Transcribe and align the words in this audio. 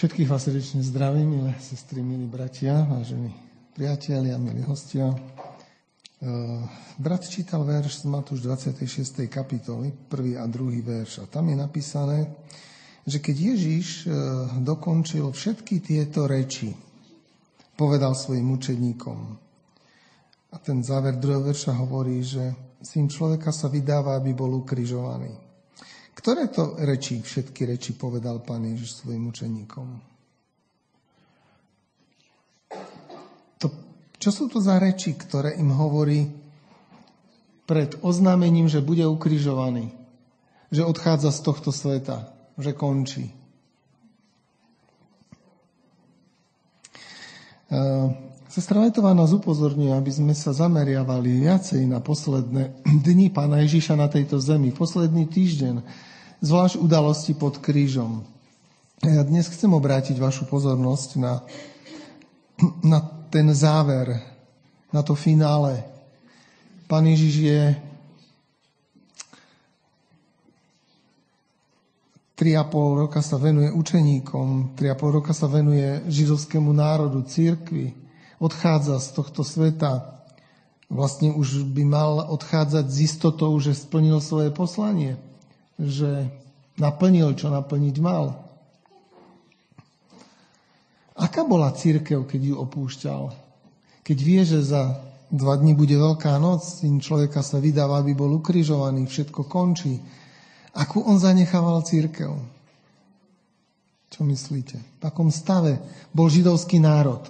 Všetkých 0.00 0.32
vás 0.32 0.48
srdečne 0.48 0.80
zdravím, 0.80 1.28
milé 1.28 1.52
sestry, 1.60 2.00
milí 2.00 2.24
bratia, 2.24 2.88
vážení 2.88 3.36
priatelia, 3.76 4.40
milí 4.40 4.64
hostia. 4.64 5.12
Brat 6.96 7.28
čítal 7.28 7.68
verš 7.68 8.00
z 8.00 8.04
Matúš 8.08 8.40
26. 8.40 9.28
kapitoly, 9.28 9.92
prvý 10.08 10.40
a 10.40 10.48
druhý 10.48 10.80
verš. 10.80 11.20
A 11.20 11.28
tam 11.28 11.52
je 11.52 11.56
napísané, 11.60 12.32
že 13.04 13.20
keď 13.20 13.52
Ježíš 13.52 14.08
dokončil 14.64 15.28
všetky 15.36 15.84
tieto 15.84 16.24
reči, 16.24 16.72
povedal 17.76 18.16
svojim 18.16 18.48
učeníkom. 18.56 19.18
A 20.48 20.56
ten 20.64 20.80
záver 20.80 21.20
druhého 21.20 21.44
verša 21.44 21.76
hovorí, 21.76 22.24
že 22.24 22.56
syn 22.80 23.04
človeka 23.04 23.52
sa 23.52 23.68
vydáva, 23.68 24.16
aby 24.16 24.32
bol 24.32 24.64
ukrižovaný. 24.64 25.49
Ktoré 26.14 26.50
to 26.52 26.76
reči, 26.76 27.22
všetky 27.22 27.64
reči 27.64 27.96
povedal 27.96 28.42
pán 28.44 28.66
Ježiš 28.66 29.02
svojim 29.02 29.30
učeníkom? 29.30 29.88
To, 33.60 33.66
čo 34.20 34.30
sú 34.30 34.50
to 34.52 34.60
za 34.60 34.76
reči, 34.76 35.16
ktoré 35.16 35.56
im 35.56 35.72
hovorí 35.72 36.28
pred 37.64 37.94
oznámením, 38.02 38.66
že 38.66 38.82
bude 38.82 39.06
ukrižovaný, 39.06 39.94
že 40.74 40.82
odchádza 40.82 41.30
z 41.30 41.40
tohto 41.46 41.70
sveta, 41.70 42.34
že 42.58 42.74
končí? 42.74 43.30
Sestra 48.50 48.82
Letová 48.82 49.14
nás 49.14 49.30
upozorňuje, 49.30 49.94
aby 49.94 50.10
sme 50.10 50.34
sa 50.34 50.50
zameriavali 50.50 51.46
viacej 51.46 51.86
na 51.86 52.02
posledné 52.02 52.82
dni 53.06 53.30
Pána 53.30 53.62
Ježiša 53.62 53.94
na 53.94 54.10
tejto 54.10 54.42
zemi, 54.42 54.74
posledný 54.74 55.30
týždeň, 55.30 55.78
zvlášť 56.42 56.82
udalosti 56.82 57.38
pod 57.38 57.62
krížom. 57.62 58.26
Ja 59.06 59.22
dnes 59.22 59.46
chcem 59.46 59.70
obrátiť 59.70 60.18
vašu 60.18 60.50
pozornosť 60.50 61.08
na, 61.22 61.46
na 62.98 62.98
ten 63.30 63.54
záver, 63.54 64.18
na 64.90 65.06
to 65.06 65.14
finále. 65.14 65.86
Pán 66.90 67.06
Ježiš 67.06 67.34
je 67.46 67.62
3,5 72.34 72.66
roka 73.06 73.22
sa 73.22 73.38
venuje 73.38 73.70
učeníkom, 73.70 74.74
3,5 74.74 75.16
roka 75.22 75.30
sa 75.30 75.46
venuje 75.46 76.02
židovskému 76.10 76.74
národu, 76.74 77.22
církvi, 77.22 77.99
odchádza 78.40 78.98
z 78.98 79.08
tohto 79.14 79.44
sveta. 79.44 80.18
Vlastne 80.90 81.30
už 81.30 81.68
by 81.70 81.84
mal 81.86 82.26
odchádzať 82.34 82.90
z 82.90 82.96
istotou, 83.06 83.54
že 83.62 83.78
splnil 83.78 84.18
svoje 84.18 84.50
poslanie, 84.50 85.20
že 85.78 86.26
naplnil, 86.80 87.38
čo 87.38 87.52
naplniť 87.52 87.96
mal. 88.02 88.42
Aká 91.14 91.44
bola 91.46 91.70
církev, 91.70 92.26
keď 92.26 92.40
ju 92.40 92.54
opúšťal? 92.58 93.22
Keď 94.02 94.18
vie, 94.18 94.42
že 94.42 94.64
za 94.64 94.98
dva 95.30 95.54
dní 95.54 95.76
bude 95.76 95.94
Veľká 95.94 96.34
noc, 96.40 96.82
syn 96.82 96.98
človeka 96.98 97.44
sa 97.44 97.60
vydáva, 97.62 98.00
aby 98.02 98.16
bol 98.16 98.40
ukrižovaný, 98.40 99.06
všetko 99.06 99.46
končí, 99.46 100.00
Akú 100.70 101.02
on 101.02 101.18
zanechával 101.18 101.82
církev? 101.82 102.30
Čo 104.10 104.20
myslíte? 104.26 104.78
V 104.78 105.02
akom 105.02 105.30
stave 105.34 105.82
bol 106.14 106.30
židovský 106.30 106.78
národ? 106.78 107.26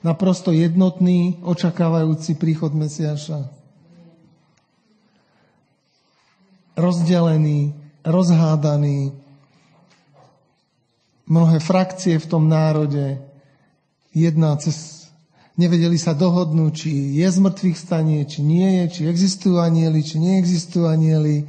Naprosto 0.00 0.48
jednotný, 0.48 1.36
očakávajúci 1.44 2.40
príchod 2.40 2.72
Mesiaša. 2.72 3.52
Rozdelený, 6.72 7.76
rozhádaný, 8.00 9.12
mnohé 11.28 11.60
frakcie 11.60 12.16
v 12.16 12.26
tom 12.26 12.48
národe, 12.48 13.20
jedna 14.16 14.56
cez 14.56 15.04
nevedeli 15.60 16.00
sa 16.00 16.16
dohodnúť, 16.16 16.72
či 16.72 17.20
je 17.20 17.28
z 17.28 17.36
mŕtvych 17.36 17.76
stanie, 17.76 18.24
či 18.24 18.40
nie 18.40 18.80
je, 18.80 18.88
či 18.88 19.04
existujú 19.04 19.60
anieli, 19.60 20.00
či 20.00 20.16
neexistujú 20.16 20.88
anieli. 20.88 21.44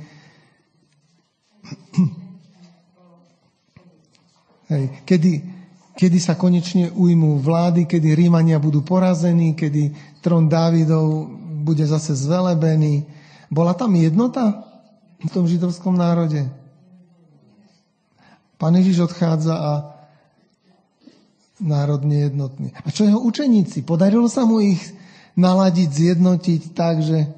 Hej, 4.75 4.83
kedy, 5.07 5.60
kedy 6.01 6.17
sa 6.17 6.33
konečne 6.33 6.89
ujmú 6.97 7.37
vlády, 7.37 7.85
kedy 7.85 8.17
Rímania 8.17 8.57
budú 8.57 8.81
porazení, 8.81 9.53
kedy 9.53 9.93
trón 10.17 10.49
Dávidov 10.49 11.29
bude 11.61 11.85
zase 11.85 12.17
zvelebený. 12.17 13.05
Bola 13.53 13.77
tam 13.77 13.93
jednota 13.93 14.65
v 15.21 15.29
tom 15.29 15.45
židovskom 15.45 15.93
národe? 15.93 16.49
Pán 18.57 18.73
Ježiš 18.81 19.13
odchádza 19.13 19.53
a 19.53 19.93
národ 21.61 22.01
nejednotný. 22.01 22.73
A 22.81 22.89
čo 22.89 23.05
jeho 23.05 23.21
učeníci? 23.21 23.85
Podarilo 23.85 24.25
sa 24.25 24.41
mu 24.41 24.57
ich 24.57 24.81
naladiť, 25.37 25.85
zjednotiť 25.85 26.61
tak, 26.73 27.05
že 27.05 27.29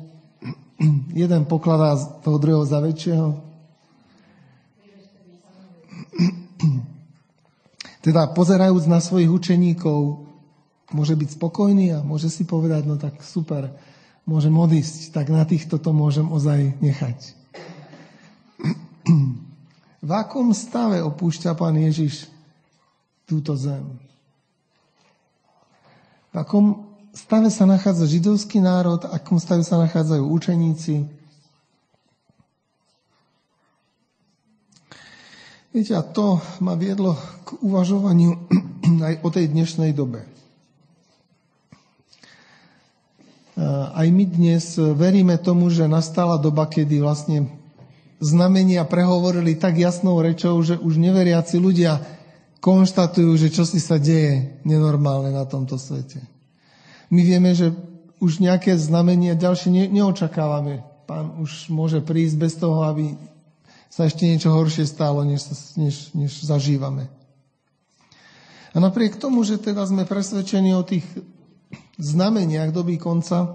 jeden 1.19 1.43
pokladá 1.51 1.99
toho 2.23 2.39
druhého 2.39 2.63
za 2.63 2.79
väčšieho? 2.79 3.27
Teda 8.03 8.27
pozerajúc 8.27 8.83
na 8.91 8.99
svojich 8.99 9.31
učeníkov, 9.31 10.27
môže 10.91 11.15
byť 11.15 11.39
spokojný 11.39 11.95
a 11.95 12.03
môže 12.03 12.27
si 12.27 12.43
povedať, 12.43 12.83
no 12.83 12.99
tak 12.99 13.23
super, 13.23 13.71
môžem 14.27 14.51
odísť, 14.51 15.15
tak 15.15 15.31
na 15.31 15.47
týchto 15.47 15.79
to 15.79 15.95
môžem 15.95 16.27
ozaj 16.27 16.75
nechať. 16.83 17.17
V 20.03 20.11
akom 20.11 20.51
stave 20.51 20.99
opúšťa 20.99 21.55
pán 21.55 21.79
Ježiš 21.79 22.27
túto 23.23 23.55
zem? 23.55 23.87
V 26.35 26.43
akom 26.43 26.91
stave 27.15 27.47
sa 27.47 27.63
nachádza 27.63 28.03
židovský 28.11 28.59
národ, 28.59 28.99
v 28.99 29.15
akom 29.15 29.39
stave 29.39 29.63
sa 29.63 29.79
nachádzajú 29.79 30.27
učeníci, 30.27 31.07
Viete, 35.73 35.97
a 35.97 36.05
to 36.05 36.37
ma 36.61 36.77
viedlo 36.77 37.17
k 37.49 37.57
uvažovaniu 37.65 38.37
aj 39.09 39.25
o 39.25 39.29
tej 39.33 39.49
dnešnej 39.49 39.89
dobe. 39.97 40.21
Aj 43.93 44.05
my 44.05 44.25
dnes 44.29 44.77
veríme 44.77 45.33
tomu, 45.41 45.73
že 45.73 45.89
nastala 45.89 46.37
doba, 46.37 46.69
kedy 46.69 47.01
vlastne 47.01 47.49
znamenia 48.21 48.85
prehovorili 48.85 49.57
tak 49.57 49.81
jasnou 49.81 50.21
rečou, 50.21 50.61
že 50.61 50.77
už 50.77 51.01
neveriaci 51.01 51.57
ľudia 51.57 52.05
konštatujú, 52.61 53.33
že 53.33 53.49
čo 53.49 53.65
si 53.65 53.81
sa 53.81 53.97
deje 53.97 54.61
nenormálne 54.69 55.33
na 55.33 55.45
tomto 55.49 55.81
svete. 55.81 56.21
My 57.09 57.25
vieme, 57.25 57.57
že 57.57 57.73
už 58.21 58.45
nejaké 58.45 58.77
znamenia 58.77 59.33
ďalšie 59.33 59.89
neočakávame. 59.89 60.85
Pán 61.09 61.33
už 61.41 61.73
môže 61.73 61.97
prísť 61.97 62.35
bez 62.37 62.53
toho, 62.61 62.85
aby 62.85 63.32
sa 63.93 64.09
ešte 64.09 64.25
niečo 64.25 64.49
horšie 64.49 64.89
stalo, 64.89 65.21
než, 65.21 65.53
než, 65.77 66.09
než 66.17 66.41
zažívame. 66.41 67.13
A 68.73 68.81
napriek 68.81 69.21
tomu, 69.21 69.45
že 69.45 69.61
teda 69.61 69.85
sme 69.85 70.09
presvedčení 70.09 70.73
o 70.73 70.81
tých 70.81 71.05
znameniach 72.01 72.73
doby 72.73 72.97
konca, 72.97 73.53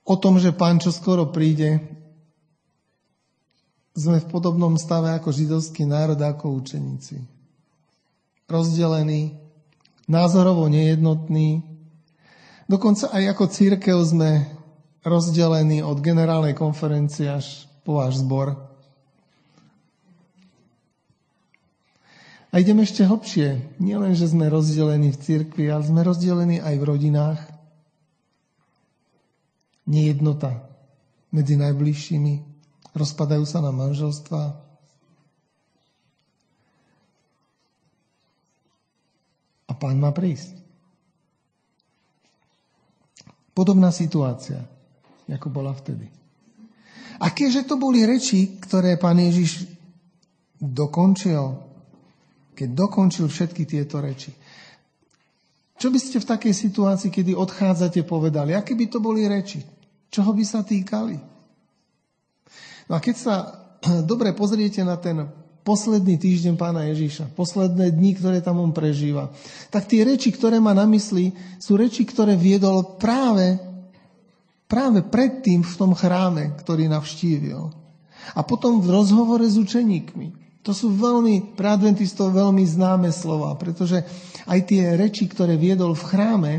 o 0.00 0.14
tom, 0.16 0.40
že 0.40 0.56
pán 0.56 0.80
čo 0.80 0.88
skoro 0.88 1.28
príde, 1.28 1.84
sme 3.92 4.16
v 4.16 4.30
podobnom 4.32 4.80
stave 4.80 5.12
ako 5.12 5.28
židovský 5.28 5.84
národ, 5.84 6.16
ako 6.16 6.56
učeníci. 6.56 7.20
Rozdelení, 8.48 9.36
názorovo 10.08 10.72
nejednotní, 10.72 11.60
dokonca 12.64 13.12
aj 13.12 13.36
ako 13.36 13.44
církev 13.52 13.96
sme 14.00 14.48
rozdelení 15.04 15.84
od 15.84 16.00
generálnej 16.00 16.56
konferencie 16.56 17.28
až 17.28 17.68
po 17.84 18.00
váš 18.00 18.24
zbor. 18.24 18.56
A 22.54 22.62
ideme 22.62 22.86
ešte 22.86 23.04
hlbšie. 23.04 23.76
Nie 23.82 23.98
len, 23.98 24.14
že 24.14 24.30
sme 24.30 24.46
rozdelení 24.46 25.10
v 25.10 25.20
cirkvi, 25.20 25.68
ale 25.68 25.84
sme 25.84 26.06
rozdelení 26.06 26.62
aj 26.62 26.74
v 26.78 26.84
rodinách. 26.86 27.40
Nejednota 29.84 30.64
medzi 31.34 31.58
najbližšími. 31.58 32.34
Rozpadajú 32.94 33.42
sa 33.42 33.58
na 33.58 33.74
manželstva. 33.74 34.42
A 39.66 39.72
pán 39.74 39.98
má 39.98 40.14
prísť. 40.14 40.54
Podobná 43.50 43.90
situácia, 43.90 44.62
ako 45.26 45.50
bola 45.50 45.74
vtedy. 45.74 46.23
Akéže 47.22 47.62
to 47.66 47.78
boli 47.78 48.02
reči, 48.02 48.58
ktoré 48.58 48.98
pán 48.98 49.20
Ježiš 49.20 49.70
dokončil, 50.58 51.54
keď 52.54 52.68
dokončil 52.74 53.26
všetky 53.28 53.62
tieto 53.66 54.00
reči. 54.00 54.34
Čo 55.74 55.90
by 55.90 55.98
ste 55.98 56.22
v 56.22 56.30
takej 56.30 56.54
situácii, 56.54 57.10
kedy 57.10 57.34
odchádzate, 57.34 58.06
povedali? 58.06 58.54
Aké 58.54 58.78
by 58.78 58.86
to 58.86 58.98
boli 59.02 59.26
reči? 59.26 59.60
Čoho 60.08 60.30
by 60.30 60.44
sa 60.46 60.62
týkali? 60.62 61.18
No 62.86 62.92
a 62.94 63.00
keď 63.02 63.16
sa 63.18 63.34
dobre 64.10 64.32
pozriete 64.32 64.80
na 64.86 64.96
ten 64.96 65.26
posledný 65.64 66.20
týždeň 66.20 66.54
pána 66.60 66.84
Ježíša, 66.92 67.32
posledné 67.32 67.88
dni, 67.90 68.20
ktoré 68.20 68.38
tam 68.44 68.60
on 68.60 68.70
prežíva, 68.70 69.32
tak 69.72 69.88
tie 69.88 70.04
reči, 70.04 70.28
ktoré 70.28 70.60
má 70.60 70.76
na 70.76 70.84
mysli, 70.84 71.32
sú 71.56 71.80
reči, 71.80 72.04
ktoré 72.04 72.36
viedol 72.36 73.00
práve, 73.00 73.56
práve 74.74 75.06
predtým 75.06 75.62
v 75.62 75.74
tom 75.78 75.94
chráme, 75.94 76.58
ktorý 76.58 76.90
navštívil. 76.90 77.70
A 78.34 78.42
potom 78.42 78.82
v 78.82 78.90
rozhovore 78.90 79.46
s 79.46 79.54
učeníkmi. 79.54 80.58
To 80.66 80.74
sú 80.74 80.90
veľmi, 80.90 81.54
pre 81.54 81.70
adventistov 81.70 82.34
veľmi 82.34 82.66
známe 82.66 83.14
slova, 83.14 83.54
pretože 83.54 84.02
aj 84.50 84.58
tie 84.66 84.98
reči, 84.98 85.30
ktoré 85.30 85.54
viedol 85.54 85.94
v 85.94 86.08
chráme, 86.10 86.52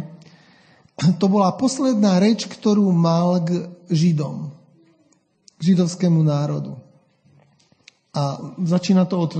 to 1.19 1.27
bola 1.27 1.51
posledná 1.59 2.23
reč, 2.23 2.47
ktorú 2.47 2.87
mal 2.95 3.43
k 3.43 3.67
Židom, 3.91 4.47
k 5.59 5.61
židovskému 5.75 6.23
národu. 6.23 6.79
A 8.15 8.39
začína 8.63 9.03
to 9.03 9.27
od, 9.27 9.31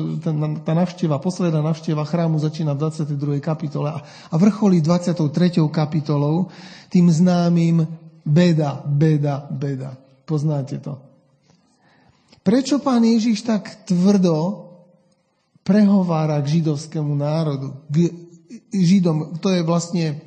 tá 0.68 0.76
navšteva, 0.76 1.24
posledná 1.24 1.64
navšteva 1.64 2.04
chrámu 2.04 2.44
začína 2.44 2.76
v 2.76 2.92
22. 2.92 3.40
kapitole 3.40 3.88
a, 3.88 4.04
a 4.04 4.36
vrcholí 4.36 4.84
23. 4.84 5.32
kapitolou 5.72 6.52
tým 6.92 7.08
známym 7.08 7.88
beda, 8.26 8.82
beda, 8.86 9.46
beda. 9.54 9.94
Poznáte 10.26 10.82
to. 10.82 10.98
Prečo 12.46 12.82
pán 12.82 13.02
Ježiš 13.02 13.42
tak 13.42 13.86
tvrdo 13.86 14.66
prehovára 15.66 16.38
k 16.42 16.62
židovskému 16.62 17.14
národu, 17.18 17.74
k 17.90 18.14
Židom? 18.70 19.42
To 19.42 19.50
je 19.50 19.66
vlastne 19.66 20.22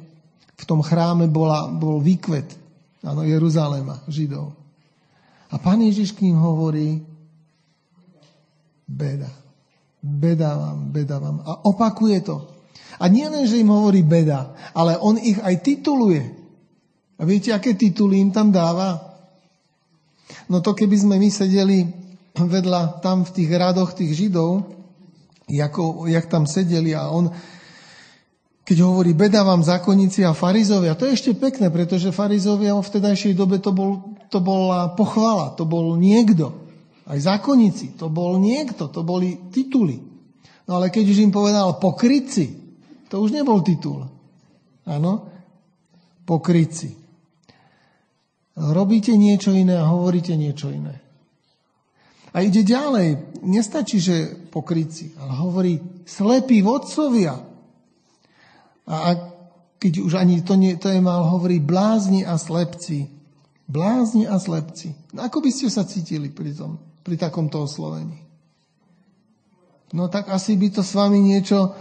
v 0.58 0.64
tom 0.66 0.82
chráme 0.82 1.30
bola, 1.30 1.70
bol 1.70 2.02
výkvet 2.02 2.58
áno, 3.06 3.22
Jeruzalema, 3.22 4.02
Židov. 4.10 4.54
A 5.48 5.56
pán 5.62 5.80
Ježiš 5.80 6.12
k 6.12 6.26
ním 6.28 6.36
hovorí, 6.42 7.00
beda. 8.84 9.30
Beda 9.98 10.54
vám, 10.54 10.78
beda 10.92 11.16
vám. 11.18 11.36
A 11.46 11.52
opakuje 11.66 12.18
to. 12.22 12.36
A 12.98 13.06
nie 13.06 13.26
len, 13.30 13.46
že 13.46 13.62
im 13.62 13.70
hovorí 13.70 14.02
beda, 14.02 14.52
ale 14.74 14.98
on 14.98 15.16
ich 15.22 15.38
aj 15.38 15.62
tituluje. 15.62 16.37
A 17.18 17.26
viete, 17.26 17.50
aké 17.50 17.74
tituly 17.74 18.22
im 18.22 18.30
tam 18.30 18.54
dáva? 18.54 19.02
No 20.46 20.62
to 20.62 20.72
keby 20.72 20.96
sme 20.96 21.18
my 21.18 21.28
sedeli 21.28 21.84
vedľa 22.38 23.02
tam 23.02 23.26
v 23.26 23.34
tých 23.34 23.50
radoch 23.50 23.98
tých 23.98 24.14
Židov, 24.14 24.78
ako, 25.48 26.06
jak 26.06 26.28
tam 26.28 26.44
sedeli 26.44 26.92
a 26.92 27.08
on, 27.08 27.32
keď 28.68 28.84
hovorí 28.84 29.16
beda 29.16 29.42
vám 29.42 29.64
zákonníci 29.64 30.22
a 30.28 30.36
farizovia, 30.36 30.94
to 30.94 31.08
je 31.08 31.16
ešte 31.16 31.32
pekné, 31.34 31.72
pretože 31.72 32.12
farizovia 32.12 32.76
v 32.76 32.84
vtedajšej 32.84 33.32
dobe 33.32 33.56
to, 33.58 33.72
bol, 33.72 34.14
to 34.28 34.44
bola 34.44 34.92
pochvala, 34.92 35.56
to 35.56 35.64
bol 35.64 35.96
niekto. 35.96 36.52
Aj 37.08 37.16
zákonníci, 37.16 37.96
to 37.96 38.12
bol 38.12 38.36
niekto, 38.36 38.92
to 38.92 39.00
boli 39.00 39.48
tituly. 39.48 40.04
No 40.68 40.76
ale 40.76 40.92
keď 40.92 41.16
už 41.16 41.24
im 41.24 41.32
povedal 41.32 41.80
pokryci, 41.80 42.52
to 43.08 43.24
už 43.24 43.32
nebol 43.32 43.64
titul. 43.64 44.04
Áno? 44.84 45.32
Pokryci. 46.28 47.07
Robíte 48.58 49.14
niečo 49.14 49.54
iné 49.54 49.78
a 49.78 49.86
hovoríte 49.86 50.34
niečo 50.34 50.74
iné. 50.74 50.98
A 52.34 52.42
ide 52.42 52.66
ďalej. 52.66 53.38
Nestačí, 53.46 54.02
že 54.02 54.34
pokryci, 54.50 55.14
ale 55.16 55.32
hovorí 55.38 55.74
slepí 56.04 56.60
vodcovia. 56.60 57.38
A 58.88 58.96
keď 59.78 59.92
už 60.02 60.12
ani 60.18 60.42
to, 60.42 60.58
nie, 60.58 60.74
to 60.74 60.90
je 60.90 60.98
mal, 60.98 61.30
hovorí 61.30 61.62
blázni 61.62 62.26
a 62.26 62.34
slepci. 62.34 63.06
Blázni 63.70 64.26
a 64.26 64.36
slepci. 64.42 64.92
Ako 65.14 65.38
by 65.38 65.50
ste 65.54 65.70
sa 65.70 65.86
cítili 65.86 66.34
pri 66.34 66.50
tom? 66.56 66.88
pri 67.08 67.16
takomto 67.16 67.64
oslovení? 67.64 68.20
No 69.96 70.12
tak 70.12 70.28
asi 70.28 70.60
by 70.60 70.68
to 70.68 70.84
s 70.84 70.92
vami 70.92 71.24
niečo 71.24 71.72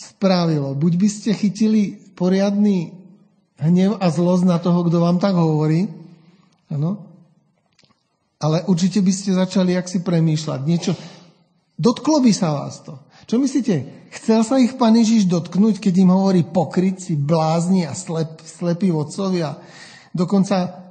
spravilo. 0.00 0.72
Buď 0.72 0.92
by 0.96 1.08
ste 1.12 1.36
chytili 1.36 2.00
poriadny 2.16 2.96
hnev 3.60 4.00
a 4.00 4.08
zlosť 4.08 4.48
na 4.48 4.56
toho, 4.56 4.88
kto 4.88 5.04
vám 5.04 5.20
tak 5.20 5.36
hovorí, 5.36 5.84
ano? 6.72 7.12
ale 8.42 8.66
určite 8.66 8.98
by 8.98 9.12
ste 9.14 9.38
začali 9.38 9.78
jak 9.78 9.86
si 9.86 10.02
premýšľať. 10.02 10.60
Niečo, 10.66 10.92
dotklo 11.78 12.18
by 12.18 12.32
sa 12.34 12.50
vás 12.50 12.82
to. 12.82 12.98
Čo 13.30 13.38
myslíte? 13.38 14.10
Chcel 14.18 14.42
sa 14.42 14.58
ich 14.58 14.74
pán 14.74 14.98
Ježiš 14.98 15.30
dotknúť, 15.30 15.78
keď 15.78 15.94
im 16.02 16.10
hovorí 16.10 16.42
pokryci, 16.42 17.14
blázni 17.14 17.86
a 17.86 17.94
slep, 17.94 18.42
slepí 18.42 18.90
vodcovia. 18.90 19.62
Dokonca 20.10 20.82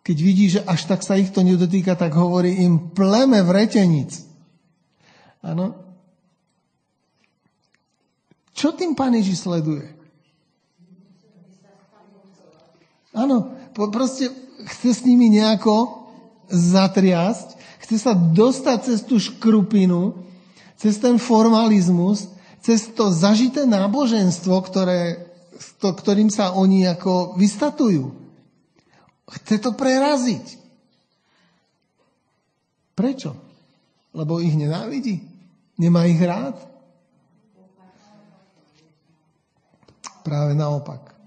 keď 0.00 0.16
vidí, 0.16 0.46
že 0.48 0.64
až 0.64 0.88
tak 0.88 1.04
sa 1.04 1.20
ich 1.20 1.30
to 1.30 1.44
nedotýka, 1.44 1.92
tak 1.94 2.16
hovorí 2.16 2.64
im 2.64 2.90
pleme 2.96 3.44
vretenic. 3.44 4.16
Áno? 5.44 5.76
Čo 8.56 8.72
tým 8.74 8.96
pán 8.96 9.12
Ježiš 9.14 9.44
sleduje? 9.44 9.86
Áno, 13.14 13.54
proste 13.72 14.32
chce 14.66 14.90
s 14.94 15.00
nimi 15.06 15.30
nejako 15.30 16.04
zatriasť, 16.50 17.56
chce 17.86 17.96
sa 17.96 18.12
dostať 18.12 18.78
cez 18.90 18.98
tú 19.06 19.16
škrupinu, 19.22 20.26
cez 20.80 20.98
ten 20.98 21.20
formalizmus, 21.20 22.28
cez 22.60 22.90
to 22.92 23.12
zažité 23.12 23.64
náboženstvo, 23.68 24.56
ktoré, 24.64 25.30
to, 25.78 25.92
ktorým 25.92 26.28
sa 26.28 26.56
oni 26.56 26.88
ako 26.88 27.36
vystatujú. 27.38 28.12
Chce 29.30 29.62
to 29.62 29.70
preraziť. 29.76 30.58
Prečo? 32.98 33.32
Lebo 34.10 34.42
ich 34.42 34.52
nenávidí? 34.58 35.22
Nemá 35.78 36.04
ich 36.10 36.18
rád? 36.20 36.58
Práve 40.20 40.52
naopak. 40.52 41.19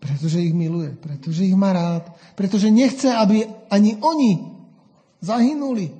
Pretože 0.00 0.40
ich 0.40 0.56
miluje, 0.56 0.96
pretože 0.96 1.44
ich 1.44 1.52
má 1.52 1.76
rád, 1.76 2.08
pretože 2.32 2.72
nechce, 2.72 3.12
aby 3.12 3.44
ani 3.68 4.00
oni 4.00 4.32
zahynuli. 5.20 5.92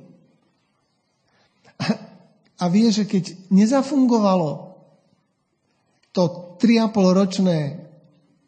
A 2.60 2.64
vie, 2.68 2.88
že 2.88 3.04
keď 3.04 3.52
nezafungovalo 3.52 4.72
to 6.16 6.56
3,5 6.60 7.18
ročné 7.20 7.58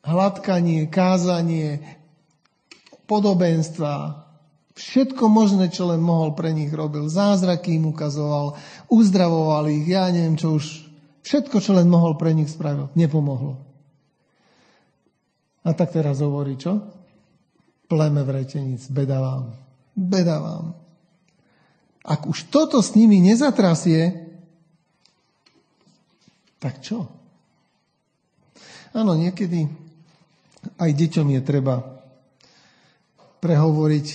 hladkanie, 0.02 0.88
kázanie, 0.88 1.81
podobenstva, 3.06 4.25
všetko 4.72 5.25
možné, 5.28 5.69
čo 5.69 5.88
len 5.88 6.00
mohol 6.00 6.32
pre 6.32 6.52
nich 6.52 6.72
robil. 6.72 7.08
Zázraky 7.08 7.76
im 7.76 7.93
ukazoval, 7.93 8.56
uzdravoval 8.88 9.69
ich, 9.69 9.84
ja 9.88 10.08
neviem 10.08 10.36
čo 10.36 10.56
už, 10.56 10.65
všetko, 11.24 11.60
čo 11.60 11.76
len 11.76 11.88
mohol 11.93 12.17
pre 12.17 12.32
nich 12.32 12.50
spravil, 12.50 12.88
nepomohlo. 12.96 13.71
A 15.62 15.70
tak 15.78 15.94
teraz 15.94 16.19
hovorí, 16.19 16.58
čo? 16.58 16.82
Pleme 17.86 18.26
vretenic, 18.26 18.82
beda 18.90 19.22
vám. 19.22 19.54
Beda 19.94 20.42
vám. 20.42 20.74
Ak 22.02 22.26
už 22.26 22.50
toto 22.50 22.82
s 22.82 22.98
nimi 22.98 23.22
nezatrasie, 23.22 24.26
tak 26.58 26.82
čo? 26.82 27.06
Áno, 28.90 29.14
niekedy 29.14 29.70
aj 30.82 30.90
deťom 30.90 31.28
je 31.38 31.40
treba 31.46 31.78
prehovoriť 33.38 34.06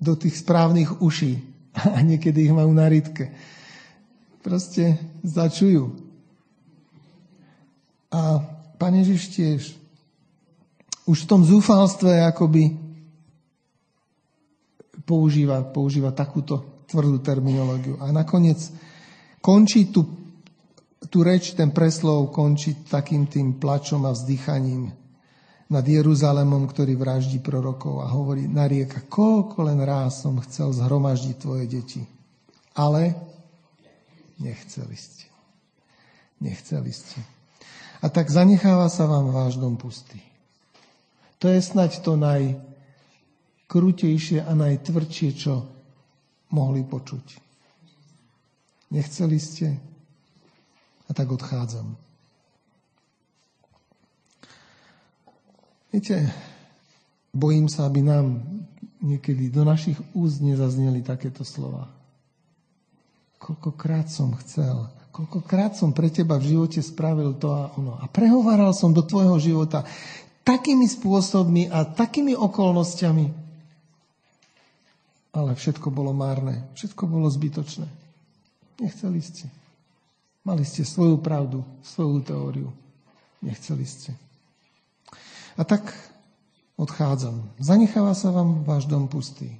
do 0.00 0.16
tých 0.16 0.40
správnych 0.40 1.04
uší. 1.04 1.44
A 1.96 2.00
niekedy 2.00 2.48
ich 2.48 2.56
majú 2.56 2.72
na 2.72 2.88
rytke. 2.88 3.36
Proste 4.40 4.96
začujú. 5.20 5.92
A 8.10 8.40
Pán 8.80 8.96
Ježiš 8.96 9.28
tiež 9.36 9.79
už 11.10 11.26
v 11.26 11.30
tom 11.34 11.42
zúfalstve 11.42 12.22
akoby 12.22 12.78
používa, 15.02 15.66
používa 15.66 16.14
takúto 16.14 16.86
tvrdú 16.86 17.18
terminológiu. 17.18 17.98
A 17.98 18.14
nakoniec 18.14 18.62
končí 19.42 19.90
tu, 19.90 20.06
tu 21.10 21.26
reč, 21.26 21.58
ten 21.58 21.74
preslov 21.74 22.30
končí 22.30 22.86
takým 22.86 23.26
tým 23.26 23.58
plačom 23.58 24.06
a 24.06 24.14
vzdychaním 24.14 24.94
nad 25.70 25.82
Jeruzalemom, 25.82 26.66
ktorý 26.70 26.94
vraždí 26.94 27.42
prorokov 27.42 28.02
a 28.02 28.10
hovorí, 28.10 28.46
narieka, 28.46 29.06
koľko 29.10 29.66
len 29.66 29.82
ráz 29.82 30.22
som 30.22 30.38
chcel 30.46 30.70
zhromaždiť 30.74 31.36
tvoje 31.42 31.66
deti. 31.66 32.02
Ale 32.78 33.18
nechceli 34.38 34.94
ste. 34.94 35.26
Nechceli 36.38 36.90
ste. 36.94 37.18
A 38.02 38.06
tak 38.10 38.30
zanecháva 38.30 38.86
sa 38.86 39.10
vám 39.10 39.30
váš 39.34 39.58
dom 39.58 39.74
pustý. 39.74 40.29
To 41.40 41.48
je 41.48 41.64
snať 41.64 42.04
to 42.04 42.20
najkrutejšie 42.20 44.44
a 44.44 44.52
najtvrdšie, 44.52 45.30
čo 45.32 45.64
mohli 46.52 46.84
počuť. 46.84 47.40
Nechceli 48.92 49.40
ste 49.40 49.80
a 51.08 51.16
tak 51.16 51.32
odchádzam. 51.32 51.96
Viete, 55.90 56.30
bojím 57.34 57.66
sa, 57.66 57.90
aby 57.90 57.98
nám 58.04 58.46
niekedy 59.02 59.50
do 59.50 59.66
našich 59.66 59.98
úst 60.14 60.38
nezazneli 60.38 61.02
takéto 61.02 61.42
slova. 61.42 61.90
Koľkokrát 63.40 64.12
som 64.12 64.36
chcel, 64.44 64.86
koľkokrát 65.10 65.74
som 65.74 65.96
pre 65.96 66.12
teba 66.12 66.36
v 66.36 66.52
živote 66.54 66.84
spravil 66.84 67.32
to 67.40 67.48
a 67.50 67.72
ono. 67.74 67.98
A 67.98 68.06
prehováral 68.06 68.70
som 68.76 68.94
do 68.94 69.02
tvojho 69.02 69.40
života 69.40 69.82
takými 70.50 70.90
spôsobmi 70.90 71.70
a 71.70 71.86
takými 71.86 72.34
okolnostiami. 72.34 73.26
Ale 75.30 75.54
všetko 75.54 75.94
bolo 75.94 76.10
márne, 76.10 76.66
všetko 76.74 77.06
bolo 77.06 77.30
zbytočné. 77.30 77.86
Nechceli 78.82 79.22
ste. 79.22 79.46
Mali 80.42 80.66
ste 80.66 80.82
svoju 80.82 81.22
pravdu, 81.22 81.62
svoju 81.86 82.26
teóriu. 82.26 82.68
Nechceli 83.38 83.86
ste. 83.86 84.10
A 85.54 85.62
tak 85.62 85.94
odchádzam. 86.74 87.46
Zanecháva 87.62 88.16
sa 88.18 88.34
vám 88.34 88.66
váš 88.66 88.90
dom 88.90 89.06
pustý. 89.06 89.54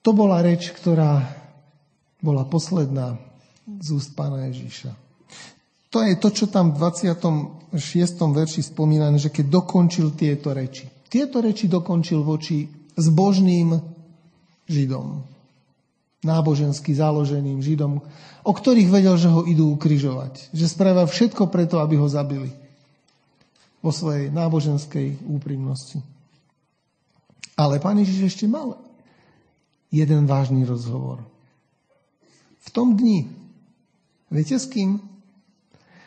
To 0.00 0.14
bola 0.14 0.40
reč, 0.40 0.70
ktorá 0.70 1.26
bola 2.22 2.46
posledná 2.46 3.18
z 3.66 3.98
úst 3.98 4.14
pána 4.14 4.46
Ježíša. 4.48 5.05
To 5.94 6.02
je 6.02 6.18
to, 6.18 6.28
čo 6.34 6.46
tam 6.50 6.74
v 6.74 6.82
26. 6.82 7.76
verši 8.18 8.60
spomínané, 8.74 9.16
že 9.22 9.30
keď 9.30 9.62
dokončil 9.62 10.18
tieto 10.18 10.50
reči. 10.50 10.90
Tieto 11.06 11.38
reči 11.38 11.70
dokončil 11.70 12.26
voči 12.26 12.66
zbožným 12.98 13.78
Židom. 14.66 15.22
Nábožensky 16.26 16.90
založeným 16.90 17.62
Židom, 17.62 18.02
o 18.42 18.52
ktorých 18.52 18.90
vedel, 18.90 19.14
že 19.14 19.30
ho 19.30 19.46
idú 19.46 19.70
ukrižovať. 19.78 20.50
Že 20.50 20.66
spravia 20.66 21.06
všetko 21.06 21.46
preto, 21.46 21.78
aby 21.78 21.94
ho 21.94 22.10
zabili. 22.10 22.50
Vo 23.78 23.94
svojej 23.94 24.34
náboženskej 24.34 25.22
úprimnosti. 25.30 26.02
Ale 27.54 27.78
pán 27.78 28.02
Ježiš 28.02 28.34
ešte 28.34 28.50
mal 28.50 28.76
jeden 29.88 30.26
vážny 30.26 30.66
rozhovor. 30.66 31.22
V 32.66 32.68
tom 32.74 32.98
dni, 32.98 33.30
viete 34.28 34.58
s 34.58 34.66
kým? 34.66 35.15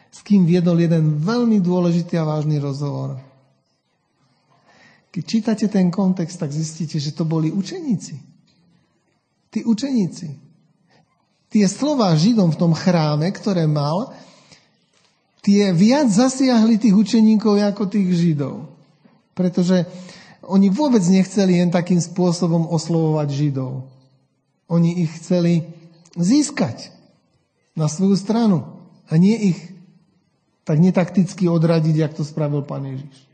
S 0.09 0.25
kým 0.25 0.45
viedol 0.45 0.81
jeden 0.81 1.21
veľmi 1.21 1.61
dôležitý 1.61 2.17
a 2.17 2.25
vážny 2.25 2.57
rozhovor. 2.57 3.21
Keď 5.09 5.23
čítate 5.25 5.65
ten 5.69 5.89
kontext, 5.89 6.37
tak 6.37 6.53
zistíte, 6.53 7.01
že 7.01 7.13
to 7.13 7.25
boli 7.25 7.49
učeníci. 7.49 8.15
Tí 9.49 9.65
učeníci. 9.65 10.27
Tie 11.49 11.65
slova 11.65 12.13
Židom 12.13 12.53
v 12.53 12.59
tom 12.61 12.77
chráme, 12.77 13.25
ktoré 13.33 13.65
mal, 13.65 14.13
tie 15.41 15.73
viac 15.73 16.13
zasiahli 16.13 16.77
tých 16.77 16.93
učeníkov 16.93 17.57
ako 17.57 17.89
tých 17.89 18.09
Židov. 18.13 18.69
Pretože 19.33 19.89
oni 20.45 20.69
vôbec 20.69 21.01
nechceli 21.09 21.57
len 21.57 21.73
takým 21.73 21.97
spôsobom 21.97 22.69
oslovovať 22.69 23.27
Židov. 23.33 23.89
Oni 24.69 25.01
ich 25.01 25.09
chceli 25.17 25.65
získať 26.13 26.93
na 27.73 27.89
svoju 27.89 28.13
stranu 28.13 28.65
a 29.09 29.17
nie 29.17 29.53
ich 29.53 29.59
tak 30.69 30.77
netakticky 30.77 31.49
odradiť, 31.49 31.95
jak 31.97 32.13
to 32.13 32.21
spravil 32.21 32.61
pán 32.61 32.85
Ježiš. 32.85 33.25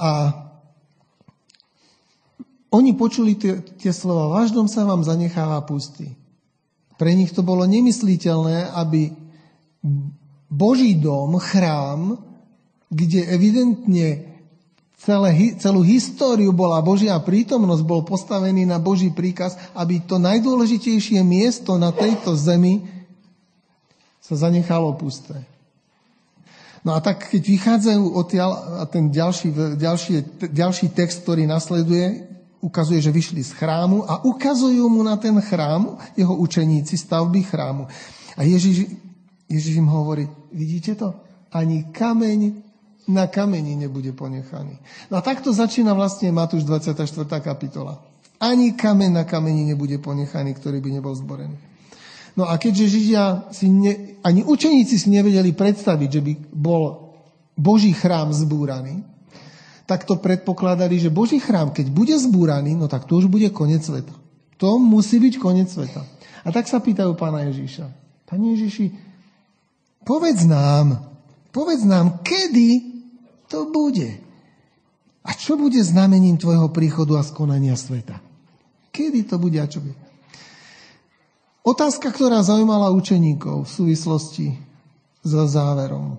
A 0.00 0.32
oni 2.72 2.96
počuli 2.96 3.36
tie, 3.36 3.60
tie 3.76 3.92
slova, 3.92 4.40
váš 4.40 4.56
dom 4.56 4.72
sa 4.72 4.88
vám 4.88 5.04
zanecháva 5.04 5.60
pustý. 5.68 6.16
Pre 6.96 7.12
nich 7.12 7.28
to 7.36 7.44
bolo 7.44 7.68
nemysliteľné, 7.68 8.72
aby 8.72 9.12
Boží 10.48 10.96
dom, 10.96 11.36
chrám, 11.36 12.24
kde 12.88 13.28
evidentne 13.28 14.32
celé, 14.96 15.60
celú 15.60 15.84
históriu 15.84 16.56
bola 16.56 16.80
Božia 16.80 17.20
prítomnosť, 17.20 17.84
bol 17.84 18.00
postavený 18.00 18.64
na 18.64 18.80
Boží 18.80 19.12
príkaz, 19.12 19.60
aby 19.76 20.00
to 20.00 20.16
najdôležitejšie 20.16 21.20
miesto 21.20 21.76
na 21.76 21.92
tejto 21.92 22.32
zemi 22.32 22.80
sa 24.24 24.40
zanechalo 24.40 24.96
pusté. 24.96 25.36
No 26.86 26.94
a 26.94 27.02
tak, 27.02 27.34
keď 27.34 27.42
vychádzajú 27.42 28.02
odtiaľ, 28.14 28.50
a 28.78 28.86
ten 28.86 29.10
ďalší, 29.10 29.74
ďalší, 29.74 30.12
ďalší 30.54 30.94
text, 30.94 31.26
ktorý 31.26 31.42
nasleduje, 31.42 32.30
ukazuje, 32.62 33.02
že 33.02 33.10
vyšli 33.10 33.42
z 33.42 33.58
chrámu 33.58 34.06
a 34.06 34.22
ukazujú 34.22 34.86
mu 34.86 35.02
na 35.02 35.18
ten 35.18 35.34
chrám 35.42 35.98
jeho 36.14 36.30
učeníci 36.38 36.94
stavby 36.94 37.42
chrámu. 37.42 37.90
A 38.38 38.46
Ježiš, 38.46 38.86
Ježiš 39.50 39.82
im 39.82 39.90
hovorí, 39.90 40.30
vidíte 40.54 40.94
to? 40.94 41.10
Ani 41.50 41.90
kameň 41.90 42.54
na 43.10 43.26
kameni 43.26 43.74
nebude 43.74 44.14
ponechaný. 44.14 44.78
No 45.10 45.18
a 45.18 45.22
takto 45.26 45.50
začína 45.50 45.90
vlastne 45.90 46.30
Matúš 46.30 46.62
24. 46.62 47.02
kapitola. 47.42 47.98
Ani 48.38 48.78
kameň 48.78 49.10
na 49.10 49.24
kameni 49.26 49.66
nebude 49.66 49.98
ponechaný, 49.98 50.54
ktorý 50.54 50.78
by 50.78 51.02
nebol 51.02 51.14
zborený. 51.18 51.58
No 52.36 52.44
a 52.44 52.60
keďže 52.60 52.92
Židia 52.92 53.48
si 53.48 53.72
ne, 53.72 54.20
ani 54.20 54.44
učeníci 54.44 55.00
si 55.00 55.08
nevedeli 55.08 55.56
predstaviť, 55.56 56.08
že 56.12 56.20
by 56.20 56.32
bol 56.52 56.82
Boží 57.56 57.96
chrám 57.96 58.36
zbúraný, 58.36 59.00
tak 59.88 60.04
to 60.04 60.20
predpokladali, 60.20 61.00
že 61.00 61.14
Boží 61.14 61.40
chrám, 61.40 61.72
keď 61.72 61.88
bude 61.88 62.12
zbúraný, 62.12 62.76
no 62.76 62.92
tak 62.92 63.08
to 63.08 63.16
už 63.16 63.32
bude 63.32 63.48
koniec 63.56 63.80
sveta. 63.80 64.12
To 64.60 64.76
musí 64.76 65.16
byť 65.16 65.34
koniec 65.40 65.72
sveta. 65.72 66.04
A 66.44 66.48
tak 66.52 66.68
sa 66.68 66.82
pýtajú 66.82 67.16
pána 67.16 67.48
Ježíša. 67.48 67.88
Pane 68.28 68.52
Ježíši, 68.52 68.92
povedz 70.04 70.44
nám, 70.44 71.08
povedz 71.54 71.86
nám, 71.88 72.20
kedy 72.20 72.82
to 73.48 73.70
bude. 73.72 74.10
A 75.26 75.30
čo 75.34 75.58
bude 75.58 75.78
znamením 75.82 76.38
tvojho 76.38 76.70
príchodu 76.70 77.18
a 77.18 77.26
skonania 77.26 77.74
sveta? 77.74 78.18
Kedy 78.90 79.26
to 79.26 79.42
bude 79.42 79.58
a 79.58 79.66
čo 79.66 79.82
bude? 79.82 80.05
Otázka, 81.66 82.14
ktorá 82.14 82.46
zaujímala 82.46 82.94
učeníkov 82.94 83.66
v 83.66 83.74
súvislosti 83.74 84.54
so 85.26 85.42
záverom. 85.50 86.14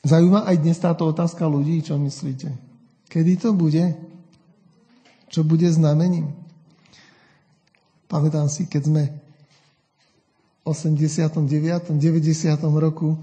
Zaujíma 0.00 0.48
aj 0.48 0.56
dnes 0.56 0.80
táto 0.80 1.04
otázka 1.04 1.44
ľudí, 1.44 1.84
čo 1.84 2.00
myslíte? 2.00 2.48
Kedy 3.12 3.44
to 3.44 3.52
bude? 3.52 3.92
Čo 5.28 5.44
bude 5.44 5.68
znamením? 5.68 6.32
Pamätám 8.08 8.48
si, 8.48 8.64
keď 8.64 8.82
sme 8.88 9.02
v 9.12 9.20
89. 10.64 11.92
90. 12.00 12.00
roku 12.80 13.20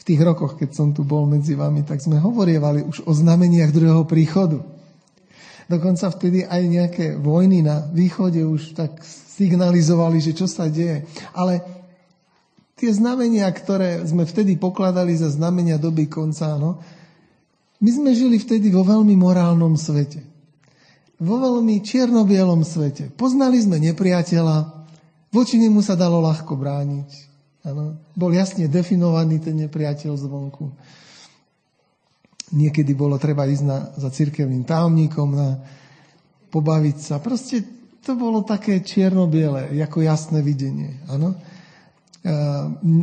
v 0.00 0.02
tých 0.08 0.20
rokoch, 0.24 0.56
keď 0.56 0.72
som 0.72 0.96
tu 0.96 1.04
bol 1.04 1.28
medzi 1.28 1.60
vami, 1.60 1.84
tak 1.84 2.00
sme 2.00 2.16
hovorievali 2.16 2.88
už 2.88 3.04
o 3.04 3.12
znameniach 3.12 3.68
druhého 3.68 4.08
príchodu. 4.08 4.64
Dokonca 5.68 6.08
vtedy 6.08 6.48
aj 6.48 6.62
nejaké 6.64 7.06
vojny 7.20 7.60
na 7.60 7.84
východe 7.92 8.40
už 8.40 8.72
tak 8.72 9.04
signalizovali, 9.04 10.16
že 10.18 10.32
čo 10.32 10.48
sa 10.48 10.64
deje. 10.66 11.04
Ale 11.36 11.60
tie 12.72 12.88
znamenia, 12.88 13.44
ktoré 13.52 14.00
sme 14.08 14.24
vtedy 14.24 14.56
pokladali 14.56 15.12
za 15.12 15.28
znamenia 15.28 15.76
doby 15.76 16.08
konca, 16.08 16.56
no, 16.56 16.80
my 17.78 17.90
sme 17.92 18.10
žili 18.16 18.40
vtedy 18.40 18.72
vo 18.72 18.82
veľmi 18.82 19.14
morálnom 19.14 19.76
svete. 19.78 20.24
Vo 21.20 21.38
veľmi 21.38 21.84
čierno-bielom 21.84 22.64
svete. 22.64 23.12
Poznali 23.14 23.60
sme 23.60 23.78
nepriateľa, 23.78 24.86
voči 25.30 25.60
nemu 25.60 25.84
sa 25.84 25.94
dalo 25.94 26.18
ľahko 26.24 26.58
brániť. 26.58 27.10
Ano, 27.68 27.98
bol 28.16 28.32
jasne 28.32 28.70
definovaný 28.70 29.42
ten 29.42 29.58
nepriateľ 29.68 30.14
zvonku. 30.14 30.72
Niekedy 32.48 32.96
bolo 32.96 33.20
treba 33.20 33.44
ísť 33.44 33.64
na, 33.64 33.78
za 33.96 34.08
cirkevným 34.08 34.64
tajomníkom 34.64 35.28
na 35.36 35.60
pobaviť 36.48 36.96
sa. 36.96 37.14
Proste 37.20 37.60
to 38.00 38.16
bolo 38.16 38.40
také 38.40 38.80
čierno-biele, 38.80 39.68
ako 39.84 40.00
jasné 40.00 40.40
videnie. 40.40 40.96
Ano? 41.12 41.36
E, 41.36 41.38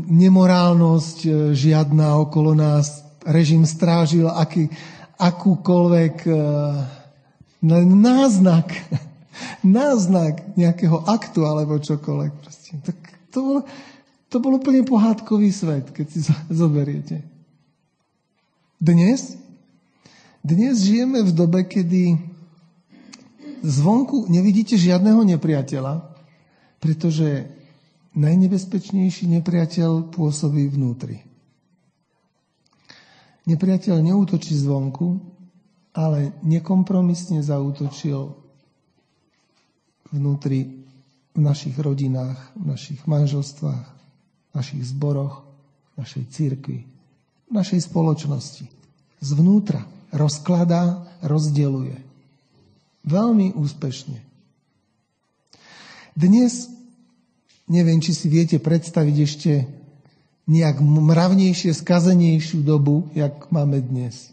nemorálnosť 0.09 1.17
e, 1.25 1.29
žiadna 1.53 2.17
okolo 2.25 2.57
nás. 2.57 3.05
Režim 3.21 3.69
strážil 3.69 4.25
aký, 4.25 4.65
akúkoľvek 5.21 6.15
e, 6.25 6.33
náznak, 8.01 8.73
náznak 9.61 10.57
nejakého 10.57 11.05
aktu 11.05 11.45
alebo 11.45 11.77
čokoľvek. 11.77 12.31
Proste. 12.41 12.69
Tak 12.81 12.97
to 13.29 13.37
bolo, 13.45 13.61
to 14.25 14.35
bol 14.41 14.57
úplne 14.57 14.81
pohádkový 14.81 15.53
svet, 15.53 15.93
keď 15.93 16.05
si 16.09 16.19
zoberiete. 16.49 17.35
Dnes? 18.75 19.39
Dnes 20.44 20.84
žijeme 20.84 21.24
v 21.24 21.32
dobe, 21.32 21.63
kedy 21.63 22.20
zvonku 23.63 24.27
nevidíte 24.27 24.75
žiadneho 24.75 25.24
nepriateľa, 25.24 26.12
pretože 26.84 27.50
najnebezpečnejší 28.13 29.32
nepriateľ 29.39 30.12
pôsobí 30.12 30.67
vnútri. 30.70 31.24
Nepriateľ 33.48 33.96
neútočí 34.01 34.53
zvonku, 34.60 35.24
ale 35.96 36.36
nekompromisne 36.44 37.39
zautočil 37.39 38.36
vnútri 40.12 40.84
v 41.32 41.39
našich 41.39 41.79
rodinách, 41.79 42.38
v 42.60 42.75
našich 42.75 43.01
manželstvách, 43.08 43.88
našich 44.51 44.84
zboroch, 44.84 45.48
našej 45.96 46.24
církvi, 46.32 46.94
našej 47.51 47.89
spoločnosti. 47.89 48.65
Zvnútra 49.21 49.85
rozkladá, 50.15 51.03
rozdeluje. 51.21 51.99
Veľmi 53.05 53.53
úspešne. 53.53 54.23
Dnes, 56.15 56.71
neviem, 57.67 57.99
či 57.99 58.15
si 58.15 58.31
viete 58.31 58.57
predstaviť 58.57 59.15
ešte 59.19 59.51
nejak 60.47 60.79
mravnejšie, 60.79 61.75
skazenejšiu 61.75 62.63
dobu, 62.63 63.11
jak 63.17 63.51
máme 63.51 63.81
dnes. 63.83 64.31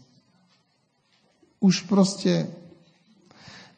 Už 1.59 1.83
proste 1.89 2.47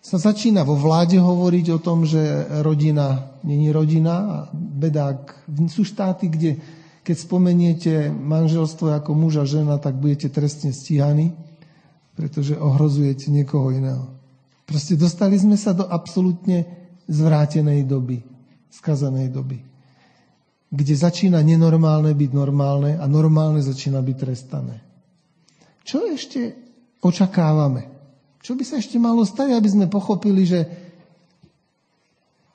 sa 0.05 0.21
začína 0.21 0.61
vo 0.61 0.77
vláde 0.77 1.17
hovoriť 1.17 1.65
o 1.73 1.79
tom, 1.81 2.05
že 2.05 2.21
rodina 2.61 3.35
není 3.41 3.73
rodina 3.73 4.13
a 4.13 4.37
bedák. 4.53 5.49
Sú 5.65 5.81
štáty, 5.81 6.29
kde 6.29 6.61
keď 7.05 7.17
spomeniete 7.21 8.09
manželstvo 8.09 8.89
ako 8.97 9.13
muž 9.13 9.37
a 9.37 9.45
žena, 9.45 9.77
tak 9.77 10.01
budete 10.01 10.33
trestne 10.33 10.73
stíhaní, 10.73 11.37
pretože 12.17 12.57
ohrozujete 12.57 13.29
niekoho 13.29 13.69
iného. 13.69 14.09
Proste 14.65 14.97
dostali 14.97 15.37
sme 15.37 15.53
sa 15.53 15.77
do 15.77 15.85
absolútne 15.85 16.65
zvrátenej 17.05 17.85
doby, 17.85 18.25
skazanej 18.73 19.29
doby, 19.29 19.61
kde 20.73 20.93
začína 20.97 21.45
nenormálne 21.45 22.09
byť 22.17 22.31
normálne 22.33 22.97
a 22.97 23.05
normálne 23.05 23.61
začína 23.61 24.01
byť 24.01 24.17
trestané. 24.17 24.81
Čo 25.85 26.09
ešte 26.09 26.57
očakávame? 27.05 27.85
Čo 28.41 28.57
by 28.57 28.65
sa 28.65 28.81
ešte 28.81 28.97
malo 28.97 29.21
stať, 29.21 29.53
aby 29.53 29.69
sme 29.69 29.85
pochopili, 29.85 30.49
že, 30.49 30.65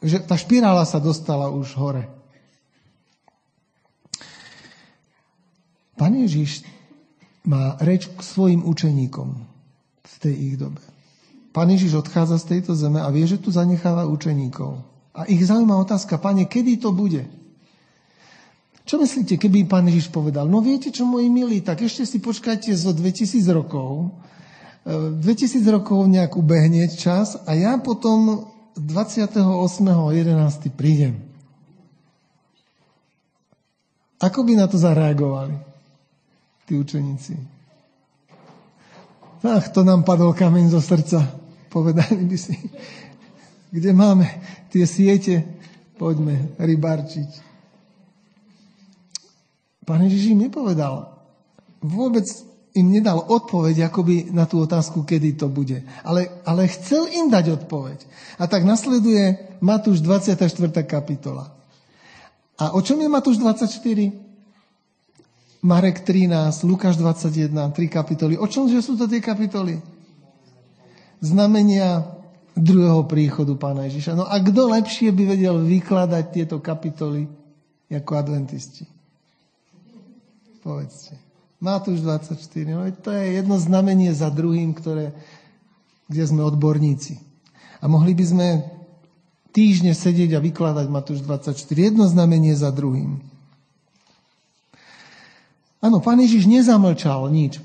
že 0.02 0.18
tá 0.26 0.34
špirála 0.34 0.82
sa 0.82 0.98
dostala 0.98 1.46
už 1.54 1.70
hore? 1.78 2.19
Pán 6.20 6.28
Ježiš 6.28 6.68
má 7.48 7.80
reč 7.80 8.04
k 8.04 8.20
svojim 8.20 8.60
učeníkom 8.60 9.40
v 10.04 10.14
tej 10.20 10.34
ich 10.36 10.60
dobe. 10.60 10.84
Pán 11.56 11.72
Ježiš 11.72 12.04
odchádza 12.04 12.36
z 12.44 12.48
tejto 12.52 12.76
zeme 12.76 13.00
a 13.00 13.08
vie, 13.08 13.24
že 13.24 13.40
tu 13.40 13.48
zanecháva 13.48 14.04
učeníkov. 14.04 14.84
A 15.16 15.24
ich 15.32 15.40
zaujíma 15.40 15.80
otázka, 15.80 16.20
pane, 16.20 16.44
kedy 16.44 16.76
to 16.76 16.92
bude? 16.92 17.24
Čo 18.84 19.00
myslíte, 19.00 19.40
keby 19.40 19.64
pán 19.64 19.88
Ježiš 19.88 20.12
povedal, 20.12 20.44
no 20.44 20.60
viete 20.60 20.92
čo, 20.92 21.08
moji 21.08 21.32
milí, 21.32 21.64
tak 21.64 21.80
ešte 21.80 22.04
si 22.04 22.20
počkajte 22.20 22.68
zo 22.76 22.92
2000 22.92 23.40
rokov, 23.56 24.12
2000 24.84 25.24
e, 25.24 25.72
rokov 25.72 26.04
nejak 26.04 26.36
ubehne 26.36 26.84
čas 26.92 27.40
a 27.48 27.56
ja 27.56 27.80
potom 27.80 28.44
28.11. 28.76 30.68
prídem. 30.76 31.16
Ako 34.20 34.44
by 34.44 34.52
na 34.60 34.68
to 34.68 34.76
zareagovali 34.76 35.69
tí 36.70 36.78
učeníci? 36.78 37.34
Ach, 39.42 39.66
to 39.74 39.82
nám 39.82 40.06
padol 40.06 40.30
kameň 40.30 40.70
zo 40.70 40.78
srdca. 40.78 41.26
Povedali 41.66 42.22
by 42.22 42.38
si, 42.38 42.54
kde 43.74 43.90
máme 43.90 44.30
tie 44.70 44.86
siete, 44.86 45.42
poďme 45.98 46.54
rybarčiť. 46.62 47.50
Pán 49.82 50.06
Ježiš 50.06 50.38
im 50.38 50.46
nepovedal, 50.46 51.10
vôbec 51.82 52.30
im 52.78 52.86
nedal 52.86 53.18
odpoveď 53.26 53.90
akoby 53.90 54.30
na 54.30 54.46
tú 54.46 54.62
otázku, 54.62 55.02
kedy 55.02 55.34
to 55.34 55.50
bude. 55.50 55.82
Ale, 56.06 56.30
ale 56.46 56.70
chcel 56.70 57.10
im 57.10 57.26
dať 57.26 57.66
odpoveď. 57.66 57.98
A 58.38 58.46
tak 58.46 58.62
nasleduje 58.62 59.58
Matúš 59.58 59.98
24. 60.06 60.46
kapitola. 60.86 61.50
A 62.54 62.70
o 62.76 62.80
čom 62.84 63.02
je 63.02 63.10
Matúš 63.10 63.42
24? 63.42 64.29
Marek 65.60 66.00
13, 66.04 66.64
Lukáš 66.64 66.96
21, 66.96 67.52
3 67.52 67.88
kapitoly. 67.88 68.34
O 68.40 68.48
čom 68.48 68.68
že 68.68 68.80
sú 68.80 68.96
to 68.96 69.04
tie 69.04 69.20
kapitoly? 69.20 69.80
znamenia 71.20 72.16
druhého 72.56 73.04
príchodu 73.06 73.52
Pána 73.54 73.86
Ježiša. 73.86 74.16
No 74.16 74.24
a 74.26 74.40
kto 74.40 74.72
lepšie 74.72 75.12
by 75.12 75.36
vedel 75.36 75.60
vykladať 75.60 76.24
tieto 76.32 76.56
kapitoly 76.58 77.28
ako 77.92 78.12
adventisti? 78.16 78.88
Povedzte. 80.60 81.16
Matúš 81.60 82.00
24. 82.04 82.40
No 82.72 82.84
to 83.04 83.12
je 83.12 83.36
jedno 83.36 83.60
znamenie 83.60 84.12
za 84.16 84.32
druhým, 84.32 84.72
ktoré, 84.72 85.12
kde 86.08 86.24
sme 86.24 86.40
odborníci. 86.44 87.20
A 87.80 87.88
mohli 87.88 88.16
by 88.16 88.24
sme 88.24 88.48
týždne 89.52 89.92
sedieť 89.92 90.36
a 90.36 90.40
vykladať 90.40 90.86
Matúš 90.88 91.20
24. 91.24 91.56
Jedno 91.76 92.08
znamenie 92.08 92.56
za 92.56 92.72
druhým. 92.72 93.20
Áno, 95.80 96.04
pán 96.04 96.20
Ježiš 96.20 96.44
nezamlčal 96.44 97.32
nič 97.32 97.56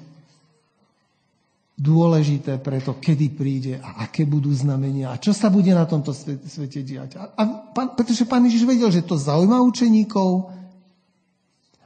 dôležité 1.76 2.56
pre 2.64 2.80
to, 2.80 2.96
kedy 2.96 3.36
príde 3.36 3.74
a 3.84 4.08
aké 4.08 4.24
budú 4.24 4.48
znamenia 4.56 5.12
a 5.12 5.20
čo 5.20 5.36
sa 5.36 5.52
bude 5.52 5.76
na 5.76 5.84
tomto 5.84 6.16
svete 6.16 6.80
diať. 6.80 7.20
A, 7.20 7.36
a 7.36 7.44
pán, 7.76 8.00
pretože 8.00 8.24
pán 8.24 8.48
Ježiš 8.48 8.64
vedel, 8.64 8.88
že 8.96 9.04
to 9.04 9.20
zaujíma 9.20 9.60
učeníkov 9.60 10.56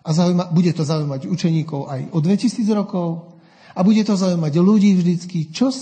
a 0.05 0.09
zaujíma, 0.13 0.53
bude 0.53 0.71
to 0.77 0.85
zaujímať 0.85 1.25
učeníkov 1.25 1.89
aj 1.89 2.01
o 2.13 2.21
2000 2.21 2.69
rokov 2.77 3.33
a 3.73 3.79
bude 3.81 4.05
to 4.05 4.13
zaujímať 4.13 4.53
ľudí 4.61 4.93
vždycky, 4.93 5.49
čo, 5.49 5.73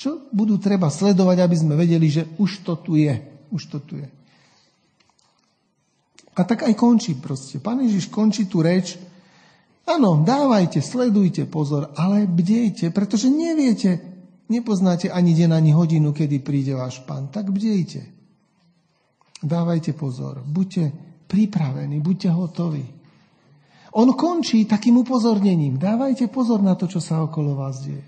čo 0.00 0.32
budú 0.32 0.56
treba 0.56 0.88
sledovať, 0.88 1.36
aby 1.44 1.56
sme 1.60 1.74
vedeli, 1.76 2.08
že 2.08 2.24
už 2.40 2.64
to 2.64 2.80
tu 2.80 2.96
je. 2.96 3.20
Už 3.52 3.68
to 3.68 3.84
tu 3.84 4.00
je. 4.00 4.08
A 6.36 6.40
tak 6.44 6.64
aj 6.64 6.72
končí 6.72 7.16
proste. 7.16 7.60
Pán 7.60 7.84
Ježiš 7.84 8.08
končí 8.08 8.48
tú 8.48 8.64
reč 8.64 8.96
Áno, 9.86 10.26
dávajte, 10.26 10.82
sledujte 10.82 11.46
pozor, 11.46 11.94
ale 11.94 12.26
bdejte, 12.26 12.90
pretože 12.90 13.30
neviete, 13.30 14.02
nepoznáte 14.50 15.06
ani 15.06 15.30
deň, 15.30 15.50
ani 15.54 15.70
hodinu, 15.70 16.10
kedy 16.10 16.42
príde 16.42 16.74
váš 16.74 16.98
pán. 17.06 17.30
Tak 17.30 17.54
bdejte. 17.54 18.02
Dávajte 19.46 19.94
pozor, 19.94 20.42
buďte 20.42 20.90
pripravení, 21.30 22.02
buďte 22.02 22.30
hotoví. 22.34 22.86
On 23.96 24.10
končí 24.12 24.66
takým 24.66 25.00
upozornením. 25.00 25.78
Dávajte 25.78 26.28
pozor 26.28 26.60
na 26.60 26.74
to, 26.74 26.90
čo 26.90 27.00
sa 27.00 27.22
okolo 27.24 27.56
vás 27.56 27.80
deje. 27.80 28.04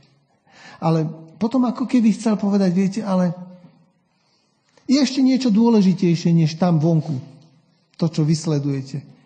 Ale 0.83 1.07
potom 1.39 1.65
ako 1.65 1.87
keby 1.87 2.13
chcel 2.13 2.35
povedať, 2.37 2.71
viete, 2.75 3.01
ale 3.07 3.33
je 4.85 4.99
ešte 4.99 5.23
niečo 5.23 5.49
dôležitejšie, 5.49 6.35
než 6.35 6.59
tam 6.59 6.83
vonku. 6.83 7.17
To, 7.99 8.07
čo 8.11 8.27
vysledujete. 8.27 9.18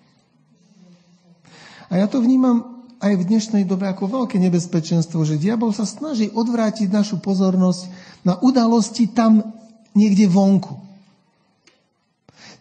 A 1.92 2.00
ja 2.00 2.08
to 2.08 2.24
vnímam 2.24 2.88
aj 3.04 3.20
v 3.20 3.26
dnešnej 3.28 3.68
dobe 3.68 3.84
ako 3.84 4.24
veľké 4.24 4.40
nebezpečenstvo, 4.40 5.28
že 5.28 5.36
diabol 5.36 5.76
sa 5.76 5.84
snaží 5.84 6.32
odvrátiť 6.32 6.88
našu 6.88 7.20
pozornosť 7.20 7.92
na 8.24 8.40
udalosti 8.40 9.12
tam 9.12 9.44
niekde 9.92 10.24
vonku. 10.24 10.80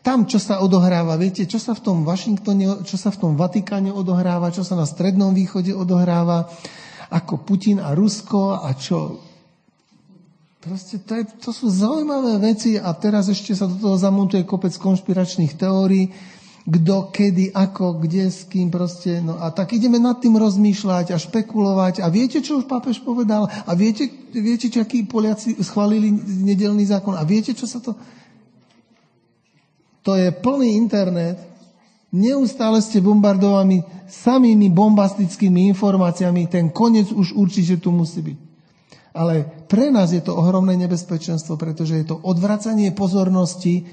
Tam, 0.03 0.25
čo 0.25 0.41
sa 0.41 0.59
odohráva, 0.59 1.15
viete, 1.15 1.47
čo 1.47 1.61
sa 1.61 1.77
v 1.77 1.85
tom 1.85 1.97
Washingtone, 2.03 2.83
čo 2.83 2.97
sa 2.97 3.13
v 3.13 3.21
tom 3.21 3.31
Vatikáne 3.37 3.93
odohráva, 3.93 4.51
čo 4.51 4.65
sa 4.65 4.75
na 4.75 4.83
Strednom 4.83 5.31
východe 5.31 5.71
odohráva, 5.71 6.49
ako 7.07 7.47
Putin 7.47 7.79
a 7.79 7.95
Rusko 7.95 8.59
a 8.59 8.75
čo... 8.75 9.21
Proste 10.61 11.01
to, 11.01 11.17
je, 11.17 11.25
to 11.41 11.49
sú 11.53 11.69
zaujímavé 11.69 12.37
veci 12.53 12.77
a 12.77 12.93
teraz 12.93 13.29
ešte 13.29 13.53
sa 13.57 13.65
do 13.65 13.77
toho 13.77 13.97
zamontuje 13.97 14.45
kopec 14.45 14.73
konšpiračných 14.77 15.57
teórií, 15.57 16.09
kto, 16.61 17.09
kedy, 17.09 17.49
ako, 17.57 18.05
kde, 18.05 18.29
s 18.29 18.45
kým 18.45 18.69
proste. 18.69 19.17
No 19.17 19.41
a 19.41 19.49
tak 19.49 19.73
ideme 19.73 19.97
nad 19.97 20.21
tým 20.21 20.37
rozmýšľať 20.37 21.13
a 21.13 21.17
špekulovať. 21.17 22.05
A 22.05 22.07
viete, 22.13 22.37
čo 22.37 22.61
už 22.61 22.69
pápež 22.69 23.01
povedal? 23.01 23.49
A 23.49 23.71
viete, 23.73 24.05
viete 24.29 24.69
čo 24.69 24.85
akí 24.85 25.09
Poliaci 25.09 25.57
schválili 25.57 26.13
nedelný 26.45 26.85
zákon? 26.85 27.17
A 27.17 27.25
viete, 27.25 27.57
čo 27.57 27.65
sa 27.65 27.81
to... 27.81 27.97
To 30.01 30.17
je 30.17 30.33
plný 30.33 30.77
internet. 30.77 31.37
Neustále 32.09 32.81
ste 32.81 33.05
bombardovaní 33.05 33.85
samými 34.09 34.69
bombastickými 34.73 35.69
informáciami. 35.73 36.49
Ten 36.49 36.73
koniec 36.73 37.13
už 37.13 37.37
určite 37.37 37.77
tu 37.77 37.93
musí 37.93 38.21
byť. 38.21 38.37
Ale 39.11 39.65
pre 39.67 39.91
nás 39.91 40.15
je 40.15 40.23
to 40.23 40.33
ohromné 40.33 40.77
nebezpečenstvo, 40.79 41.59
pretože 41.59 41.99
je 41.99 42.05
to 42.07 42.19
odvracanie 42.23 42.95
pozornosti 42.95 43.83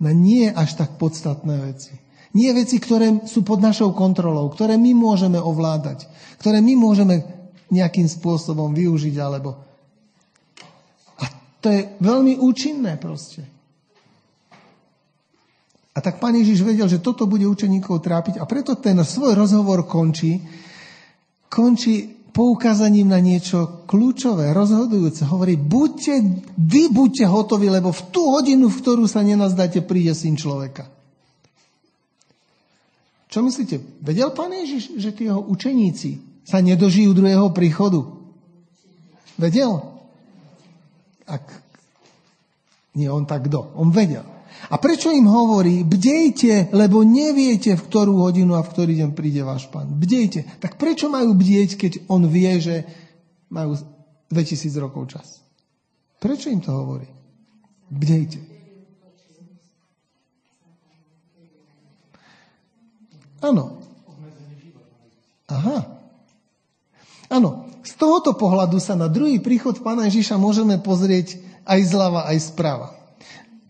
na 0.00 0.10
nie 0.16 0.48
až 0.48 0.80
tak 0.80 0.96
podstatné 0.96 1.60
veci. 1.60 1.92
Nie 2.32 2.56
veci, 2.56 2.80
ktoré 2.80 3.26
sú 3.28 3.44
pod 3.44 3.60
našou 3.60 3.92
kontrolou, 3.92 4.48
ktoré 4.48 4.80
my 4.80 4.96
môžeme 4.96 5.36
ovládať, 5.36 6.08
ktoré 6.40 6.62
my 6.64 6.74
môžeme 6.78 7.20
nejakým 7.70 8.06
spôsobom 8.06 8.72
využiť, 8.72 9.14
alebo... 9.20 9.58
A 11.20 11.24
to 11.60 11.68
je 11.70 11.80
veľmi 12.00 12.38
účinné 12.40 12.96
proste. 12.96 13.44
A 15.90 15.98
tak 15.98 16.22
pán 16.22 16.38
Ježiš 16.38 16.62
vedel, 16.62 16.86
že 16.86 17.02
toto 17.02 17.26
bude 17.26 17.44
učeníkov 17.50 17.98
trápiť 17.98 18.38
a 18.38 18.46
preto 18.46 18.78
ten 18.78 18.96
svoj 19.02 19.34
rozhovor 19.34 19.90
končí, 19.90 20.38
končí 21.50 22.19
poukázaním 22.30 23.10
na 23.10 23.18
niečo 23.18 23.84
kľúčové, 23.90 24.54
rozhodujúce. 24.54 25.26
Hovorí, 25.26 25.58
buďte, 25.58 26.46
vy 26.56 26.88
buďte 26.88 27.26
hotoví, 27.26 27.66
lebo 27.66 27.90
v 27.90 28.02
tú 28.14 28.30
hodinu, 28.30 28.70
v 28.70 28.80
ktorú 28.80 29.04
sa 29.10 29.20
nenazdáte, 29.26 29.82
príde 29.82 30.14
syn 30.14 30.38
človeka. 30.38 30.86
Čo 33.30 33.46
myslíte? 33.46 34.02
Vedel 34.02 34.30
pán 34.34 34.50
Ježiš, 34.50 34.98
že 34.98 35.14
tí 35.14 35.30
jeho 35.30 35.42
učeníci 35.42 36.42
sa 36.42 36.58
nedožijú 36.58 37.14
druhého 37.14 37.54
príchodu? 37.54 38.02
Vedel? 39.38 39.78
Ak, 41.30 41.46
Nie, 42.94 43.06
on 43.10 43.22
tak 43.22 43.46
kto? 43.46 43.70
On 43.78 43.94
vedel. 43.94 44.26
A 44.70 44.76
prečo 44.78 45.10
im 45.10 45.26
hovorí, 45.26 45.82
bdejte, 45.82 46.70
lebo 46.70 47.02
neviete, 47.02 47.74
v 47.74 47.86
ktorú 47.86 48.22
hodinu 48.22 48.54
a 48.54 48.62
v 48.62 48.70
ktorý 48.70 48.92
deň 49.02 49.10
príde 49.16 49.42
váš 49.42 49.66
pán. 49.72 49.88
Bdejte. 49.88 50.46
Tak 50.60 50.78
prečo 50.78 51.08
majú 51.08 51.34
bdieť, 51.34 51.70
keď 51.80 51.92
on 52.12 52.28
vie, 52.28 52.60
že 52.60 52.76
majú 53.50 53.74
2000 54.30 54.70
rokov 54.78 55.16
čas? 55.16 55.40
Prečo 56.20 56.52
im 56.52 56.60
to 56.60 56.70
hovorí? 56.70 57.08
Bdejte. 57.90 58.38
Áno. 63.40 63.80
Aha. 65.48 65.78
Áno, 67.30 67.70
z 67.80 67.92
tohoto 67.96 68.36
pohľadu 68.36 68.78
sa 68.78 68.94
na 68.94 69.08
druhý 69.08 69.40
príchod 69.40 69.74
pána 69.80 70.06
Ježiša 70.06 70.36
môžeme 70.36 70.78
pozrieť 70.78 71.40
aj 71.64 71.80
zľava, 71.88 72.28
aj 72.28 72.38
sprava. 72.38 72.99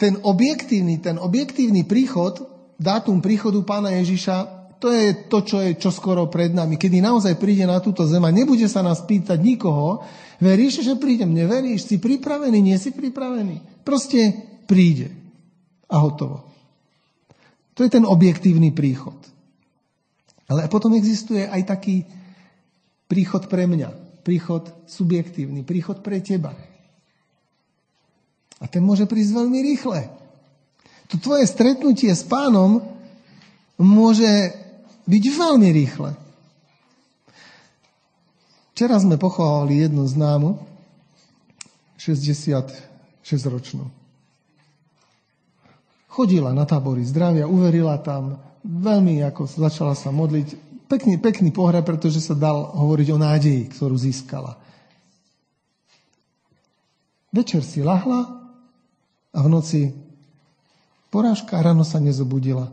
Ten 0.01 0.17
objektívny, 0.25 0.97
ten 1.05 1.21
objektívny 1.21 1.85
príchod, 1.85 2.41
dátum 2.81 3.21
príchodu 3.21 3.61
pána 3.61 3.93
Ježiša, 4.01 4.61
to 4.81 4.89
je 4.89 5.29
to, 5.29 5.45
čo 5.45 5.61
je 5.61 5.77
čoskoro 5.77 6.33
pred 6.33 6.57
nami. 6.57 6.81
Kedy 6.81 7.05
naozaj 7.05 7.37
príde 7.37 7.69
na 7.69 7.85
túto 7.85 8.09
zem 8.09 8.25
a 8.25 8.33
nebude 8.33 8.65
sa 8.65 8.81
nás 8.81 9.05
pýtať 9.05 9.37
nikoho, 9.37 10.01
veríš, 10.41 10.81
že 10.81 10.97
prídem, 10.97 11.37
neveríš, 11.37 11.85
si 11.85 12.01
pripravený, 12.01 12.65
nie 12.65 12.81
si 12.81 12.97
pripravený. 12.97 13.85
Proste 13.85 14.33
príde. 14.65 15.13
A 15.93 16.01
hotovo. 16.01 16.49
To 17.77 17.85
je 17.85 17.93
ten 17.93 18.09
objektívny 18.09 18.73
príchod. 18.73 19.21
Ale 20.49 20.65
potom 20.73 20.97
existuje 20.97 21.45
aj 21.45 21.77
taký 21.77 22.09
príchod 23.05 23.53
pre 23.53 23.69
mňa, 23.69 24.23
príchod 24.25 24.65
subjektívny, 24.89 25.61
príchod 25.61 26.01
pre 26.01 26.25
teba. 26.25 26.57
A 28.61 28.69
ten 28.69 28.85
môže 28.85 29.09
prísť 29.09 29.41
veľmi 29.41 29.59
rýchle. 29.73 30.13
To 31.11 31.17
tvoje 31.19 31.49
stretnutie 31.49 32.13
s 32.13 32.23
pánom 32.23 32.85
môže 33.81 34.53
byť 35.09 35.25
veľmi 35.27 35.69
rýchle. 35.73 36.15
Včera 38.77 38.97
sme 39.01 39.21
pochovali 39.21 39.85
jednu 39.85 40.07
známu, 40.07 40.57
66-ročnú. 42.01 43.85
Chodila 46.09 46.57
na 46.57 46.65
tábory 46.65 47.05
zdravia, 47.05 47.45
uverila 47.45 48.01
tam, 48.01 48.41
veľmi 48.65 49.21
ako 49.25 49.45
začala 49.49 49.93
sa 49.93 50.09
modliť. 50.09 50.69
Pekný, 50.89 51.21
pekný 51.23 51.53
pohreb, 51.55 51.87
pretože 51.87 52.25
sa 52.25 52.35
dal 52.35 52.73
hovoriť 52.73 53.09
o 53.15 53.19
nádeji, 53.21 53.69
ktorú 53.71 53.95
získala. 53.95 54.59
Večer 57.31 57.63
si 57.63 57.85
lahla 57.85 58.40
a 59.31 59.39
v 59.43 59.49
noci 59.49 59.81
porážka 61.11 61.59
ráno 61.63 61.87
sa 61.87 62.03
nezobudila. 62.03 62.71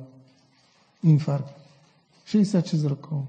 Infarkt. 1.05 1.53
66 2.27 2.83
rokov. 2.89 3.23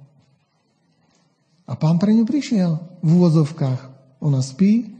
A 1.68 1.76
pán 1.76 2.00
pre 2.00 2.16
ňu 2.16 2.24
prišiel 2.24 2.80
v 3.04 3.08
úvozovkách. 3.08 3.80
Ona 4.24 4.42
spí 4.42 4.98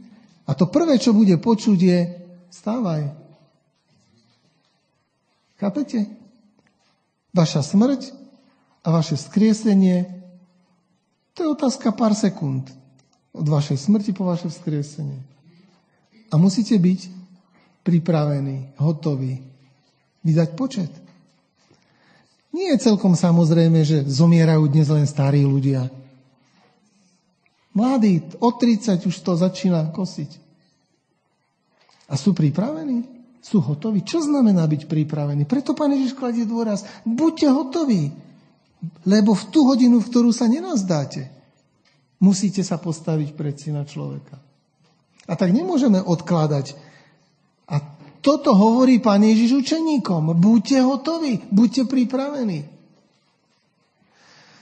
a 0.49 0.57
to 0.57 0.65
prvé, 0.65 0.97
čo 0.97 1.13
bude 1.13 1.35
počuť 1.37 1.77
je 1.77 1.99
stávaj. 2.49 3.13
Chápete? 5.59 6.07
Vaša 7.35 7.61
smrť 7.61 8.15
a 8.81 8.87
vaše 8.89 9.19
skriesenie, 9.19 10.07
to 11.37 11.45
je 11.45 11.53
otázka 11.53 11.93
pár 11.93 12.17
sekúnd. 12.17 12.65
Od 13.29 13.45
vašej 13.45 13.77
smrti 13.77 14.11
po 14.15 14.25
vaše 14.25 14.49
vzkriesenie. 14.49 15.21
A 16.33 16.35
musíte 16.41 16.73
byť 16.73 17.18
pripravení, 17.89 18.77
hotoví, 18.77 19.41
vydať 20.21 20.49
počet. 20.53 20.93
Nie 22.53 22.77
je 22.77 22.85
celkom 22.85 23.17
samozrejme, 23.17 23.81
že 23.81 24.05
zomierajú 24.05 24.69
dnes 24.69 24.85
len 24.93 25.09
starí 25.09 25.41
ľudia. 25.41 25.89
Mladí, 27.73 28.21
od 28.37 28.53
30 28.61 29.09
už 29.09 29.15
to 29.25 29.33
začína 29.33 29.89
kosiť. 29.89 30.31
A 32.09 32.17
sú 32.17 32.33
pripravení? 32.33 33.19
sú 33.39 33.63
hotoví. 33.63 34.03
Čo 34.03 34.21
znamená 34.21 34.67
byť 34.67 34.85
pripravený? 34.85 35.47
Preto 35.47 35.71
Pán 35.73 35.95
Ježiš 35.95 36.13
kladie 36.13 36.43
dôraz. 36.43 36.83
Buďte 37.07 37.47
hotoví. 37.49 38.11
Lebo 39.03 39.35
v 39.35 39.43
tú 39.51 39.67
hodinu, 39.67 39.99
v 39.99 40.07
ktorú 40.07 40.31
sa 40.31 40.47
nenazdáte, 40.47 41.27
musíte 42.19 42.63
sa 42.63 42.79
postaviť 42.79 43.35
pred 43.35 43.55
syna 43.59 43.83
človeka. 43.83 44.39
A 45.27 45.33
tak 45.35 45.51
nemôžeme 45.51 45.99
odkladať. 45.99 46.75
Toto 48.19 48.51
hovorí 48.51 48.99
Pán 48.99 49.23
Ježiš 49.23 49.63
učeníkom. 49.63 50.35
Buďte 50.35 50.83
hotoví, 50.83 51.39
buďte 51.47 51.87
pripravení. 51.87 52.67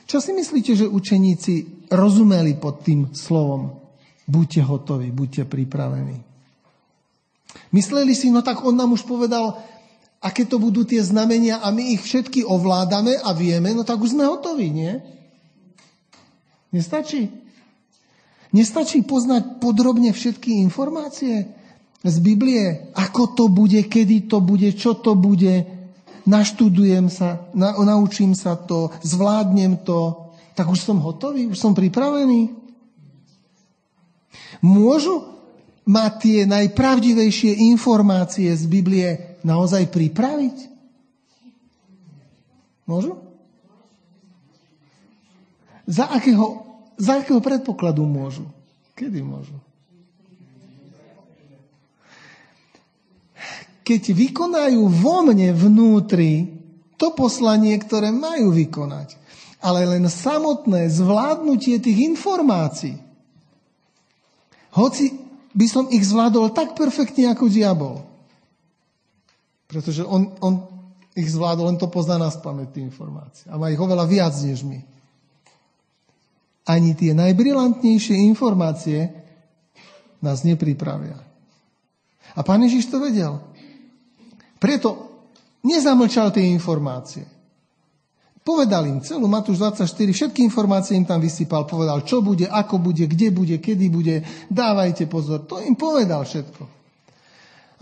Čo 0.07 0.23
si 0.23 0.31
myslíte, 0.31 0.71
že 0.77 0.87
učeníci 0.87 1.87
rozumeli 1.91 2.55
pod 2.55 2.85
tým 2.85 3.11
slovom? 3.11 3.75
Buďte 4.23 4.61
hotoví, 4.63 5.11
buďte 5.11 5.49
pripravení. 5.49 6.23
Mysleli 7.73 8.15
si, 8.15 8.31
no 8.31 8.45
tak 8.45 8.63
on 8.63 8.77
nám 8.77 8.95
už 8.95 9.03
povedal, 9.03 9.59
aké 10.23 10.47
to 10.47 10.61
budú 10.61 10.87
tie 10.87 11.03
znamenia 11.03 11.59
a 11.59 11.73
my 11.73 11.97
ich 11.97 12.01
všetky 12.05 12.45
ovládame 12.47 13.19
a 13.19 13.35
vieme, 13.35 13.73
no 13.75 13.83
tak 13.83 13.99
už 13.99 14.15
sme 14.15 14.23
hotoví, 14.23 14.71
nie? 14.71 14.95
Nestačí? 16.71 17.27
Nestačí 18.55 19.03
poznať 19.03 19.59
podrobne 19.59 20.15
všetky 20.15 20.63
informácie 20.63 21.51
z 22.03 22.17
Biblie? 22.21 22.93
Ako 22.93 23.33
to 23.33 23.49
bude, 23.49 23.79
kedy 23.89 24.29
to 24.29 24.43
bude, 24.43 24.69
čo 24.77 24.97
to 24.97 25.17
bude? 25.17 25.65
Naštudujem 26.27 27.07
sa, 27.07 27.47
na, 27.55 27.71
naučím 27.73 28.35
sa 28.35 28.59
to, 28.59 28.91
zvládnem 28.99 29.79
to. 29.81 30.29
Tak 30.53 30.67
už 30.67 30.83
som 30.83 30.99
hotový, 30.99 31.47
už 31.47 31.57
som 31.57 31.71
pripravený. 31.71 32.51
Môžu 34.59 35.37
má 35.87 36.11
tie 36.11 36.43
najpravdivejšie 36.43 37.71
informácie 37.71 38.51
z 38.51 38.63
Biblie 38.67 39.39
naozaj 39.47 39.87
pripraviť? 39.87 40.57
Môžu? 42.83 43.19
Za 45.87 46.11
akého, 46.11 46.67
za 46.99 47.23
akého 47.23 47.39
predpokladu 47.39 48.03
môžu? 48.03 48.43
Kedy 48.99 49.23
môžu? 49.23 49.55
Keď 53.87 54.11
vykonajú 54.11 54.83
vo 54.99 55.23
mne 55.23 55.55
vnútri 55.55 56.59
to 56.99 57.15
poslanie, 57.15 57.71
ktoré 57.79 58.11
majú 58.11 58.51
vykonať, 58.51 59.15
ale 59.63 59.87
len 59.87 60.11
samotné 60.11 60.91
zvládnutie 60.91 61.79
tých 61.79 62.11
informácií. 62.11 62.99
Hoci 64.75 65.15
by 65.55 65.65
som 65.71 65.87
ich 65.87 66.03
zvládol 66.03 66.51
tak 66.51 66.75
perfektne 66.75 67.31
ako 67.31 67.47
diabol. 67.47 68.03
Pretože 69.71 70.03
on, 70.03 70.35
on 70.43 70.67
ich 71.17 71.31
zvládol, 71.31 71.73
len 71.73 71.79
to 71.81 71.89
pozná 71.89 72.19
na 72.19 72.29
spamäť, 72.29 72.77
informácie. 72.77 73.47
A 73.49 73.57
má 73.57 73.73
ich 73.73 73.79
oveľa 73.81 74.05
viac 74.05 74.35
než 74.43 74.67
my. 74.67 74.83
Ani 76.67 76.91
tie 76.93 77.15
najbrilantnejšie 77.15 78.19
informácie 78.27 79.09
nás 80.19 80.43
nepripravia. 80.43 81.17
A 82.37 82.43
pán 82.43 82.61
Ježiš 82.67 82.91
to 82.91 83.01
vedel. 83.01 83.41
Preto 84.57 84.89
nezamlčal 85.61 86.33
tie 86.33 86.49
informácie. 86.49 87.25
Povedal 88.47 88.87
im 88.87 89.03
celú 89.03 89.27
Matúš 89.27 89.59
24, 89.59 89.91
všetky 89.91 90.39
informácie 90.39 90.95
im 90.95 91.03
tam 91.03 91.19
vysypal, 91.19 91.67
povedal, 91.67 92.07
čo 92.07 92.23
bude, 92.23 92.47
ako 92.47 92.79
bude, 92.79 93.03
kde 93.03 93.27
bude, 93.27 93.59
kedy 93.59 93.91
bude, 93.91 94.23
dávajte 94.47 95.03
pozor. 95.11 95.43
To 95.51 95.59
im 95.59 95.75
povedal 95.75 96.23
všetko. 96.23 96.63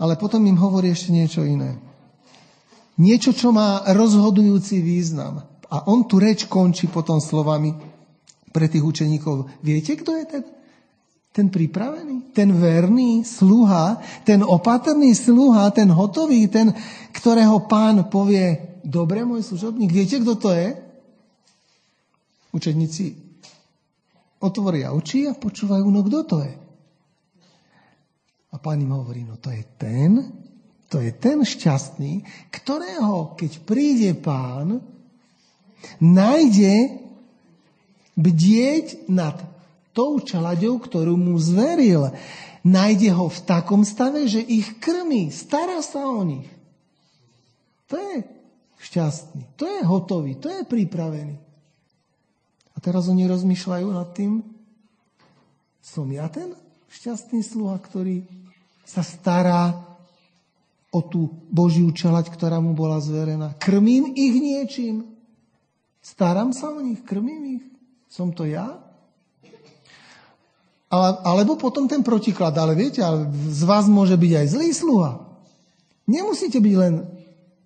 Ale 0.02 0.18
potom 0.18 0.42
im 0.42 0.58
hovorí 0.58 0.90
ešte 0.90 1.14
niečo 1.14 1.46
iné. 1.46 1.78
Niečo, 2.98 3.30
čo 3.30 3.54
má 3.54 3.86
rozhodujúci 3.94 4.82
význam. 4.82 5.46
A 5.70 5.86
on 5.86 6.02
tu 6.02 6.18
reč 6.18 6.50
končí 6.50 6.90
potom 6.90 7.22
slovami 7.22 7.70
pre 8.50 8.66
tých 8.66 8.82
učeníkov. 8.82 9.62
Viete, 9.62 9.94
kto 9.94 10.18
je 10.18 10.24
ten? 10.26 10.42
Ten 11.36 11.52
pripravený, 11.52 12.32
ten 12.32 12.48
verný 12.48 13.20
sluha, 13.20 14.00
ten 14.24 14.40
opatrný 14.40 15.12
sluha, 15.12 15.68
ten 15.68 15.92
hotový, 15.92 16.48
ten, 16.48 16.72
ktorého 17.12 17.68
pán 17.68 18.08
povie, 18.08 18.80
dobre, 18.80 19.20
môj 19.20 19.44
služobník, 19.44 19.92
viete, 19.92 20.16
kto 20.16 20.32
to 20.40 20.48
je? 20.56 20.72
Učeníci 22.56 23.12
otvoria 24.40 24.96
oči 24.96 25.28
a 25.28 25.36
počúvajú, 25.36 25.84
no 25.84 26.00
kto 26.08 26.20
to 26.24 26.38
je? 26.40 26.54
A 28.52 28.56
pán 28.56 28.80
im 28.80 28.96
hovorí, 28.96 29.20
no 29.20 29.36
to 29.36 29.52
je 29.52 29.60
ten, 29.76 30.16
to 30.88 31.04
je 31.04 31.12
ten 31.12 31.44
šťastný, 31.44 32.24
ktorého, 32.48 33.36
keď 33.36 33.52
príde 33.68 34.16
pán, 34.16 34.80
nájde 36.00 37.04
bdieť 38.16 39.12
nad 39.12 39.55
tou 39.96 40.20
čaladou, 40.20 40.76
ktorú 40.76 41.16
mu 41.16 41.40
zveril. 41.40 42.12
nájde 42.60 43.16
ho 43.16 43.32
v 43.32 43.40
takom 43.48 43.80
stave, 43.80 44.28
že 44.28 44.44
ich 44.44 44.76
krmí, 44.76 45.32
stará 45.32 45.80
sa 45.80 46.04
o 46.04 46.20
nich. 46.20 46.50
To 47.88 47.96
je 47.96 48.26
šťastný, 48.82 49.56
to 49.56 49.64
je 49.64 49.80
hotový, 49.86 50.36
to 50.36 50.52
je 50.52 50.68
pripravený. 50.68 51.38
A 52.74 52.76
teraz 52.82 53.08
oni 53.08 53.24
rozmýšľajú 53.24 53.88
nad 53.88 54.12
tým, 54.12 54.44
som 55.80 56.04
ja 56.12 56.28
ten 56.28 56.52
šťastný 56.92 57.40
sluha, 57.40 57.78
ktorý 57.80 58.26
sa 58.82 59.00
stará 59.06 59.86
o 60.90 61.00
tú 61.00 61.30
Božiu 61.48 61.88
čelať, 61.94 62.28
ktorá 62.34 62.58
mu 62.58 62.74
bola 62.74 62.98
zverená. 62.98 63.54
Krmím 63.56 64.12
ich 64.18 64.34
niečím. 64.34 65.06
Starám 66.02 66.54
sa 66.54 66.70
o 66.70 66.82
nich, 66.82 67.02
krmím 67.02 67.62
ich. 67.62 67.64
Som 68.10 68.30
to 68.34 68.46
ja? 68.46 68.85
Alebo 70.92 71.58
potom 71.58 71.90
ten 71.90 72.02
protiklad. 72.06 72.54
Ale 72.54 72.78
viete, 72.78 73.02
ale 73.02 73.26
z 73.50 73.62
vás 73.66 73.90
môže 73.90 74.14
byť 74.14 74.32
aj 74.32 74.46
zlý 74.54 74.70
sluha. 74.70 75.12
Nemusíte 76.06 76.62
byť 76.62 76.74
len 76.78 76.94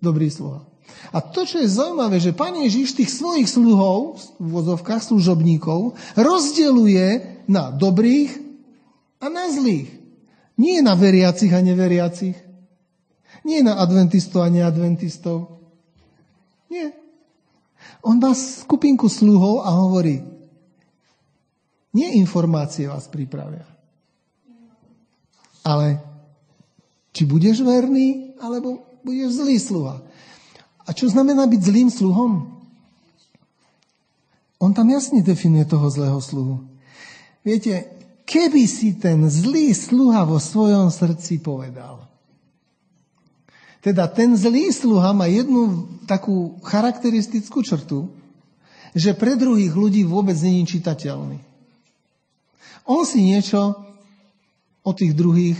dobrý 0.01 0.33
sluha. 0.33 0.65
A 1.13 1.21
to, 1.21 1.45
čo 1.45 1.61
je 1.61 1.69
zaujímavé, 1.69 2.17
že 2.17 2.35
Pán 2.35 2.57
Ježiš 2.57 2.97
tých 2.97 3.11
svojich 3.13 3.47
sluhov, 3.47 4.19
v 4.41 4.47
vozovkách 4.49 5.03
služobníkov, 5.13 5.93
rozdeluje 6.17 7.37
na 7.45 7.69
dobrých 7.69 8.31
a 9.21 9.29
na 9.29 9.47
zlých. 9.51 9.91
Nie 10.57 10.81
na 10.81 10.97
veriacich 10.97 11.53
a 11.53 11.61
neveriacich. 11.61 12.37
Nie 13.41 13.65
na 13.65 13.77
adventistov 13.81 14.45
a 14.45 14.53
neadventistov. 14.53 15.61
Nie. 16.69 16.93
On 18.05 18.17
má 18.17 18.33
skupinku 18.33 19.09
sluhov 19.09 19.65
a 19.65 19.69
hovorí, 19.73 20.21
nie 21.91 22.19
informácie 22.19 22.87
vás 22.87 23.07
pripravia, 23.11 23.67
ale 25.61 25.99
či 27.11 27.27
budeš 27.27 27.61
verný, 27.61 28.35
alebo 28.39 28.83
budeš 29.03 29.43
zlý 29.43 29.57
sluha. 29.59 29.95
A 30.87 30.89
čo 30.95 31.11
znamená 31.11 31.45
byť 31.45 31.61
zlým 31.61 31.89
sluhom? 31.91 32.49
On 34.61 34.71
tam 34.71 34.87
jasne 34.89 35.25
definuje 35.25 35.65
toho 35.67 35.89
zlého 35.89 36.19
sluhu. 36.21 36.63
Viete, 37.41 37.89
keby 38.25 38.63
si 38.69 38.95
ten 38.95 39.25
zlý 39.27 39.73
sluha 39.73 40.23
vo 40.23 40.37
svojom 40.37 40.93
srdci 40.93 41.41
povedal. 41.41 42.05
Teda 43.81 44.05
ten 44.05 44.37
zlý 44.37 44.69
sluha 44.69 45.09
má 45.11 45.25
jednu 45.25 45.89
takú 46.05 46.61
charakteristickú 46.61 47.65
črtu, 47.65 48.13
že 48.93 49.17
pre 49.17 49.33
druhých 49.33 49.73
ľudí 49.73 50.05
vôbec 50.05 50.37
není 50.37 50.69
čitateľný. 50.69 51.50
On 52.87 53.05
si 53.05 53.21
niečo 53.21 53.77
o 54.81 54.91
tých 54.91 55.13
druhých 55.13 55.57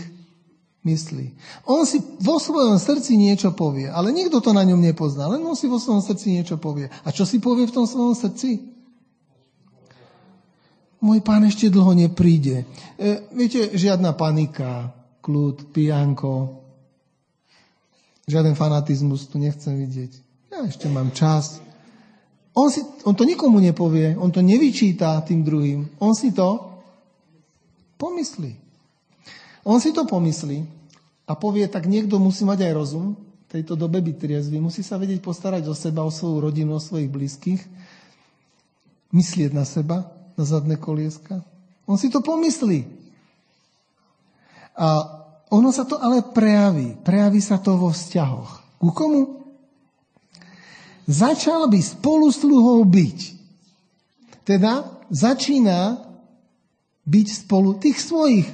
myslí. 0.82 1.26
On 1.70 1.86
si 1.86 2.02
vo 2.18 2.42
svojom 2.42 2.78
srdci 2.78 3.14
niečo 3.14 3.54
povie, 3.54 3.86
ale 3.86 4.10
nikto 4.10 4.42
to 4.42 4.50
na 4.50 4.66
ňom 4.66 4.82
nepozná, 4.82 5.30
len 5.30 5.42
on 5.46 5.54
si 5.54 5.70
vo 5.70 5.78
svojom 5.78 6.02
srdci 6.02 6.34
niečo 6.34 6.58
povie. 6.58 6.90
A 7.06 7.08
čo 7.14 7.22
si 7.22 7.38
povie 7.38 7.70
v 7.70 7.76
tom 7.76 7.86
svojom 7.86 8.18
srdci? 8.18 8.58
Môj 11.02 11.18
pán 11.22 11.42
ešte 11.46 11.70
dlho 11.70 11.94
nepríde. 11.94 12.66
E, 12.94 13.26
viete, 13.34 13.74
žiadna 13.74 14.14
panika, 14.14 14.94
kľud, 15.22 15.74
pijanko, 15.74 16.62
Žiaden 18.32 18.54
fanatizmus 18.54 19.26
tu 19.26 19.42
nechcem 19.42 19.74
vidieť. 19.74 20.12
Ja 20.54 20.64
ešte 20.64 20.86
mám 20.86 21.10
čas. 21.10 21.58
On, 22.54 22.70
si, 22.70 22.84
on 23.02 23.16
to 23.16 23.26
nikomu 23.26 23.58
nepovie, 23.58 24.14
on 24.14 24.30
to 24.30 24.44
nevyčíta 24.44 25.20
tým 25.26 25.42
druhým. 25.42 25.98
On 25.98 26.14
si 26.14 26.30
to 26.30 26.71
pomyslí. 28.02 28.58
On 29.62 29.78
si 29.78 29.94
to 29.94 30.02
pomyslí 30.02 30.66
a 31.30 31.38
povie, 31.38 31.70
tak 31.70 31.86
niekto 31.86 32.18
musí 32.18 32.42
mať 32.42 32.66
aj 32.66 32.72
rozum, 32.74 33.14
v 33.14 33.60
tejto 33.62 33.78
dobe 33.78 34.02
byť 34.02 34.16
triezvy, 34.18 34.58
musí 34.58 34.82
sa 34.82 34.98
vedieť 34.98 35.22
postarať 35.22 35.70
o 35.70 35.74
seba, 35.78 36.02
o 36.02 36.10
svoju 36.10 36.42
rodinu, 36.42 36.74
o 36.74 36.82
svojich 36.82 37.06
blízkych, 37.06 37.62
myslieť 39.14 39.54
na 39.54 39.62
seba, 39.62 40.10
na 40.34 40.42
zadné 40.42 40.74
kolieska. 40.74 41.46
On 41.86 41.94
si 41.94 42.10
to 42.10 42.24
pomyslí. 42.24 42.88
A 44.74 44.88
ono 45.52 45.68
sa 45.68 45.84
to 45.84 46.00
ale 46.00 46.24
prejaví. 46.32 46.96
Prejaví 47.04 47.44
sa 47.44 47.60
to 47.60 47.76
vo 47.76 47.92
vzťahoch. 47.92 48.80
Ku 48.80 48.88
komu? 48.96 49.44
Začal 51.04 51.68
by 51.68 51.76
spolu 51.76 52.32
sluhou 52.32 52.80
byť. 52.88 53.18
Teda 54.48 54.88
začína 55.12 56.11
byť 57.06 57.26
spolu 57.46 57.78
tých 57.78 57.98
svojich. 57.98 58.48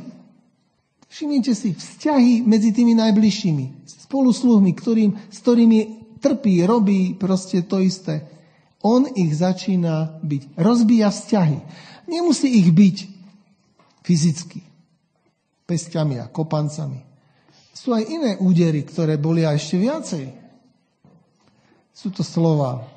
Všimnite 1.08 1.52
si, 1.56 1.72
vzťahy 1.72 2.44
medzi 2.44 2.70
tými 2.72 2.92
najbližšími. 2.96 3.88
Spolu 4.08 4.32
sluhmi, 4.32 4.72
ktorým, 4.76 5.16
s 5.28 5.37
ktorými 5.40 5.80
trpí, 6.20 6.64
robí 6.64 7.16
proste 7.16 7.64
to 7.64 7.80
isté. 7.80 8.28
On 8.84 9.08
ich 9.08 9.32
začína 9.37 10.20
byť. 10.20 10.42
Rozbíja 10.56 11.08
vzťahy. 11.08 11.58
Nemusí 12.08 12.48
ich 12.61 12.68
byť 12.72 12.96
fyzicky 14.04 14.61
pestiami 15.68 16.16
a 16.16 16.32
kopancami. 16.32 17.04
Sú 17.76 17.92
aj 17.92 18.08
iné 18.08 18.32
údery, 18.40 18.82
ktoré 18.88 19.20
boli 19.20 19.44
aj 19.44 19.56
ešte 19.61 19.76
viacej. 19.76 20.24
Sú 21.92 22.08
to 22.08 22.24
slova. 22.24 22.88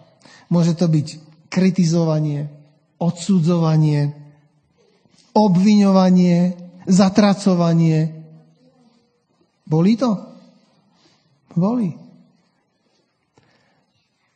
Môže 0.47 0.79
to 0.79 0.87
byť 0.87 1.07
kritizovanie, 1.51 2.47
odsudzovanie, 2.95 4.20
obviňovanie, 5.32 6.56
zatracovanie. 6.88 8.12
Boli 9.63 9.94
to? 9.96 10.12
Boli. 11.56 11.91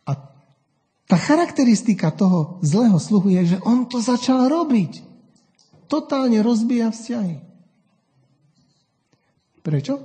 A 0.08 0.12
tá 1.08 1.18
charakteristika 1.20 2.12
toho 2.12 2.60
zlého 2.64 2.96
sluhu 3.00 3.32
je, 3.32 3.56
že 3.56 3.58
on 3.64 3.88
to 3.88 4.00
začal 4.00 4.48
robiť. 4.48 5.04
Totálne 5.86 6.40
rozbíja 6.42 6.92
vzťahy. 6.92 7.36
Prečo? 9.66 9.98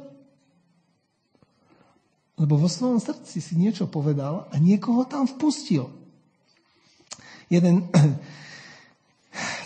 Lebo 2.41 2.57
vo 2.57 2.69
svojom 2.73 2.97
srdci 2.97 3.45
si 3.45 3.55
niečo 3.61 3.85
povedal 3.85 4.49
a 4.49 4.57
niekoho 4.57 5.05
tam 5.05 5.29
vpustil. 5.29 5.93
Jeden 7.53 7.91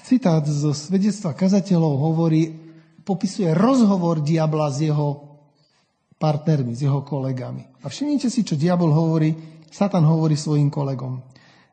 citát 0.05 0.45
zo 0.45 0.77
svedectva 0.77 1.33
kazateľov 1.33 1.95
hovorí, 1.97 2.53
popisuje 3.05 3.49
rozhovor 3.57 4.21
diabla 4.21 4.69
s 4.69 4.85
jeho 4.85 5.41
partnermi, 6.21 6.77
s 6.77 6.85
jeho 6.85 7.01
kolegami. 7.01 7.65
A 7.81 7.89
všimnite 7.89 8.29
si, 8.29 8.45
čo 8.45 8.61
diabol 8.61 8.93
hovorí, 8.93 9.33
Satan 9.73 10.05
hovorí 10.05 10.37
svojim 10.37 10.69
kolegom. 10.69 11.25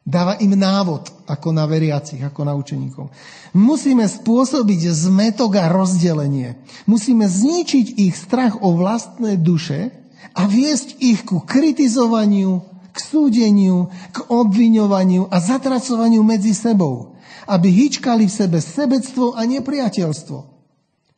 Dáva 0.02 0.34
im 0.42 0.58
návod, 0.58 1.30
ako 1.30 1.54
na 1.54 1.70
veriacich, 1.70 2.18
ako 2.26 2.42
na 2.42 2.58
učeníkov. 2.58 3.14
Musíme 3.54 4.10
spôsobiť 4.10 4.90
zmetok 4.90 5.62
a 5.62 5.70
rozdelenie. 5.70 6.58
Musíme 6.90 7.30
zničiť 7.30 8.02
ich 8.02 8.18
strach 8.18 8.58
o 8.66 8.74
vlastné 8.74 9.38
duše 9.38 9.94
a 10.34 10.50
viesť 10.50 10.98
ich 10.98 11.22
ku 11.22 11.46
kritizovaniu, 11.46 12.66
k 12.92 12.98
súdeniu, 12.98 13.94
k 14.10 14.26
obviňovaniu 14.26 15.30
a 15.30 15.38
zatracovaniu 15.38 16.26
medzi 16.26 16.58
sebou, 16.58 17.11
aby 17.48 17.68
hýčkali 17.70 18.28
v 18.28 18.34
sebe 18.34 18.60
sebectvo 18.60 19.34
a 19.34 19.46
nepriateľstvo. 19.48 20.40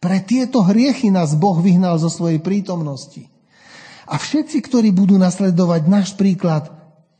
Pre 0.03 0.17
tieto 0.27 0.67
hriechy 0.67 1.07
nás 1.07 1.31
Boh 1.35 1.55
vyhnal 1.63 1.95
zo 1.95 2.11
svojej 2.11 2.43
prítomnosti. 2.43 3.31
A 4.03 4.19
všetci, 4.19 4.59
ktorí 4.67 4.91
budú 4.91 5.15
nasledovať 5.15 5.81
náš 5.87 6.11
príklad, 6.19 6.67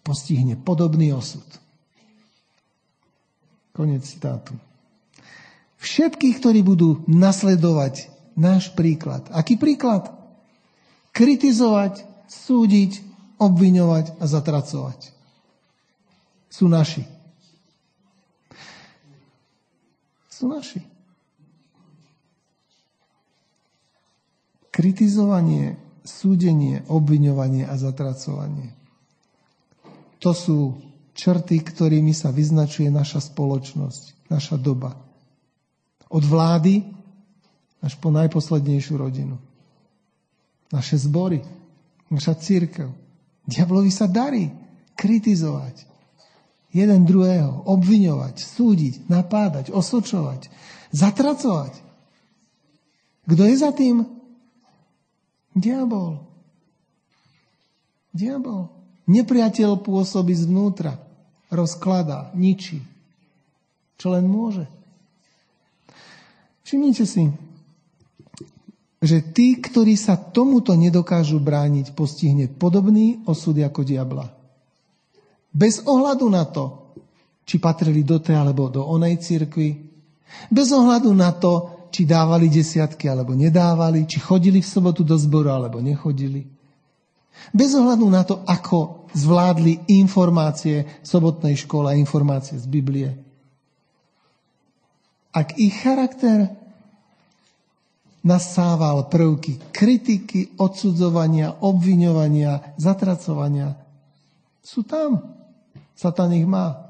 postihne 0.03 0.59
podobný 0.59 1.15
osud. 1.15 1.47
Konec 3.71 4.03
citátu. 4.03 4.53
Všetkých, 5.79 6.43
ktorí 6.43 6.59
budú 6.59 7.01
nasledovať 7.07 8.11
náš 8.35 8.71
príklad. 8.75 9.27
Aký 9.31 9.55
príklad? 9.55 10.11
Kritizovať, 11.15 12.03
súdiť, 12.27 12.99
obviňovať 13.39 14.19
a 14.19 14.25
zatracovať. 14.27 14.99
Sú 16.51 16.69
naši. 16.69 17.07
Sú 20.43 20.51
naši. 20.51 20.83
Kritizovanie, 24.67 25.79
súdenie, 26.03 26.83
obviňovanie 26.91 27.63
a 27.63 27.79
zatracovanie 27.79 28.83
to 30.23 30.31
sú 30.31 30.79
črty, 31.11 31.59
ktorými 31.59 32.15
sa 32.15 32.31
vyznačuje 32.31 32.87
naša 32.87 33.19
spoločnosť, 33.19 34.31
naša 34.31 34.55
doba. 34.55 34.95
Od 36.07 36.23
vlády 36.23 36.79
až 37.83 37.99
po 37.99 38.07
najposlednejšiu 38.07 38.95
rodinu. 38.95 39.35
Naše 40.71 40.95
zbory, 40.95 41.43
naša 42.07 42.39
církev. 42.39 42.87
Diablovi 43.43 43.91
sa 43.91 44.07
darí 44.07 44.47
kritizovať 44.95 45.91
jeden 46.73 47.05
druhého, 47.05 47.63
obviňovať, 47.69 48.35
súdiť, 48.41 48.93
napádať, 49.05 49.69
osočovať, 49.69 50.49
zatracovať. 50.89 51.73
Kto 53.29 53.43
je 53.45 53.55
za 53.55 53.71
tým? 53.71 54.03
Diabol. 55.53 56.17
Diabol. 58.09 58.73
Nepriateľ 59.05 59.79
pôsobí 59.85 60.33
zvnútra. 60.33 60.97
Rozkladá, 61.53 62.33
ničí. 62.33 62.81
Čo 64.01 64.17
len 64.17 64.25
môže. 64.25 64.65
Všimnite 66.65 67.05
si, 67.05 67.29
že 69.03 69.19
tí, 69.19 69.59
ktorí 69.59 69.99
sa 69.99 70.15
tomuto 70.15 70.73
nedokážu 70.73 71.37
brániť, 71.37 71.93
postihne 71.93 72.47
podobný 72.49 73.21
osud 73.27 73.59
ako 73.59 73.83
diabla. 73.83 74.42
Bez 75.53 75.85
ohľadu 75.85 76.25
na 76.33 76.49
to, 76.49 76.97
či 77.45 77.61
patrili 77.61 78.01
do 78.01 78.17
tej 78.17 78.41
alebo 78.41 78.73
do 78.73 78.81
onej 78.81 79.21
cirkvi, 79.21 79.69
bez 80.49 80.73
ohľadu 80.73 81.13
na 81.13 81.29
to, 81.29 81.85
či 81.93 82.09
dávali 82.09 82.49
desiatky 82.49 83.05
alebo 83.05 83.37
nedávali, 83.37 84.09
či 84.09 84.17
chodili 84.17 84.65
v 84.65 84.71
sobotu 84.73 85.05
do 85.05 85.13
zboru 85.13 85.53
alebo 85.53 85.77
nechodili. 85.77 86.49
Bez 87.53 87.77
ohľadu 87.77 88.05
na 88.09 88.25
to, 88.25 88.41
ako 88.49 89.05
zvládli 89.13 89.93
informácie 89.93 91.05
v 91.05 91.05
sobotnej 91.05 91.53
škole 91.53 91.93
a 91.93 91.97
informácie 91.97 92.57
z 92.57 92.65
Biblie. 92.65 93.13
Ak 95.33 95.53
ich 95.61 95.73
charakter 95.85 96.49
nasával 98.23 99.11
prvky 99.11 99.59
kritiky, 99.75 100.55
odsudzovania, 100.55 101.59
obviňovania, 101.59 102.79
zatracovania. 102.79 103.75
Sú 104.63 104.87
tam. 104.87 105.42
Satan 105.93 106.33
ich 106.33 106.45
má. 106.45 106.83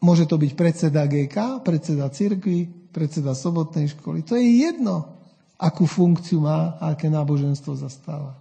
Môže 0.00 0.28
to 0.28 0.36
byť 0.36 0.52
predseda 0.52 1.08
GK, 1.08 1.64
predseda 1.64 2.12
cirkvi, 2.12 2.68
predseda 2.92 3.32
sobotnej 3.32 3.90
školy. 3.96 4.22
To 4.28 4.36
je 4.36 4.68
jedno, 4.68 5.16
akú 5.56 5.88
funkciu 5.88 6.44
má 6.44 6.76
aké 6.80 7.08
náboženstvo 7.08 7.76
zastáva. 7.76 8.36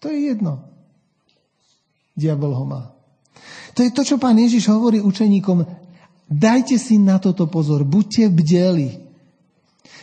To 0.00 0.10
je 0.10 0.30
jedno. 0.30 0.62
Diabol 2.14 2.54
ho 2.54 2.64
má. 2.64 2.82
To 3.76 3.84
je 3.84 3.92
to, 3.92 4.02
čo 4.06 4.16
pán 4.16 4.38
Ježiš 4.38 4.72
hovorí 4.72 5.02
učeníkom. 5.02 5.66
Dajte 6.26 6.80
si 6.80 6.96
na 6.96 7.20
toto 7.20 7.46
pozor, 7.46 7.84
buďte 7.84 8.32
bdeli. 8.32 9.04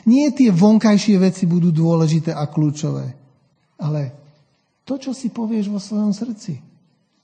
Nie 0.04 0.36
tie 0.36 0.52
vonkajšie 0.52 1.16
veci 1.18 1.44
budú 1.48 1.72
dôležité 1.72 2.36
a 2.36 2.44
kľúčové, 2.48 3.16
ale 3.80 4.02
to, 4.84 5.00
čo 5.00 5.16
si 5.16 5.32
povieš 5.32 5.72
vo 5.72 5.80
svojom 5.80 6.12
srdci. 6.12 6.73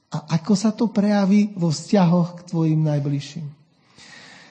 A 0.10 0.41
ako 0.41 0.54
sa 0.58 0.74
to 0.74 0.89
prejaví 0.89 1.54
vo 1.54 1.69
vzťahoch 1.69 2.41
k 2.41 2.45
tvojim 2.50 2.82
najbližším. 2.82 3.45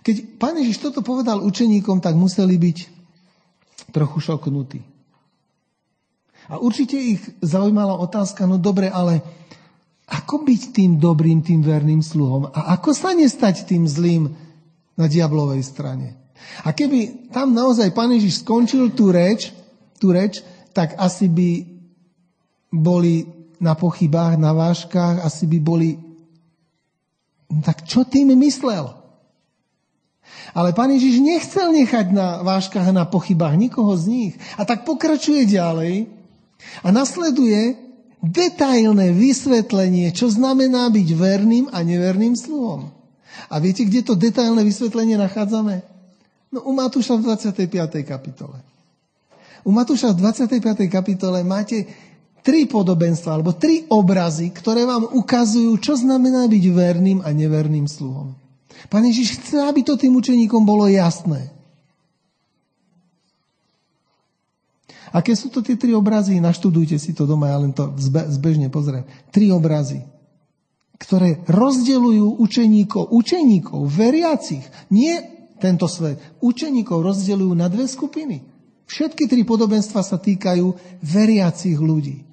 Keď 0.06 0.38
pán 0.38 0.54
Ježiš 0.56 0.78
toto 0.78 1.02
povedal 1.02 1.42
učeníkom, 1.42 1.98
tak 1.98 2.14
museli 2.14 2.54
byť 2.54 2.78
trochu 3.90 4.18
šoknutí. 4.22 4.80
A 6.48 6.56
určite 6.56 6.96
ich 6.96 7.20
zaujímala 7.44 8.00
otázka, 8.00 8.48
no 8.48 8.56
dobre, 8.56 8.88
ale 8.88 9.20
ako 10.08 10.48
byť 10.48 10.62
tým 10.72 10.96
dobrým, 10.96 11.44
tým 11.44 11.60
verným 11.60 12.00
sluhom? 12.00 12.48
A 12.48 12.72
ako 12.78 12.96
sa 12.96 13.12
nestať 13.12 13.68
tým 13.68 13.84
zlým 13.84 14.32
na 14.96 15.04
diablovej 15.04 15.60
strane? 15.60 16.16
A 16.64 16.72
keby 16.72 17.28
tam 17.28 17.52
naozaj 17.52 17.92
pán 17.92 18.08
Ježiš 18.14 18.40
skončil 18.40 18.96
tú 18.96 19.12
reč, 19.12 19.52
tú 20.00 20.14
reč, 20.14 20.40
tak 20.72 20.96
asi 20.96 21.28
by 21.28 21.50
boli 22.72 23.28
na 23.58 23.74
pochybách, 23.74 24.38
na 24.38 24.54
váškach, 24.54 25.22
asi 25.26 25.46
by 25.46 25.58
boli... 25.58 25.98
No 27.50 27.60
tak 27.62 27.82
čo 27.84 28.06
tým 28.06 28.34
myslel? 28.38 28.98
Ale 30.52 30.72
pán 30.72 30.92
Ježiš 30.92 31.20
nechcel 31.20 31.72
nechať 31.72 32.12
na 32.12 32.40
váškach 32.44 32.88
a 32.88 32.96
na 32.96 33.04
pochybách 33.04 33.56
nikoho 33.56 33.92
z 33.96 34.04
nich. 34.08 34.32
A 34.56 34.64
tak 34.64 34.84
pokračuje 34.84 35.48
ďalej 35.48 36.08
a 36.84 36.88
nasleduje 36.92 37.76
detailné 38.18 39.14
vysvetlenie, 39.14 40.10
čo 40.10 40.26
znamená 40.28 40.90
byť 40.90 41.08
verným 41.14 41.66
a 41.70 41.82
neverným 41.86 42.34
sluhom. 42.34 42.90
A 43.46 43.54
viete, 43.62 43.86
kde 43.86 44.02
to 44.02 44.18
detailné 44.18 44.66
vysvetlenie 44.66 45.14
nachádzame? 45.14 45.86
No 46.50 46.64
u 46.66 46.72
Matúša 46.74 47.14
v 47.20 47.32
25. 47.32 48.02
kapitole. 48.02 48.58
U 49.62 49.70
Matúša 49.70 50.16
v 50.16 50.24
25. 50.24 50.88
kapitole 50.88 51.44
máte 51.44 51.86
tri 52.42 52.64
podobenstva, 52.64 53.38
alebo 53.38 53.56
tri 53.56 53.84
obrazy, 53.90 54.50
ktoré 54.54 54.86
vám 54.86 55.06
ukazujú, 55.12 55.76
čo 55.78 55.98
znamená 55.98 56.46
byť 56.48 56.64
verným 56.72 57.18
a 57.22 57.30
neverným 57.34 57.84
sluhom. 57.90 58.32
Pán 58.86 59.04
Ježiš 59.04 59.42
chce, 59.42 59.58
aby 59.58 59.82
to 59.82 59.98
tým 59.98 60.14
učeníkom 60.14 60.62
bolo 60.62 60.86
jasné. 60.86 61.50
Aké 65.08 65.32
sú 65.32 65.48
to 65.48 65.64
tie 65.64 65.74
tri 65.74 65.96
obrazy? 65.96 66.36
Naštudujte 66.36 67.00
si 67.00 67.16
to 67.16 67.24
doma, 67.24 67.48
ja 67.48 67.58
len 67.58 67.72
to 67.72 67.96
zbežne 68.28 68.68
pozriem. 68.68 69.08
Tri 69.32 69.48
obrazy, 69.48 70.04
ktoré 71.00 71.40
rozdeľujú 71.48 72.36
učeníkov, 72.36 73.08
učeníkov, 73.08 73.88
veriacich, 73.88 74.62
nie 74.92 75.16
tento 75.56 75.88
svet. 75.88 76.20
Učeníkov 76.44 77.00
rozdeľujú 77.00 77.52
na 77.56 77.72
dve 77.72 77.88
skupiny. 77.88 78.44
Všetky 78.84 79.28
tri 79.28 79.48
podobenstva 79.48 80.04
sa 80.04 80.20
týkajú 80.20 80.76
veriacich 81.00 81.76
ľudí. 81.76 82.27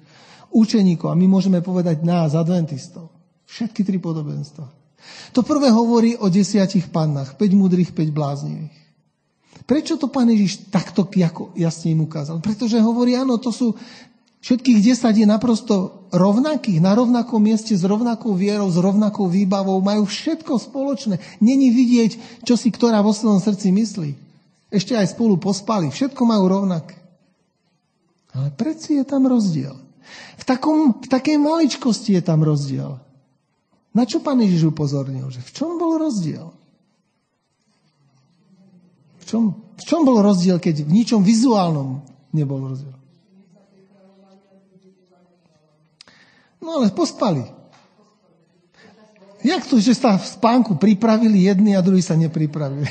Učeníkov, 0.56 1.12
a 1.12 1.18
my 1.18 1.28
môžeme 1.28 1.60
povedať 1.60 2.00
nás, 2.00 2.32
adventistov. 2.32 3.12
Všetky 3.44 3.84
tri 3.84 4.00
podobenstva. 4.00 4.64
To 5.36 5.44
prvé 5.44 5.68
hovorí 5.68 6.16
o 6.16 6.32
desiatich 6.32 6.88
pannách, 6.88 7.36
5 7.36 7.52
múdrych, 7.52 7.92
5 7.92 8.08
bláznivých. 8.10 8.76
Prečo 9.68 10.00
to 10.00 10.08
pán 10.08 10.32
Ježiš 10.32 10.72
takto 10.72 11.04
jasne 11.58 11.92
im 11.92 12.06
ukázal? 12.06 12.40
Pretože 12.40 12.80
hovorí, 12.80 13.18
áno, 13.18 13.36
to 13.36 13.52
sú 13.52 13.76
Všetkých 14.46 14.78
desať 14.78 15.14
je 15.18 15.26
naprosto 15.26 16.06
rovnakých, 16.14 16.78
na 16.78 16.94
rovnakom 16.94 17.42
mieste, 17.42 17.74
s 17.74 17.82
rovnakou 17.82 18.30
vierou, 18.38 18.70
s 18.70 18.78
rovnakou 18.78 19.26
výbavou, 19.26 19.82
majú 19.82 20.06
všetko 20.06 20.62
spoločné. 20.62 21.18
Není 21.42 21.74
vidieť, 21.74 22.44
čo 22.46 22.54
si 22.54 22.70
ktorá 22.70 23.02
vo 23.02 23.10
svojom 23.10 23.42
srdci 23.42 23.74
myslí. 23.74 24.14
Ešte 24.70 24.94
aj 24.94 25.18
spolu 25.18 25.34
pospali, 25.42 25.90
všetko 25.90 26.22
majú 26.22 26.46
rovnaké. 26.46 26.94
Ale 28.38 28.54
predsi 28.54 29.02
je 29.02 29.04
tam 29.08 29.26
rozdiel. 29.26 29.74
Takom, 30.46 31.02
v 31.02 31.08
takej 31.10 31.42
maličkosti 31.42 32.14
je 32.14 32.22
tam 32.22 32.46
rozdiel. 32.46 33.02
Na 33.90 34.06
čo 34.06 34.22
pán 34.22 34.38
Ježiš 34.38 34.70
upozornil? 34.70 35.26
Že 35.26 35.42
v 35.42 35.50
čom 35.50 35.70
bol 35.74 35.98
rozdiel? 35.98 36.54
V 39.18 39.24
čom, 39.26 39.42
v 39.58 39.82
čom 39.82 40.06
bol 40.06 40.22
rozdiel, 40.22 40.62
keď 40.62 40.86
v 40.86 41.02
ničom 41.02 41.26
vizuálnom 41.26 41.98
nebol 42.30 42.62
rozdiel? 42.62 42.94
No 46.62 46.78
ale 46.78 46.94
pospali. 46.94 47.42
Jak 49.42 49.66
to, 49.66 49.82
že 49.82 49.98
sa 49.98 50.18
v 50.18 50.26
spánku 50.26 50.78
pripravili 50.78 51.46
jedni 51.50 51.74
a 51.74 51.82
druhí 51.82 52.02
sa 52.02 52.14
nepripravili? 52.14 52.90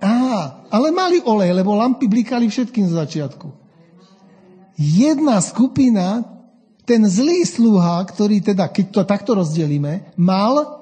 Á, 0.00 0.14
ale 0.72 0.88
mali 0.90 1.20
olej, 1.20 1.52
lebo 1.52 1.76
lampy 1.76 2.08
blikali 2.08 2.48
všetkým 2.48 2.88
z 2.88 2.94
začiatku. 2.96 3.69
Jedna 4.80 5.44
skupina, 5.44 6.24
ten 6.88 7.04
zlý 7.04 7.44
sluha, 7.44 8.00
ktorý 8.00 8.40
teda, 8.40 8.72
keď 8.72 8.86
to 8.88 9.02
takto 9.04 9.36
rozdelíme, 9.36 10.16
mal 10.16 10.80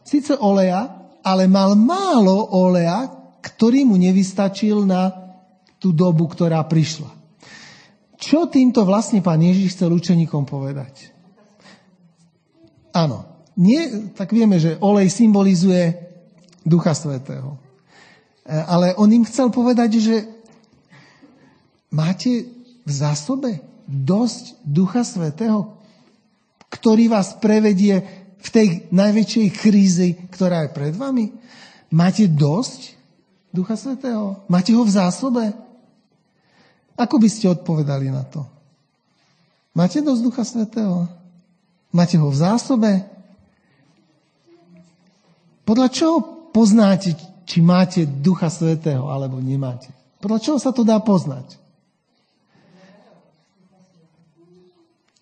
síce 0.00 0.32
oleja, 0.40 0.88
ale 1.20 1.44
mal 1.44 1.76
málo 1.76 2.48
oleja, 2.56 3.12
ktorý 3.44 3.84
mu 3.84 4.00
nevystačil 4.00 4.88
na 4.88 5.12
tú 5.76 5.92
dobu, 5.92 6.24
ktorá 6.24 6.64
prišla. 6.64 7.12
Čo 8.16 8.48
týmto 8.48 8.88
vlastne 8.88 9.20
pán 9.20 9.40
Ježiš 9.40 9.76
chcel 9.76 9.92
učeníkom 9.92 10.48
povedať? 10.48 11.12
Áno, 12.96 13.28
nie, 13.60 14.12
tak 14.16 14.32
vieme, 14.32 14.56
že 14.56 14.80
olej 14.80 15.12
symbolizuje 15.12 16.00
Ducha 16.64 16.96
Svetého. 16.96 17.60
E, 18.44 18.56
ale 18.56 18.96
on 18.96 19.08
im 19.12 19.24
chcel 19.24 19.48
povedať, 19.52 20.00
že 20.00 20.16
máte 21.92 22.59
v 22.90 22.94
zásobe 22.98 23.50
dosť 23.86 24.58
Ducha 24.66 25.06
Svetého, 25.06 25.78
ktorý 26.66 27.06
vás 27.06 27.38
prevedie 27.38 28.02
v 28.42 28.48
tej 28.50 28.68
najväčšej 28.90 29.48
krízi, 29.54 30.08
ktorá 30.34 30.66
je 30.66 30.74
pred 30.74 30.94
vami? 30.94 31.30
Máte 31.94 32.26
dosť 32.26 32.98
Ducha 33.54 33.78
Svetého? 33.78 34.42
Máte 34.50 34.74
ho 34.74 34.82
v 34.82 34.94
zásobe? 34.94 35.44
Ako 36.98 37.18
by 37.18 37.28
ste 37.30 37.50
odpovedali 37.50 38.10
na 38.10 38.26
to? 38.26 38.46
Máte 39.74 40.02
dosť 40.02 40.22
Ducha 40.22 40.44
Svetého? 40.46 41.06
Máte 41.90 42.18
ho 42.18 42.30
v 42.30 42.38
zásobe? 42.38 42.90
Podľa 45.66 45.88
čoho 45.90 46.16
poznáte, 46.50 47.14
či 47.46 47.62
máte 47.62 48.06
Ducha 48.06 48.50
Svetého 48.50 49.10
alebo 49.10 49.38
nemáte? 49.38 49.90
Podľa 50.22 50.38
čoho 50.42 50.58
sa 50.58 50.70
to 50.70 50.86
dá 50.86 50.98
poznať? 51.02 51.58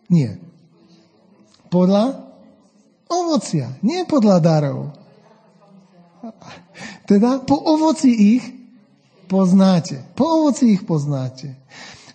Nie. 0.09 0.41
Podľa 1.69 2.25
ovocia, 3.13 3.77
nie 3.85 4.05
podľa 4.09 4.37
darov. 4.41 4.79
Teda 7.05 7.41
po 7.45 7.57
ovoci 7.57 8.11
ich 8.13 8.45
poznáte. 9.29 10.01
Po 10.17 10.25
ovoci 10.43 10.77
ich 10.77 10.83
poznáte. 10.85 11.57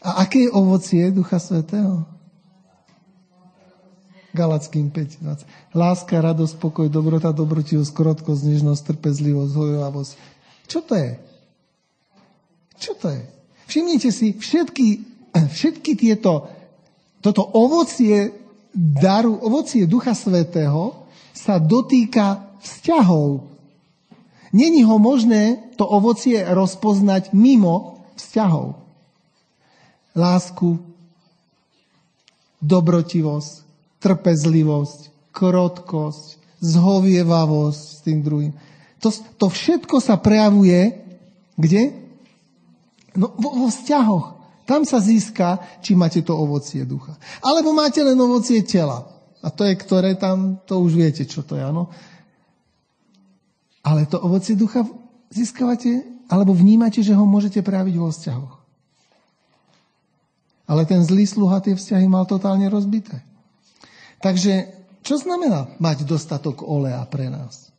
A 0.04 0.26
aké 0.26 0.50
je 0.50 0.52
ovocie 0.52 1.14
Ducha 1.14 1.40
Svetého? 1.40 2.04
Galackým 4.34 4.90
5.20. 4.90 5.46
Láska, 5.78 6.18
radosť, 6.18 6.58
pokoj, 6.58 6.90
dobrota, 6.90 7.30
dobrotivosť, 7.30 7.94
krotkosť, 7.94 8.42
nežnosť, 8.50 8.82
trpezlivosť, 8.98 9.54
hojovavosť. 9.54 10.12
Čo 10.66 10.80
to 10.82 10.94
je? 10.98 11.12
Čo 12.82 12.92
to 12.98 13.08
je? 13.14 13.22
Všimnite 13.70 14.10
si, 14.10 14.34
všetky, 14.34 14.88
všetky 15.56 15.94
tieto, 15.94 16.50
toto 17.24 17.48
ovocie 17.56 18.36
daru, 18.76 19.40
ovocie 19.40 19.88
Ducha 19.88 20.12
Svetého 20.12 21.08
sa 21.32 21.56
dotýka 21.56 22.60
vzťahov. 22.60 23.48
Není 24.54 24.84
ho 24.84 25.00
možné 25.00 25.74
to 25.80 25.88
ovocie 25.88 26.44
rozpoznať 26.44 27.32
mimo 27.34 28.06
vzťahov. 28.20 28.78
Lásku, 30.14 30.78
dobrotivosť, 32.62 33.54
trpezlivosť, 33.98 35.00
krotkosť, 35.34 36.38
zhovievavosť 36.62 37.82
s 37.82 38.00
tým 38.06 38.20
druhým. 38.22 38.54
To, 39.02 39.10
to 39.12 39.48
všetko 39.50 39.98
sa 40.00 40.22
prejavuje 40.22 41.02
kde? 41.58 41.94
No, 43.14 43.34
vo, 43.38 43.66
vo 43.66 43.68
vzťahoch. 43.70 44.43
Tam 44.64 44.88
sa 44.88 45.04
získa, 45.04 45.60
či 45.84 45.96
máte 45.96 46.24
to 46.24 46.32
ovocie 46.36 46.88
ducha. 46.88 47.16
Alebo 47.44 47.76
máte 47.76 48.00
len 48.00 48.16
ovocie 48.16 48.64
tela. 48.64 49.04
A 49.44 49.52
to 49.52 49.68
je, 49.68 49.76
ktoré 49.76 50.16
tam, 50.16 50.64
to 50.64 50.80
už 50.80 50.96
viete, 50.96 51.24
čo 51.28 51.44
to 51.44 51.60
je, 51.60 51.64
áno. 51.64 51.92
Ale 53.84 54.08
to 54.08 54.24
ovocie 54.24 54.56
ducha 54.56 54.88
získavate, 55.28 56.08
alebo 56.32 56.56
vnímate, 56.56 57.04
že 57.04 57.12
ho 57.12 57.28
môžete 57.28 57.60
prejaviť 57.60 57.96
vo 58.00 58.08
vzťahoch. 58.08 58.54
Ale 60.64 60.88
ten 60.88 61.04
zlý 61.04 61.28
sluha 61.28 61.60
tie 61.60 61.76
vzťahy 61.76 62.08
mal 62.08 62.24
totálne 62.24 62.72
rozbité. 62.72 63.20
Takže 64.24 64.72
čo 65.04 65.20
znamená 65.20 65.76
mať 65.84 66.08
dostatok 66.08 66.64
oleja 66.64 67.04
pre 67.12 67.28
nás? 67.28 67.76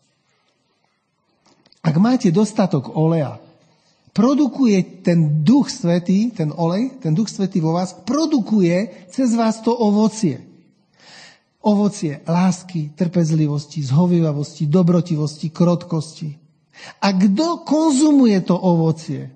Ak 1.80 1.96
máte 1.96 2.28
dostatok 2.28 2.92
oleja, 2.92 3.40
produkuje 4.14 5.02
ten 5.02 5.42
duch 5.42 5.74
svetý, 5.74 6.30
ten 6.30 6.54
olej, 6.54 7.02
ten 7.02 7.12
duch 7.18 7.26
svetý 7.26 7.58
vo 7.58 7.74
vás, 7.74 7.90
produkuje 8.06 9.10
cez 9.10 9.34
vás 9.34 9.58
to 9.58 9.74
ovocie. 9.74 10.38
Ovocie 11.66 12.22
lásky, 12.22 12.94
trpezlivosti, 12.94 13.82
zhovivavosti, 13.82 14.70
dobrotivosti, 14.70 15.50
krotkosti. 15.50 16.30
A 17.02 17.10
kto 17.10 17.66
konzumuje 17.66 18.38
to 18.46 18.54
ovocie 18.54 19.34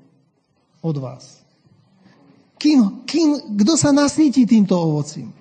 od 0.86 0.96
vás? 1.02 1.42
Kým, 2.58 3.02
kým, 3.02 3.58
kto 3.58 3.74
sa 3.74 3.90
nasíti 3.90 4.46
týmto 4.46 4.78
ovocím? 4.78 5.34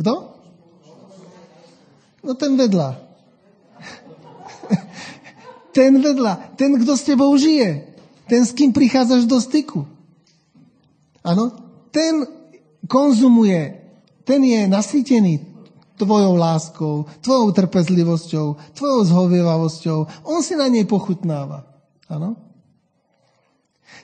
Kto? 0.00 0.14
No 2.24 2.32
ten 2.36 2.56
vedľa. 2.56 2.88
ten 5.76 5.92
vedľa. 6.00 6.56
Ten, 6.56 6.76
kto 6.80 6.92
s 6.96 7.04
tebou 7.04 7.32
žije. 7.36 7.93
Ten, 8.24 8.42
s 8.44 8.56
kým 8.56 8.72
prichádzaš 8.72 9.28
do 9.28 9.36
styku. 9.40 9.84
Áno? 11.24 11.52
Ten 11.92 12.24
konzumuje, 12.88 13.80
ten 14.24 14.40
je 14.44 14.64
nasýtený 14.68 15.54
tvojou 15.94 16.34
láskou, 16.34 17.06
tvojou 17.22 17.54
trpezlivosťou, 17.54 18.74
tvojou 18.74 19.00
zhovievavosťou. 19.06 20.26
On 20.26 20.42
si 20.42 20.58
na 20.58 20.66
nej 20.66 20.84
pochutnáva. 20.84 21.64
Áno? 22.10 22.36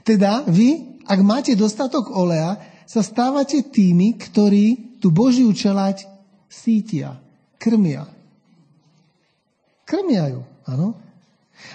Teda 0.07 0.47
vy, 0.47 1.01
ak 1.05 1.21
máte 1.21 1.53
dostatok 1.59 2.15
oleja, 2.15 2.57
sa 2.87 3.03
stávate 3.07 3.67
tými, 3.71 4.19
ktorí 4.19 4.99
tú 4.99 5.15
Božiu 5.15 5.51
čelať 5.55 6.07
sítia 6.51 7.19
krmia. 7.61 8.09
Krmia 9.87 10.31
ju, 10.31 10.41
áno. 10.67 10.99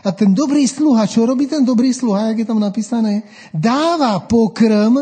A 0.06 0.14
ten 0.14 0.34
dobrý 0.34 0.70
sluha, 0.70 1.10
čo 1.10 1.26
robí 1.26 1.50
ten 1.50 1.66
dobrý 1.66 1.90
sluha, 1.90 2.30
jak 2.32 2.46
je 2.46 2.48
tam 2.48 2.62
napísané? 2.62 3.26
Dáva 3.50 4.22
pokrm 4.22 5.02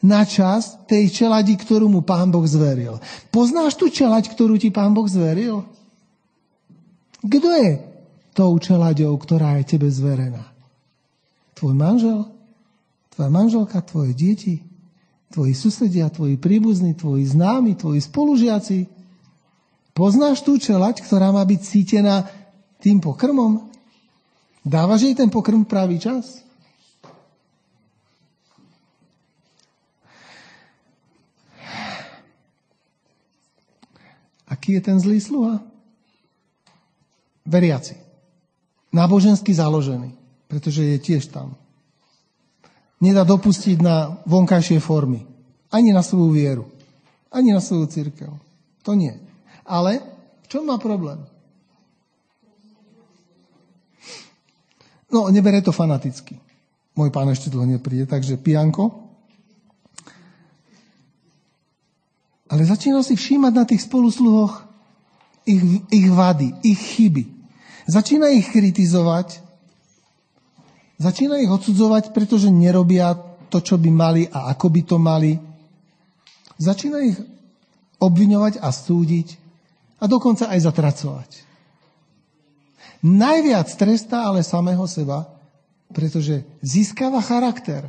na 0.00 0.24
čas 0.24 0.80
tej 0.88 1.12
čeladi, 1.12 1.60
ktorú 1.60 1.92
mu 1.92 2.00
pán 2.00 2.32
Boh 2.32 2.44
zveril. 2.48 2.96
Poznáš 3.28 3.76
tú 3.76 3.92
čelať, 3.92 4.32
ktorú 4.32 4.56
ti 4.56 4.72
pán 4.72 4.96
Boh 4.96 5.04
zveril? 5.04 5.64
Kto 7.20 7.48
je 7.52 7.70
tou 8.32 8.56
čelaďou, 8.56 9.12
ktorá 9.20 9.60
je 9.60 9.76
tebe 9.76 9.92
zverená? 9.92 10.40
Tvoj 11.52 11.76
manžel? 11.76 12.24
Tvoja 13.12 13.28
manželka? 13.28 13.84
Tvoje 13.84 14.16
deti? 14.16 14.64
Tvoji 15.28 15.52
susedia? 15.52 16.08
Tvoji 16.08 16.40
príbuzní? 16.40 16.96
Tvoji 16.96 17.28
známi? 17.28 17.76
Tvoji 17.76 18.00
spolužiaci? 18.00 18.88
Poznáš 19.92 20.40
tú 20.40 20.56
čelať, 20.56 21.04
ktorá 21.04 21.28
má 21.28 21.44
byť 21.44 21.60
cítená 21.60 22.24
tým 22.80 23.04
pokrmom? 23.04 23.69
Dávaš 24.60 25.08
jej 25.08 25.14
ten 25.16 25.32
pokrm 25.32 25.64
v 25.64 25.70
pravý 25.72 25.96
čas? 25.96 26.44
Aký 34.50 34.76
je 34.76 34.82
ten 34.82 34.98
zlý 35.00 35.22
sluha? 35.22 35.62
Veriaci. 37.46 37.96
Nábožensky 38.90 39.54
založený, 39.54 40.10
pretože 40.50 40.82
je 40.82 40.98
tiež 40.98 41.30
tam. 41.30 41.54
Nedá 42.98 43.22
dopustiť 43.22 43.78
na 43.80 44.20
vonkajšie 44.26 44.82
formy. 44.82 45.24
Ani 45.70 45.94
na 45.94 46.02
svoju 46.02 46.34
vieru. 46.34 46.66
Ani 47.30 47.54
na 47.54 47.62
svoju 47.62 47.86
církev. 47.86 48.34
To 48.82 48.92
nie. 48.98 49.14
Ale 49.62 50.02
v 50.44 50.46
čom 50.50 50.66
má 50.66 50.76
problém? 50.82 51.29
No, 55.10 55.26
nebere 55.28 55.58
to 55.58 55.74
fanaticky. 55.74 56.38
Môj 56.94 57.10
pán 57.10 57.26
ešte 57.30 57.50
dlho 57.50 57.66
nepríde, 57.66 58.06
takže 58.06 58.38
pijanko. 58.38 59.10
Ale 62.50 62.66
začína 62.66 63.02
si 63.06 63.14
všímať 63.14 63.52
na 63.54 63.64
tých 63.66 63.86
spolusluhoch 63.86 64.66
ich, 65.46 65.62
ich 65.90 66.08
vady, 66.10 66.54
ich 66.66 66.78
chyby. 66.78 67.24
Začína 67.90 68.30
ich 68.30 68.50
kritizovať, 68.50 69.42
začína 70.98 71.42
ich 71.42 71.50
odsudzovať, 71.50 72.14
pretože 72.14 72.50
nerobia 72.50 73.14
to, 73.50 73.58
čo 73.58 73.78
by 73.78 73.90
mali 73.90 74.22
a 74.30 74.50
ako 74.54 74.66
by 74.70 74.82
to 74.86 74.96
mali. 74.98 75.32
Začína 76.58 76.98
ich 77.02 77.18
obviňovať 77.98 78.62
a 78.62 78.68
súdiť 78.70 79.28
a 79.98 80.04
dokonca 80.06 80.50
aj 80.50 80.58
zatracovať. 80.70 81.49
Najviac 83.00 83.68
trestá 83.80 84.28
ale 84.28 84.44
samého 84.44 84.84
seba, 84.84 85.24
pretože 85.90 86.44
získava 86.60 87.24
charakter 87.24 87.88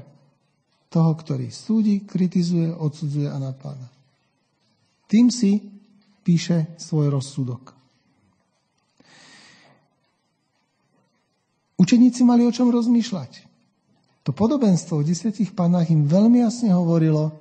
toho, 0.88 1.12
ktorý 1.16 1.52
súdi, 1.52 2.04
kritizuje, 2.04 2.72
odsudzuje 2.72 3.28
a 3.28 3.36
napáda. 3.40 3.88
Tým 5.12 5.28
si 5.28 5.60
píše 6.24 6.72
svoj 6.80 7.12
rozsudok. 7.12 7.76
Učeníci 11.76 12.24
mali 12.24 12.48
o 12.48 12.54
čom 12.54 12.72
rozmýšľať. 12.72 13.52
To 14.24 14.32
podobenstvo 14.32 15.02
v 15.02 15.08
desiatich 15.12 15.52
pánach 15.52 15.90
im 15.90 16.06
veľmi 16.06 16.46
jasne 16.46 16.72
hovorilo, 16.72 17.34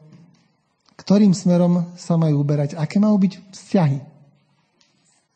ktorým 0.96 1.36
smerom 1.36 1.92
sa 1.94 2.16
majú 2.16 2.40
uberať, 2.40 2.72
aké 2.74 2.96
majú 2.96 3.20
byť 3.20 3.32
vzťahy 3.52 4.09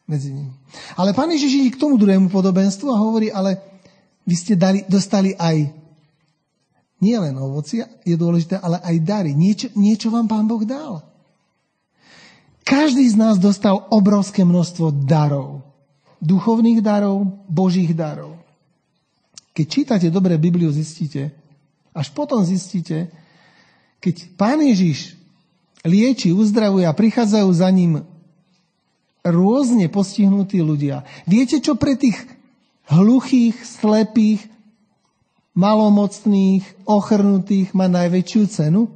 medzi 0.04 0.32
nimi. 0.32 0.52
Ale 0.96 1.16
pán 1.16 1.32
Ježiš 1.32 1.52
ide 1.52 1.70
k 1.72 1.80
tomu 1.80 1.96
druhému 1.96 2.28
podobenstvu 2.28 2.86
a 2.92 3.00
hovorí, 3.00 3.32
ale 3.32 3.60
vy 4.24 4.34
ste 4.36 4.54
dali, 4.56 4.84
dostali 4.88 5.36
aj 5.36 5.84
nie 7.04 7.16
len 7.20 7.36
ovocia, 7.36 7.84
je 8.00 8.16
dôležité, 8.16 8.56
ale 8.56 8.80
aj 8.80 8.96
dary. 9.04 9.36
Niečo, 9.36 9.68
niečo 9.76 10.08
vám 10.08 10.24
pán 10.24 10.48
Boh 10.48 10.64
dal. 10.64 11.04
Každý 12.64 13.04
z 13.12 13.20
nás 13.20 13.36
dostal 13.36 13.76
obrovské 13.92 14.40
množstvo 14.40 15.04
darov. 15.04 15.60
Duchovných 16.24 16.80
darov, 16.80 17.44
božích 17.44 17.92
darov. 17.92 18.40
Keď 19.52 19.66
čítate 19.68 20.06
dobre 20.08 20.40
Bibliu, 20.40 20.72
zistíte, 20.72 21.28
až 21.92 22.08
potom 22.16 22.40
zistíte, 22.40 23.12
keď 24.00 24.32
pán 24.40 24.64
Ježiš 24.64 25.14
lieči, 25.84 26.32
uzdravuje 26.32 26.88
a 26.88 26.96
prichádzajú 26.96 27.48
za 27.52 27.68
ním 27.68 28.00
rôzne 29.24 29.88
postihnutí 29.88 30.60
ľudia. 30.60 31.02
Viete, 31.24 31.58
čo 31.58 31.80
pre 31.80 31.96
tých 31.96 32.20
hluchých, 32.92 33.56
slepých, 33.64 34.44
malomocných, 35.56 36.84
ochrnutých 36.84 37.72
má 37.72 37.88
najväčšiu 37.88 38.42
cenu? 38.52 38.92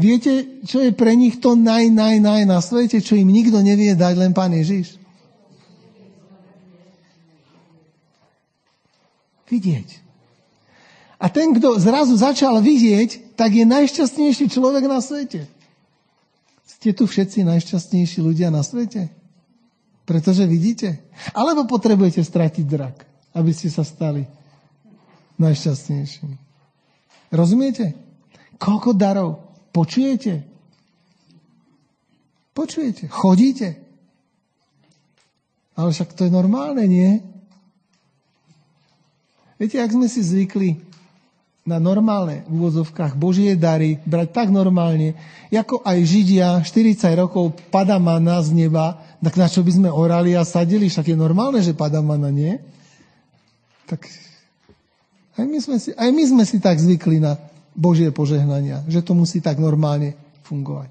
Viete, 0.00 0.64
čo 0.64 0.80
je 0.80 0.96
pre 0.96 1.12
nich 1.12 1.38
to 1.38 1.54
naj, 1.54 1.92
naj, 1.92 2.18
naj 2.18 2.42
na 2.48 2.58
svete, 2.64 3.04
čo 3.04 3.14
im 3.14 3.28
nikto 3.28 3.60
nevie 3.60 3.92
dať, 3.92 4.14
len 4.16 4.32
Pán 4.32 4.50
Ježiš? 4.50 4.96
Vidieť. 9.46 10.00
A 11.20 11.28
ten, 11.28 11.52
kto 11.52 11.76
zrazu 11.76 12.16
začal 12.16 12.64
vidieť, 12.64 13.36
tak 13.36 13.52
je 13.52 13.68
najšťastnejší 13.68 14.48
človek 14.48 14.88
na 14.88 15.04
svete. 15.04 15.44
Ste 16.80 16.96
tu 16.96 17.04
všetci 17.04 17.44
najšťastnejší 17.44 18.24
ľudia 18.24 18.48
na 18.48 18.64
svete? 18.64 19.12
Pretože 20.08 20.48
vidíte? 20.48 21.04
Alebo 21.36 21.68
potrebujete 21.68 22.24
stratiť 22.24 22.64
drak, 22.64 23.04
aby 23.36 23.52
ste 23.52 23.68
sa 23.68 23.84
stali 23.84 24.24
najšťastnejšími. 25.36 26.36
Rozumiete? 27.36 27.92
Koľko 28.56 28.96
darov? 28.96 29.44
Počujete? 29.76 30.40
Počujete? 32.56 33.12
Chodíte? 33.12 33.76
Ale 35.76 35.92
však 35.92 36.16
to 36.16 36.26
je 36.26 36.32
normálne, 36.32 36.84
nie? 36.88 37.20
Viete, 39.60 39.84
ak 39.84 39.92
sme 39.92 40.08
si 40.08 40.24
zvykli 40.24 40.80
na 41.70 41.78
normálne 41.78 42.42
v 42.50 42.58
úvozovkách 42.58 43.14
Božie 43.14 43.54
dary 43.54 44.02
brať 44.02 44.34
tak 44.34 44.48
normálne, 44.50 45.14
ako 45.54 45.86
aj 45.86 45.98
Židia 46.02 46.58
40 46.66 46.98
rokov 47.14 47.54
pada 47.70 48.02
mana 48.02 48.42
z 48.42 48.50
neba, 48.50 48.98
tak 49.22 49.38
na 49.38 49.46
čo 49.46 49.62
by 49.62 49.70
sme 49.70 49.88
orali 49.90 50.34
a 50.34 50.42
sadili? 50.42 50.90
Však 50.90 51.14
je 51.14 51.16
normálne, 51.16 51.62
že 51.62 51.78
pada 51.78 52.02
mana, 52.02 52.34
nie? 52.34 52.58
Tak 53.86 54.02
aj 55.38 55.46
my 55.46 55.58
sme 55.62 55.76
si, 55.78 55.90
aj 55.94 56.10
my 56.10 56.24
sme 56.26 56.44
si 56.44 56.58
tak 56.58 56.76
zvykli 56.76 57.22
na 57.22 57.38
Božie 57.72 58.10
požehnania, 58.10 58.82
že 58.90 59.00
to 59.00 59.14
musí 59.14 59.38
tak 59.38 59.56
normálne 59.62 60.18
fungovať. 60.44 60.90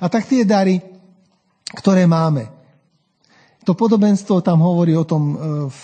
A 0.00 0.08
tak 0.08 0.24
tie 0.30 0.46
dary, 0.46 0.80
ktoré 1.74 2.06
máme. 2.08 2.48
To 3.68 3.76
podobenstvo 3.76 4.40
tam 4.40 4.64
hovorí 4.64 4.96
o 4.96 5.04
tom 5.04 5.22
e, 5.30 5.36
v 5.68 5.80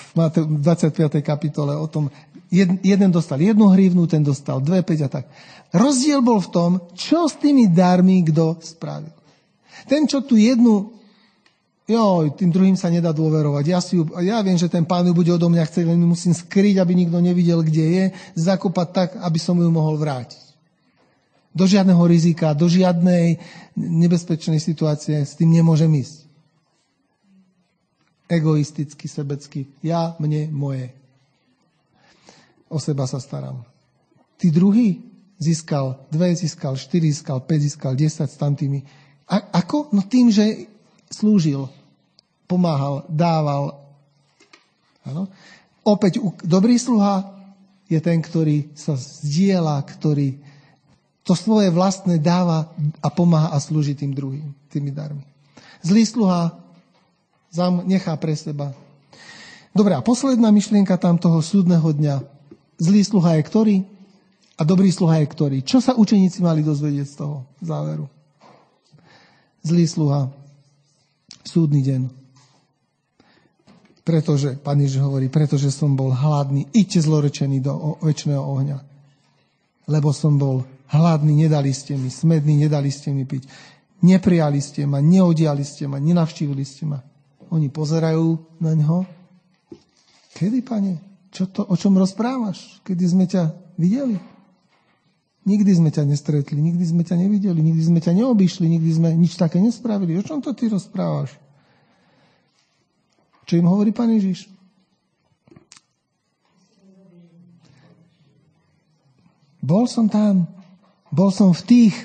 25. 0.65 1.21
kapitole, 1.21 1.77
o 1.77 1.85
tom, 1.93 2.09
jeden 2.53 3.11
dostal 3.11 3.41
jednu 3.43 3.71
hrivnu, 3.75 4.07
ten 4.07 4.23
dostal 4.23 4.63
dve, 4.63 4.83
päť 4.87 5.01
a 5.07 5.09
tak. 5.09 5.25
Rozdiel 5.75 6.23
bol 6.23 6.39
v 6.39 6.53
tom, 6.53 6.71
čo 6.95 7.27
s 7.27 7.35
tými 7.39 7.67
darmi 7.71 8.23
kto 8.23 8.63
spravil. 8.63 9.11
Ten, 9.91 10.07
čo 10.07 10.23
tu 10.23 10.39
jednu 10.39 10.97
Jo, 11.87 12.27
tým 12.35 12.51
druhým 12.51 12.75
sa 12.75 12.91
nedá 12.91 13.15
dôverovať. 13.15 13.65
Ja, 13.71 13.79
si 13.79 13.95
ju, 13.95 14.11
ja 14.19 14.43
viem, 14.43 14.59
že 14.59 14.67
ten 14.67 14.83
pán 14.83 15.07
ju 15.07 15.15
bude 15.15 15.31
odo 15.31 15.47
mňa 15.47 15.71
chcieť, 15.71 15.87
len 15.87 16.03
musím 16.03 16.35
skryť, 16.35 16.83
aby 16.83 16.99
nikto 16.99 17.23
nevidel, 17.23 17.63
kde 17.63 17.85
je, 17.87 18.05
zakopať 18.35 18.89
tak, 18.91 19.09
aby 19.23 19.39
som 19.39 19.55
ju 19.55 19.71
mohol 19.71 19.95
vrátiť. 19.95 20.43
Do 21.55 21.63
žiadneho 21.63 22.03
rizika, 22.11 22.59
do 22.59 22.67
žiadnej 22.67 23.39
nebezpečnej 23.79 24.59
situácie 24.59 25.23
s 25.23 25.39
tým 25.39 25.55
nemôžem 25.55 25.89
ísť. 25.95 26.27
Egoisticky, 28.27 29.07
sebecky. 29.07 29.71
Ja, 29.79 30.19
mne, 30.19 30.51
moje. 30.51 30.91
O 32.67 32.83
seba 32.83 33.07
sa 33.07 33.23
starám. 33.23 33.63
Ty 34.37 34.51
druhý 34.51 35.01
získal 35.39 36.07
dve, 36.11 36.35
získal 36.35 36.75
štyri, 36.77 37.13
získal 37.13 37.41
5, 37.45 37.67
získal 37.67 37.93
10 37.95 38.27
s 38.27 38.37
tantými. 38.37 38.83
A, 39.27 39.63
ako? 39.63 39.91
No 39.95 40.03
tým, 40.03 40.31
že 40.31 40.67
slúžil, 41.11 41.71
pomáhal, 42.51 43.07
dával. 43.11 43.79
Ano? 45.07 45.31
Opäť 45.87 46.19
dobrý 46.43 46.79
sluha 46.79 47.31
je 47.87 48.03
ten, 48.03 48.19
ktorý 48.19 48.75
sa 48.75 48.99
zdieľa, 48.99 49.79
ktorý 49.87 50.43
to 51.27 51.35
svoje 51.35 51.71
vlastné 51.75 52.23
dáva 52.23 52.71
a 53.03 53.09
pomáha 53.11 53.51
a 53.55 53.59
slúži 53.59 53.99
tým 53.99 54.15
druhým, 54.15 54.55
tými 54.71 54.95
darmi. 54.95 55.23
Zlý 55.83 56.07
sluha 56.07 56.55
nechá 57.87 58.15
pre 58.19 58.35
seba. 58.35 58.75
Dobre, 59.75 59.93
a 59.93 60.03
posledná 60.03 60.49
myšlienka 60.55 60.97
tam 60.97 61.19
toho 61.21 61.43
súdneho 61.43 61.85
dňa. 61.85 62.36
Zlý 62.77 63.03
sluha 63.05 63.41
je 63.41 63.43
ktorý? 63.43 63.77
A 64.57 64.65
dobrý 64.65 64.89
sluha 64.89 65.21
je 65.21 65.27
ktorý? 65.29 65.59
Čo 65.65 65.85
sa 65.85 65.93
učeníci 65.97 66.41
mali 66.41 66.65
dozvedieť 66.65 67.07
z 67.07 67.15
toho 67.21 67.37
záveru? 67.61 68.09
Zlý 69.65 69.85
sluha. 69.85 70.33
Súdny 71.45 71.81
deň. 71.85 72.03
Pretože, 74.07 74.55
pán 74.63 74.79
Ježiš 74.79 75.03
hovorí, 75.03 75.27
pretože 75.27 75.75
som 75.75 75.99
bol 75.99 76.15
hladný, 76.15 76.71
iďte 76.71 77.03
zlorečený 77.03 77.59
do 77.59 77.99
väčšného 78.01 78.39
ohňa. 78.39 78.79
Lebo 79.91 80.15
som 80.15 80.39
bol 80.39 80.63
Hladní 80.87 81.35
nedali 81.35 81.75
ste 81.75 81.99
mi, 81.99 82.15
smední 82.15 82.63
nedali 82.63 82.95
ste 82.95 83.11
mi 83.11 83.27
piť. 83.27 83.51
Neprijali 84.07 84.63
ste 84.63 84.87
ma, 84.87 85.03
neodiali 85.03 85.67
ste 85.67 85.91
ma, 85.91 85.99
nenavštívili 85.99 86.63
ste 86.63 86.87
ma. 86.87 87.03
Oni 87.51 87.67
pozerajú 87.67 88.39
na 88.63 88.77
ňo. 88.79 89.03
Kedy, 90.37 90.63
pane? 90.63 91.16
Čo 91.37 91.45
to, 91.53 91.69
o 91.69 91.77
čom 91.77 92.01
rozprávaš? 92.01 92.81
Kedy 92.81 93.05
sme 93.05 93.29
ťa 93.29 93.53
videli? 93.77 94.17
Nikdy 95.45 95.71
sme 95.77 95.93
ťa 95.93 96.09
nestretli, 96.09 96.57
nikdy 96.57 96.81
sme 96.81 97.05
ťa 97.05 97.13
nevideli, 97.21 97.61
nikdy 97.61 97.83
sme 97.85 98.01
ťa 98.01 98.17
neobyšli, 98.17 98.65
nikdy 98.65 98.91
sme 98.97 99.13
nič 99.13 99.37
také 99.37 99.61
nespravili. 99.61 100.17
O 100.17 100.25
čom 100.25 100.41
to 100.41 100.57
ty 100.57 100.73
rozprávaš? 100.73 101.37
Čo 103.45 103.61
im 103.61 103.69
hovorí 103.69 103.93
pán 103.93 104.17
Ježiš? 104.17 104.49
Bol 109.61 109.85
som 109.93 110.09
tam, 110.09 110.49
bol 111.13 111.29
som 111.29 111.53
v 111.53 111.63
tých, 111.69 111.97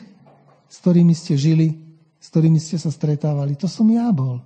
s 0.67 0.75
ktorými 0.83 1.15
ste 1.15 1.39
žili, 1.39 1.79
s 2.19 2.27
ktorými 2.27 2.59
ste 2.59 2.75
sa 2.75 2.91
stretávali. 2.91 3.55
To 3.63 3.71
som 3.71 3.87
ja 3.87 4.11
bol. 4.11 4.43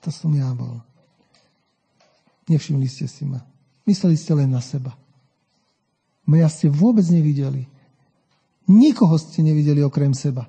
To 0.00 0.08
som 0.08 0.32
ja 0.32 0.48
bol. 0.56 0.80
Nevšimli 2.48 2.88
ste 2.88 3.04
si 3.04 3.28
ma. 3.28 3.51
Mysleli 3.82 4.14
ste 4.14 4.32
len 4.38 4.50
na 4.50 4.62
seba. 4.62 4.94
Mňa 6.26 6.48
ste 6.48 6.70
vôbec 6.70 7.02
nevideli. 7.10 7.66
Nikoho 8.70 9.18
ste 9.18 9.42
nevideli 9.42 9.82
okrem 9.82 10.14
seba. 10.14 10.46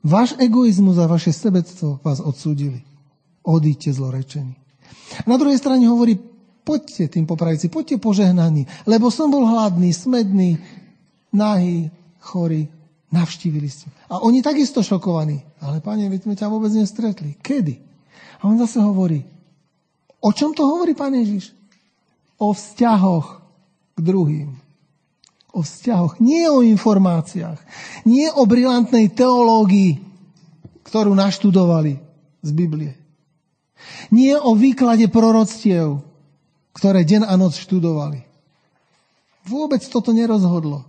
Váš 0.00 0.38
egoizmus 0.38 0.96
a 0.96 1.10
vaše 1.10 1.34
sebectvo 1.34 1.98
vás 2.00 2.22
odsúdili. 2.22 2.86
Odíďte 3.42 3.90
zlorečení. 3.92 4.54
Na 5.26 5.34
druhej 5.36 5.58
strane 5.58 5.84
hovorí, 5.90 6.16
poďte 6.62 7.10
tým 7.18 7.26
popravici, 7.26 7.66
poďte 7.66 7.98
požehnaní, 7.98 8.64
lebo 8.86 9.10
som 9.10 9.28
bol 9.28 9.44
hladný, 9.44 9.90
smedný, 9.90 10.56
nahý, 11.34 11.90
chorí, 12.22 12.70
navštívili 13.10 13.66
ste. 13.66 13.90
A 14.08 14.22
oni 14.22 14.40
takisto 14.40 14.80
šokovaní. 14.80 15.42
Ale 15.60 15.82
pane, 15.82 16.06
my 16.06 16.16
sme 16.16 16.38
ťa 16.38 16.46
vôbec 16.48 16.70
nestretli. 16.72 17.36
Kedy? 17.42 17.74
A 18.40 18.48
on 18.48 18.56
zase 18.56 18.80
hovorí, 18.80 19.20
o 20.22 20.30
čom 20.32 20.56
to 20.56 20.64
hovorí 20.64 20.96
pán 20.96 21.12
Ježiš? 21.12 21.59
O 22.40 22.56
vzťahoch 22.56 23.44
k 23.94 23.98
druhým. 24.00 24.56
O 25.52 25.60
vzťahoch, 25.60 26.22
nie 26.22 26.48
o 26.48 26.64
informáciách. 26.64 27.60
Nie 28.08 28.32
o 28.32 28.48
brilantnej 28.48 29.12
teológii, 29.12 30.00
ktorú 30.86 31.12
naštudovali 31.12 32.00
z 32.40 32.50
Biblie. 32.56 32.96
Nie 34.08 34.40
o 34.40 34.56
výklade 34.56 35.12
proroctiev, 35.12 36.00
ktoré 36.72 37.04
deň 37.04 37.28
a 37.28 37.34
noc 37.36 37.60
študovali. 37.60 38.24
Vôbec 39.44 39.82
toto 39.84 40.14
nerozhodlo. 40.16 40.86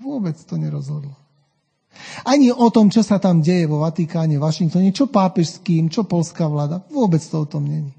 Vôbec 0.00 0.36
to 0.38 0.56
nerozhodlo. 0.56 1.12
Ani 2.24 2.48
o 2.48 2.68
tom, 2.72 2.88
čo 2.88 3.04
sa 3.04 3.20
tam 3.20 3.44
deje 3.44 3.68
vo 3.68 3.84
Vatikáne, 3.84 4.40
Washingtone, 4.40 4.94
čo 4.96 5.12
pápež 5.12 5.46
s 5.46 5.58
kým, 5.60 5.92
čo 5.92 6.08
polská 6.08 6.48
vláda. 6.48 6.80
Vôbec 6.88 7.20
to 7.20 7.44
o 7.44 7.46
tom 7.46 7.68
není. 7.68 7.92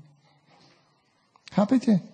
Chápete? 1.53 2.12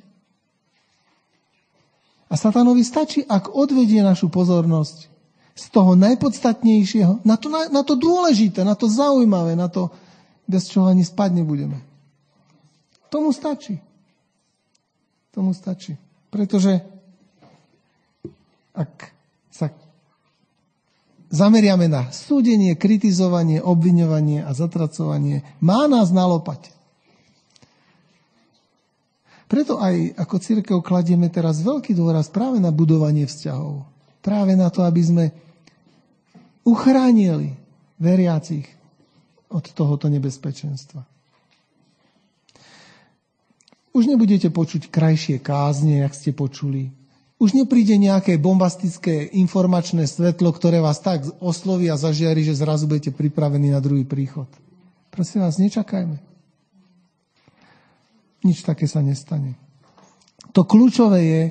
A 2.29 2.37
satanovi 2.37 2.85
stačí, 2.85 3.25
ak 3.25 3.57
odvedie 3.57 4.05
našu 4.05 4.29
pozornosť 4.29 5.09
z 5.57 5.65
toho 5.73 5.97
najpodstatnejšieho, 5.97 7.25
na 7.25 7.35
to, 7.35 7.49
na, 7.49 7.67
na 7.67 7.81
to 7.81 7.97
dôležité, 7.97 8.61
na 8.61 8.77
to 8.77 8.85
zaujímavé, 8.85 9.57
na 9.57 9.67
to, 9.67 9.89
bez 10.45 10.69
čoho 10.69 10.87
ani 10.87 11.03
spať 11.03 11.41
nebudeme. 11.41 11.81
Tomu 13.09 13.33
stačí. 13.33 13.81
Tomu 15.33 15.57
stačí. 15.57 15.97
Pretože 16.29 16.85
ak 18.77 19.11
sa 19.49 19.73
zameriame 21.33 21.91
na 21.91 22.13
súdenie, 22.13 22.77
kritizovanie, 22.79 23.59
obviňovanie 23.59 24.45
a 24.45 24.53
zatracovanie, 24.55 25.43
má 25.59 25.89
nás 25.91 26.13
na 26.15 26.23
lopate. 26.29 26.71
Preto 29.49 29.81
aj 29.81 30.13
ako 30.13 30.35
církev 30.37 30.77
kladieme 30.85 31.25
teraz 31.25 31.65
veľký 31.65 31.97
dôraz 31.97 32.29
práve 32.29 32.61
na 32.61 32.69
budovanie 32.69 33.25
vzťahov. 33.25 33.81
Práve 34.21 34.53
na 34.53 34.69
to, 34.69 34.85
aby 34.85 35.01
sme 35.01 35.25
uchránili 36.61 37.57
veriacich 37.97 38.69
od 39.49 39.65
tohoto 39.73 40.05
nebezpečenstva. 40.05 41.01
Už 43.89 44.05
nebudete 44.05 44.53
počuť 44.53 44.93
krajšie 44.93 45.41
kázne, 45.41 46.05
jak 46.05 46.13
ste 46.13 46.29
počuli. 46.29 46.93
Už 47.41 47.57
nepríde 47.57 47.97
nejaké 47.97 48.37
bombastické 48.37 49.33
informačné 49.33 50.05
svetlo, 50.05 50.53
ktoré 50.53 50.77
vás 50.77 51.01
tak 51.01 51.25
osloví 51.41 51.89
a 51.89 51.97
zažiari, 51.97 52.45
že 52.45 52.53
zrazu 52.53 52.85
budete 52.85 53.09
pripravení 53.09 53.73
na 53.73 53.81
druhý 53.81 54.05
príchod. 54.05 54.45
Prosím 55.09 55.41
vás, 55.41 55.57
nečakajme. 55.57 56.28
Nič 58.43 58.63
také 58.63 58.87
sa 58.87 59.03
nestane. 59.03 59.59
To 60.55 60.63
kľúčové 60.63 61.19
je 61.21 61.43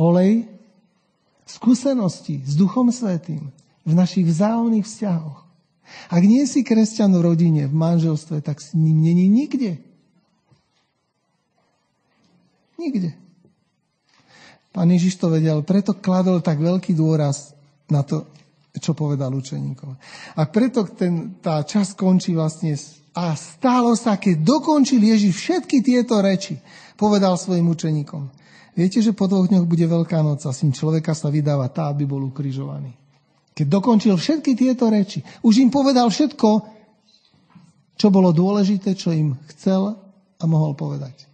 olej 0.00 0.48
skúsenosti 1.44 2.40
s 2.42 2.56
Duchom 2.56 2.88
Svetým 2.90 3.52
v 3.84 3.92
našich 3.92 4.24
vzájomných 4.24 4.88
vzťahoch. 4.88 5.44
Ak 6.08 6.22
nie 6.24 6.42
si 6.48 6.64
kresťan 6.64 7.12
v 7.12 7.22
rodine, 7.22 7.68
v 7.68 7.76
manželstve, 7.76 8.40
tak 8.40 8.58
s 8.64 8.72
ním 8.72 9.04
není 9.04 9.28
nikde. 9.28 9.76
Nikde. 12.80 13.12
Pán 14.74 14.90
Ježiš 14.90 15.20
to 15.20 15.30
vedel, 15.30 15.62
preto 15.62 15.94
kladol 15.94 16.42
tak 16.42 16.58
veľký 16.58 16.98
dôraz 16.98 17.54
na 17.86 18.02
to, 18.02 18.26
čo 18.74 18.96
povedal 18.96 19.30
učeníkom. 19.30 19.94
A 20.34 20.42
preto 20.50 20.82
ten, 20.88 21.38
tá 21.38 21.62
časť 21.62 21.94
končí 21.94 22.34
vlastne 22.34 22.74
a 23.14 23.38
stálo 23.38 23.94
sa, 23.94 24.18
keď 24.18 24.42
dokončil 24.42 24.98
Ježiš 24.98 25.38
všetky 25.38 25.86
tieto 25.86 26.18
reči, 26.18 26.58
povedal 26.98 27.38
svojim 27.38 27.70
učeníkom. 27.70 28.26
Viete, 28.74 28.98
že 28.98 29.14
po 29.14 29.30
dvoch 29.30 29.46
dňoch 29.46 29.70
bude 29.70 29.86
Veľká 29.86 30.18
noc 30.18 30.42
a 30.42 30.50
syn 30.50 30.74
človeka 30.74 31.14
sa 31.14 31.30
vydáva 31.30 31.70
tá, 31.70 31.94
aby 31.94 32.10
bol 32.10 32.26
ukrižovaný. 32.26 32.90
Keď 33.54 33.66
dokončil 33.70 34.18
všetky 34.18 34.58
tieto 34.58 34.90
reči, 34.90 35.22
už 35.46 35.62
im 35.62 35.70
povedal 35.70 36.10
všetko, 36.10 36.74
čo 37.94 38.10
bolo 38.10 38.34
dôležité, 38.34 38.98
čo 38.98 39.14
im 39.14 39.38
chcel 39.54 39.94
a 40.34 40.44
mohol 40.50 40.74
povedať. 40.74 41.30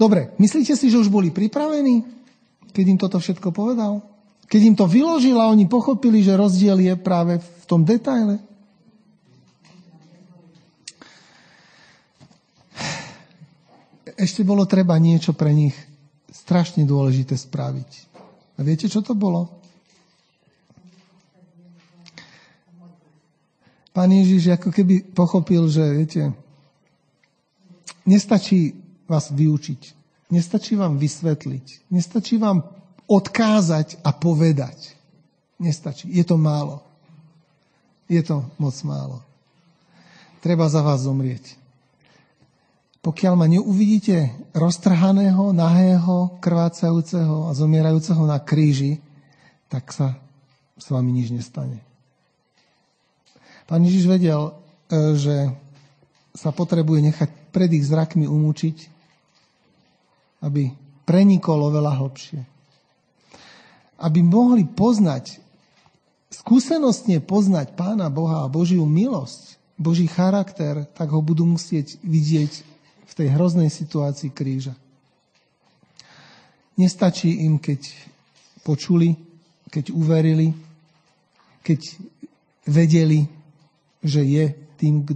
Dobre, 0.00 0.32
myslíte 0.40 0.72
si, 0.72 0.88
že 0.88 0.96
už 0.96 1.12
boli 1.12 1.28
pripravení, 1.28 2.00
keď 2.72 2.84
im 2.88 2.98
toto 3.00 3.20
všetko 3.20 3.52
povedal? 3.52 4.00
Keď 4.48 4.60
im 4.72 4.76
to 4.76 4.88
vyložil 4.88 5.36
a 5.36 5.52
oni 5.52 5.68
pochopili, 5.68 6.24
že 6.24 6.32
rozdiel 6.32 6.80
je 6.80 6.96
práve 6.96 7.44
v 7.44 7.64
tom 7.68 7.84
detaile? 7.84 8.40
Ešte 14.16 14.42
bolo 14.48 14.64
treba 14.64 14.96
niečo 14.96 15.36
pre 15.36 15.52
nich 15.52 15.76
strašne 16.32 16.88
dôležité 16.88 17.36
spraviť. 17.36 17.90
A 18.56 18.64
viete, 18.64 18.88
čo 18.88 19.04
to 19.04 19.12
bolo? 19.12 19.52
Pán 23.92 24.12
Ježiš 24.12 24.56
ako 24.60 24.68
keby 24.72 25.08
pochopil, 25.16 25.68
že 25.72 25.84
viete, 25.92 26.22
nestačí 28.04 28.76
vás 29.08 29.32
vyučiť, 29.32 29.82
nestačí 30.28 30.76
vám 30.76 31.00
vysvetliť, 31.00 31.88
nestačí 31.88 32.36
vám 32.36 32.60
odkázať 33.08 34.00
a 34.04 34.12
povedať. 34.12 34.96
Nestačí. 35.56 36.12
Je 36.12 36.20
to 36.20 36.36
málo. 36.36 36.84
Je 38.04 38.20
to 38.20 38.44
moc 38.60 38.76
málo. 38.84 39.24
Treba 40.44 40.68
za 40.68 40.84
vás 40.84 41.00
zomrieť. 41.08 41.56
Pokiaľ 43.06 43.34
ma 43.38 43.46
neuvidíte 43.46 44.34
roztrhaného, 44.50 45.54
nahého, 45.54 46.42
krvácajúceho 46.42 47.46
a 47.46 47.54
zomierajúceho 47.54 48.26
na 48.26 48.42
kríži, 48.42 48.98
tak 49.70 49.94
sa 49.94 50.18
s 50.74 50.90
vami 50.90 51.14
nič 51.14 51.30
nestane. 51.30 51.86
Pán 53.70 53.86
Ježiš 53.86 54.10
vedel, 54.10 54.50
e, 54.50 54.52
že 55.14 55.36
sa 56.34 56.50
potrebuje 56.50 57.06
nechať 57.06 57.30
pred 57.54 57.70
ich 57.78 57.86
zrakmi 57.86 58.26
umúčiť, 58.26 58.76
aby 60.42 60.74
prenikol 61.06 61.62
oveľa 61.62 62.02
hlbšie. 62.02 62.42
Aby 64.02 64.26
mohli 64.26 64.66
poznať, 64.66 65.38
skúsenostne 66.34 67.22
poznať 67.22 67.78
Pána 67.78 68.10
Boha 68.10 68.42
a 68.42 68.50
Božiu 68.50 68.82
milosť, 68.82 69.62
Boží 69.78 70.10
charakter, 70.10 70.90
tak 70.90 71.14
ho 71.14 71.22
budú 71.22 71.46
musieť 71.46 72.02
vidieť 72.02 72.75
v 73.06 73.12
tej 73.14 73.28
hroznej 73.32 73.70
situácii 73.70 74.34
kríža. 74.34 74.74
Nestačí 76.76 77.46
im, 77.48 77.56
keď 77.56 77.88
počuli, 78.60 79.16
keď 79.72 79.94
uverili, 79.94 80.52
keď 81.64 81.80
vedeli, 82.68 83.24
že 84.02 84.22
je 84.22 84.44
tým, 84.76 85.06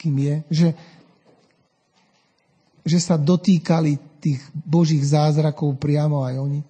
kým 0.00 0.14
je, 0.18 0.36
že, 0.48 0.68
že 2.86 2.98
sa 2.98 3.20
dotýkali 3.20 4.22
tých 4.22 4.40
božích 4.54 5.02
zázrakov 5.02 5.76
priamo 5.82 6.22
aj 6.22 6.34
oni. 6.38 6.60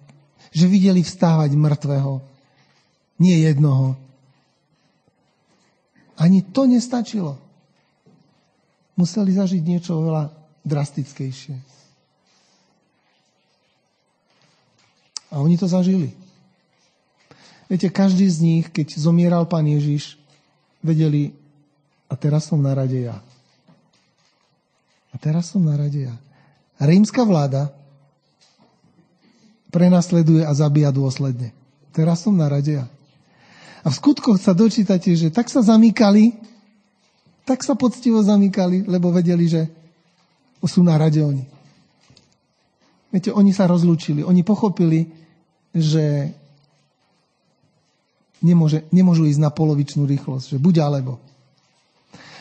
Že 0.53 0.65
videli 0.69 1.01
vstávať 1.05 1.53
mŕtvého. 1.53 2.21
Nie 3.21 3.45
jednoho. 3.45 3.93
Ani 6.17 6.45
to 6.45 6.65
nestačilo. 6.65 7.37
Museli 8.93 9.33
zažiť 9.33 9.61
niečo 9.65 9.97
oveľa 9.97 10.42
drastickejšie. 10.63 11.59
A 15.33 15.41
oni 15.41 15.59
to 15.59 15.67
zažili. 15.67 16.15
Viete, 17.67 17.89
každý 17.89 18.29
z 18.29 18.37
nich, 18.39 18.65
keď 18.69 18.95
zomieral 19.01 19.49
pán 19.49 19.65
Ježiš, 19.65 20.19
vedeli, 20.83 21.33
a 22.11 22.13
teraz 22.13 22.45
som 22.51 22.61
na 22.61 22.75
rade 22.75 23.07
ja. 23.07 23.17
A 25.09 25.15
teraz 25.17 25.49
som 25.49 25.63
na 25.63 25.73
rade 25.73 26.05
ja. 26.05 26.15
Rímska 26.77 27.25
vláda 27.25 27.73
prenasleduje 29.73 30.45
a 30.45 30.53
zabíja 30.53 30.93
dôsledne. 30.93 31.49
Teraz 31.89 32.21
som 32.21 32.37
na 32.37 32.45
rade 32.45 32.77
ja. 32.77 32.85
A 33.81 33.89
v 33.89 33.97
skutkoch 33.97 34.37
sa 34.37 34.53
dočítate, 34.53 35.17
že 35.17 35.33
tak 35.33 35.49
sa 35.49 35.65
zamýkali, 35.65 36.37
tak 37.43 37.65
sa 37.65 37.73
poctivo 37.73 38.21
zamýkali, 38.21 38.85
lebo 38.85 39.09
vedeli, 39.09 39.49
že 39.49 39.67
sú 40.65 40.81
na 40.83 40.95
rade 40.95 41.19
oni. 41.19 41.43
Viete, 43.13 43.29
oni 43.29 43.53
sa 43.53 43.69
rozlúčili. 43.69 44.25
Oni 44.25 44.41
pochopili, 44.41 45.05
že 45.69 46.33
nemôže, 48.41 48.83
nemôžu 48.89 49.29
ísť 49.29 49.41
na 49.41 49.53
polovičnú 49.53 50.03
rýchlosť, 50.09 50.57
že 50.57 50.63
buď 50.63 50.75
alebo. 50.81 51.21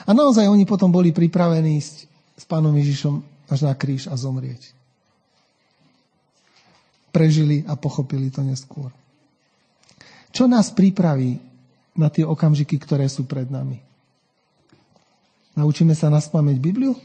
A 0.08 0.10
naozaj 0.10 0.50
oni 0.50 0.66
potom 0.66 0.90
boli 0.90 1.14
pripravení 1.14 1.78
ísť 1.78 1.96
s 2.34 2.44
pánom 2.48 2.74
Ježišom 2.74 3.22
až 3.52 3.68
na 3.68 3.72
kríž 3.76 4.10
a 4.10 4.18
zomrieť. 4.18 4.74
Prežili 7.12 7.62
a 7.68 7.76
pochopili 7.76 8.32
to 8.32 8.40
neskôr. 8.40 8.88
Čo 10.32 10.48
nás 10.48 10.72
pripraví 10.72 11.36
na 11.92 12.08
tie 12.08 12.24
okamžiky, 12.24 12.80
ktoré 12.80 13.04
sú 13.06 13.28
pred 13.28 13.52
nami? 13.52 13.76
Naučíme 15.52 15.92
sa 15.92 16.08
nás 16.08 16.32
pamäť 16.32 16.56
Bibliu? 16.56 16.96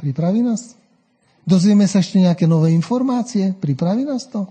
Pripraví 0.00 0.40
nás? 0.40 0.80
Dozvieme 1.44 1.84
sa 1.84 2.00
ešte 2.00 2.16
nejaké 2.16 2.48
nové 2.48 2.72
informácie? 2.72 3.52
Pripraví 3.52 4.08
nás 4.08 4.24
to? 4.32 4.48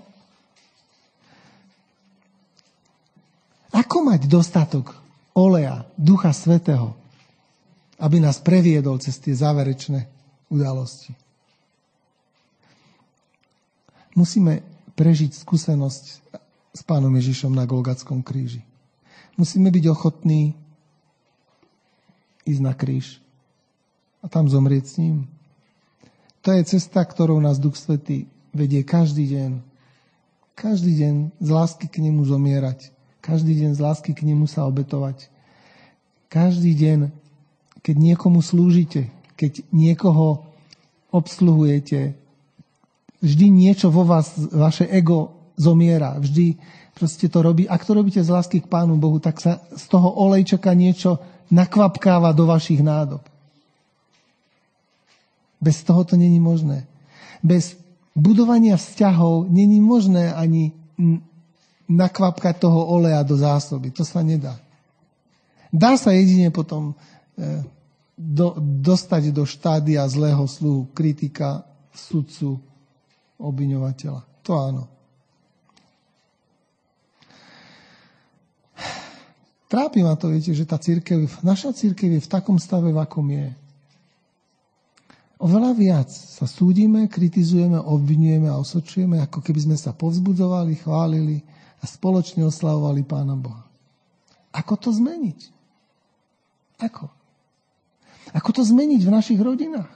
Ako 3.74 4.06
mať 4.06 4.30
dostatok 4.30 4.93
oleja, 5.34 5.89
Ducha 5.97 6.30
Svetého, 6.34 6.93
aby 7.97 8.22
nás 8.22 8.38
previedol 8.38 9.02
cez 9.02 9.18
tie 9.18 9.34
záverečné 9.34 10.06
udalosti. 10.54 11.18
Musíme 14.14 14.62
prežiť 14.93 15.32
skúsenosť 15.34 16.04
s 16.76 16.82
pánom 16.86 17.14
Ježišom 17.14 17.56
na 17.56 17.66
Golgatskom 17.66 18.22
kríži. 18.22 18.62
Musíme 19.39 19.72
byť 19.72 19.86
ochotní 19.89 20.54
ísť 22.43 22.62
na 22.62 22.74
kríž 22.76 23.24
a 24.20 24.28
tam 24.28 24.52
zomrieť 24.52 24.86
s 24.86 24.95
ním. 25.00 25.39
To 26.44 26.50
je 26.56 26.62
cesta, 26.64 27.04
ktorou 27.04 27.44
nás 27.44 27.60
Duch 27.60 27.76
Svetý 27.76 28.30
vedie 28.56 28.84
každý 28.88 29.28
deň. 29.28 29.52
Každý 30.56 30.92
deň 30.96 31.14
z 31.40 31.50
lásky 31.52 31.88
k 31.88 32.04
nemu 32.04 32.24
zomierať 32.24 33.00
každý 33.30 33.62
deň 33.62 33.78
z 33.78 33.80
lásky 33.86 34.12
k 34.18 34.26
nemu 34.26 34.50
sa 34.50 34.66
obetovať. 34.66 35.30
Každý 36.34 36.74
deň, 36.74 37.00
keď 37.86 37.96
niekomu 38.02 38.42
slúžite, 38.42 39.14
keď 39.38 39.62
niekoho 39.70 40.50
obsluhujete, 41.14 42.18
vždy 43.22 43.46
niečo 43.54 43.94
vo 43.94 44.02
vás, 44.02 44.34
vaše 44.50 44.90
ego 44.90 45.38
zomiera. 45.62 46.18
Vždy 46.18 46.58
proste 46.98 47.30
to 47.30 47.46
robí. 47.46 47.70
Ak 47.70 47.86
to 47.86 47.94
robíte 47.94 48.18
z 48.18 48.34
lásky 48.34 48.66
k 48.66 48.72
Pánu 48.72 48.98
Bohu, 48.98 49.22
tak 49.22 49.38
sa 49.38 49.62
z 49.78 49.86
toho 49.86 50.10
olejčaka 50.10 50.74
niečo 50.74 51.22
nakvapkáva 51.54 52.34
do 52.34 52.50
vašich 52.50 52.82
nádob. 52.82 53.28
Bez 55.60 55.84
toho 55.84 56.03
to 56.03 56.16
není 56.16 56.39
možné. 56.39 56.88
Bez 57.43 57.76
budovania 58.16 58.80
vzťahov 58.80 59.51
není 59.51 59.84
možné 59.84 60.34
ani 60.34 60.72
nakvapkať 61.89 62.60
toho 62.60 62.86
oleja 62.88 63.24
do 63.24 63.36
zásoby. 63.36 63.91
To 63.95 64.03
sa 64.07 64.24
nedá. 64.24 64.55
Dá 65.70 65.95
sa 65.99 66.16
jedine 66.16 66.49
potom 66.49 66.93
e, 66.93 67.66
do, 68.18 68.57
dostať 68.60 69.30
do 69.32 69.45
štádia 69.45 70.03
zlého 70.10 70.43
sluhu, 70.49 70.89
kritika, 70.93 71.64
sudcu, 71.93 72.57
obviňovateľa. 73.38 74.22
To 74.43 74.51
áno. 74.57 74.84
Trápi 79.70 80.01
ma 80.01 80.18
to, 80.18 80.34
viete, 80.34 80.49
že 80.49 80.66
tá 80.66 80.82
církev, 80.82 81.30
naša 81.45 81.70
církev 81.78 82.18
je 82.18 82.26
v 82.26 82.32
takom 82.32 82.57
stave, 82.57 82.89
v 82.89 82.97
akom 82.97 83.30
je. 83.30 83.53
Oveľa 85.40 85.72
viac 85.72 86.12
sa 86.12 86.44
súdime, 86.44 87.08
kritizujeme, 87.08 87.80
obvinujeme 87.80 88.52
a 88.52 88.60
osočujeme, 88.60 89.24
ako 89.24 89.40
keby 89.40 89.72
sme 89.72 89.78
sa 89.80 89.96
povzbudzovali, 89.96 90.76
chválili 90.84 91.40
a 91.80 91.88
spoločne 91.88 92.44
oslavovali 92.44 93.08
Pána 93.08 93.40
Boha. 93.40 93.64
Ako 94.52 94.76
to 94.76 94.92
zmeniť? 94.92 95.40
Ako? 96.84 97.08
Ako 98.36 98.50
to 98.52 98.68
zmeniť 98.68 99.00
v 99.00 99.14
našich 99.16 99.40
rodinách? 99.40 99.88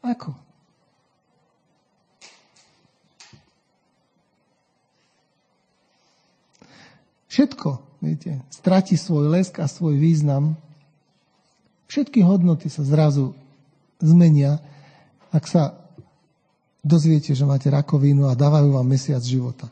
Ako? 0.00 0.32
Všetko, 7.28 8.00
viete, 8.00 8.40
stratí 8.48 8.96
svoj 8.96 9.28
lesk 9.28 9.60
a 9.60 9.68
svoj 9.68 10.00
význam. 10.00 10.56
Všetky 11.92 12.24
hodnoty 12.24 12.72
sa 12.72 12.80
zrazu 12.80 13.36
zmenia, 14.00 14.58
ak 15.30 15.44
sa 15.46 15.76
dozviete, 16.80 17.36
že 17.36 17.44
máte 17.44 17.68
rakovinu 17.68 18.26
a 18.26 18.34
dávajú 18.34 18.74
vám 18.74 18.88
mesiac 18.88 19.20
života. 19.20 19.68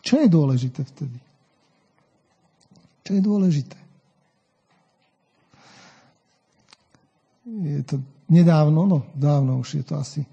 Čo 0.00 0.24
je 0.24 0.28
dôležité 0.32 0.80
vtedy? 0.88 1.18
Čo 3.04 3.10
je 3.12 3.22
dôležité? 3.22 3.78
Je 7.48 7.80
to 7.84 8.00
nedávno, 8.28 8.84
no 8.84 8.98
dávno 9.16 9.60
už 9.60 9.80
je 9.80 9.84
to 9.84 9.96
asi 9.96 10.24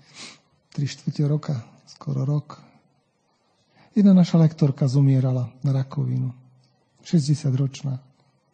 3 0.76 0.84
čtvrte 0.84 1.24
roka, 1.28 1.56
skoro 1.88 2.28
rok. 2.28 2.60
Jedna 3.96 4.12
naša 4.12 4.44
lektorka 4.44 4.92
zomierala 4.92 5.48
na 5.64 5.72
rakovinu. 5.72 6.36
60 7.08 7.48
ročná 7.56 8.04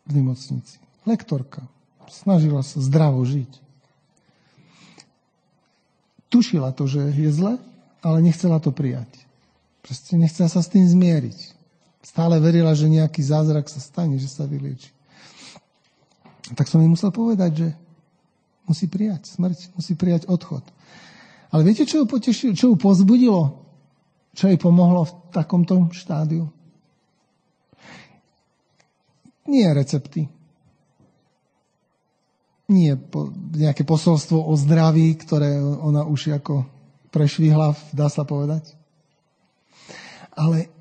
v 0.05 0.21
nemocnici. 0.21 0.77
Lektorka 1.09 1.65
snažila 2.11 2.61
sa 2.61 2.83
zdravo 2.83 3.23
žiť. 3.23 3.51
Tušila 6.31 6.71
to, 6.75 6.87
že 6.87 7.11
je 7.11 7.31
zle, 7.31 7.59
ale 8.03 8.17
nechcela 8.23 8.59
to 8.59 8.71
prijať. 8.71 9.07
Proste 9.83 10.15
nechcela 10.15 10.47
sa 10.47 10.63
s 10.63 10.71
tým 10.71 10.87
zmieriť. 10.87 11.59
Stále 12.01 12.39
verila, 12.39 12.75
že 12.75 12.91
nejaký 12.91 13.19
zázrak 13.23 13.67
sa 13.67 13.79
stane, 13.79 14.15
že 14.19 14.27
sa 14.31 14.47
vylieči. 14.47 14.89
Tak 16.55 16.67
som 16.67 16.79
jej 16.83 16.89
musel 16.91 17.11
povedať, 17.13 17.51
že 17.55 17.67
musí 18.65 18.87
prijať 18.87 19.27
smrť, 19.31 19.75
musí 19.75 19.93
prijať 19.95 20.27
odchod. 20.27 20.63
Ale 21.51 21.67
viete, 21.67 21.83
čo 21.83 22.03
ju 22.03 22.05
potešilo, 22.07 22.55
čo 22.55 22.71
ju 22.71 22.75
pozbudilo? 22.79 23.59
Čo 24.31 24.47
jej 24.47 24.55
pomohlo 24.55 25.03
v 25.03 25.11
takomto 25.35 25.91
štádiu? 25.91 26.47
Nie 29.51 29.75
recepty, 29.75 30.31
nie 32.71 32.95
po, 32.95 33.29
nejaké 33.51 33.83
posolstvo 33.83 34.39
o 34.47 34.53
zdraví, 34.55 35.19
ktoré 35.19 35.59
ona 35.59 36.07
už 36.07 36.39
ako 36.39 36.63
prešvihla, 37.11 37.75
dá 37.91 38.07
sa 38.07 38.23
povedať. 38.23 38.71
Ale 40.31 40.71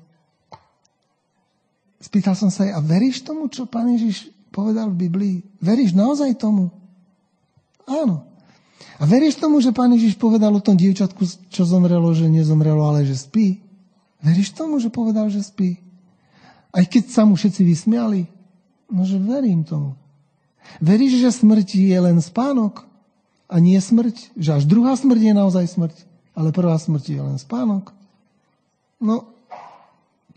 spýtal 1.99 2.39
som 2.39 2.47
sa 2.47 2.63
jej, 2.63 2.73
a 2.73 2.79
veríš 2.79 3.21
tomu, 3.27 3.51
čo 3.51 3.67
pán 3.67 3.91
Ježiš 3.91 4.31
povedal 4.49 4.89
v 4.89 5.07
Biblii? 5.07 5.37
Veríš 5.59 5.91
naozaj 5.91 6.39
tomu? 6.39 6.71
Áno. 7.83 8.23
A 8.97 9.03
veríš 9.03 9.37
tomu, 9.37 9.59
že 9.59 9.75
pán 9.75 9.91
Ježiš 9.91 10.15
povedal 10.15 10.53
o 10.55 10.63
tom 10.63 10.79
dievčatku, 10.79 11.25
čo 11.51 11.61
zomrelo, 11.67 12.09
že 12.15 12.31
nezomrelo, 12.31 12.81
ale 12.85 13.03
že 13.03 13.17
spí? 13.17 13.59
Veríš 14.21 14.53
tomu, 14.53 14.77
že 14.79 14.93
povedal, 14.93 15.27
že 15.27 15.41
spí? 15.41 15.81
Aj 16.71 16.85
keď 16.87 17.03
sa 17.11 17.27
mu 17.27 17.35
všetci 17.35 17.61
vysmiali? 17.67 18.29
No, 18.87 19.03
že 19.03 19.19
verím 19.19 19.65
tomu. 19.67 20.00
Veríš, 20.79 21.21
že 21.21 21.29
smrť 21.43 21.77
je 21.77 21.97
len 21.97 22.17
spánok 22.23 22.85
a 23.51 23.59
nie 23.59 23.77
smrť? 23.77 24.33
Že 24.39 24.49
až 24.61 24.63
druhá 24.65 24.95
smrť 24.95 25.21
je 25.21 25.33
naozaj 25.35 25.65
smrť, 25.75 25.97
ale 26.37 26.55
prvá 26.55 26.77
smrť 26.79 27.05
je 27.11 27.21
len 27.21 27.37
spánok? 27.37 27.91
No, 29.01 29.27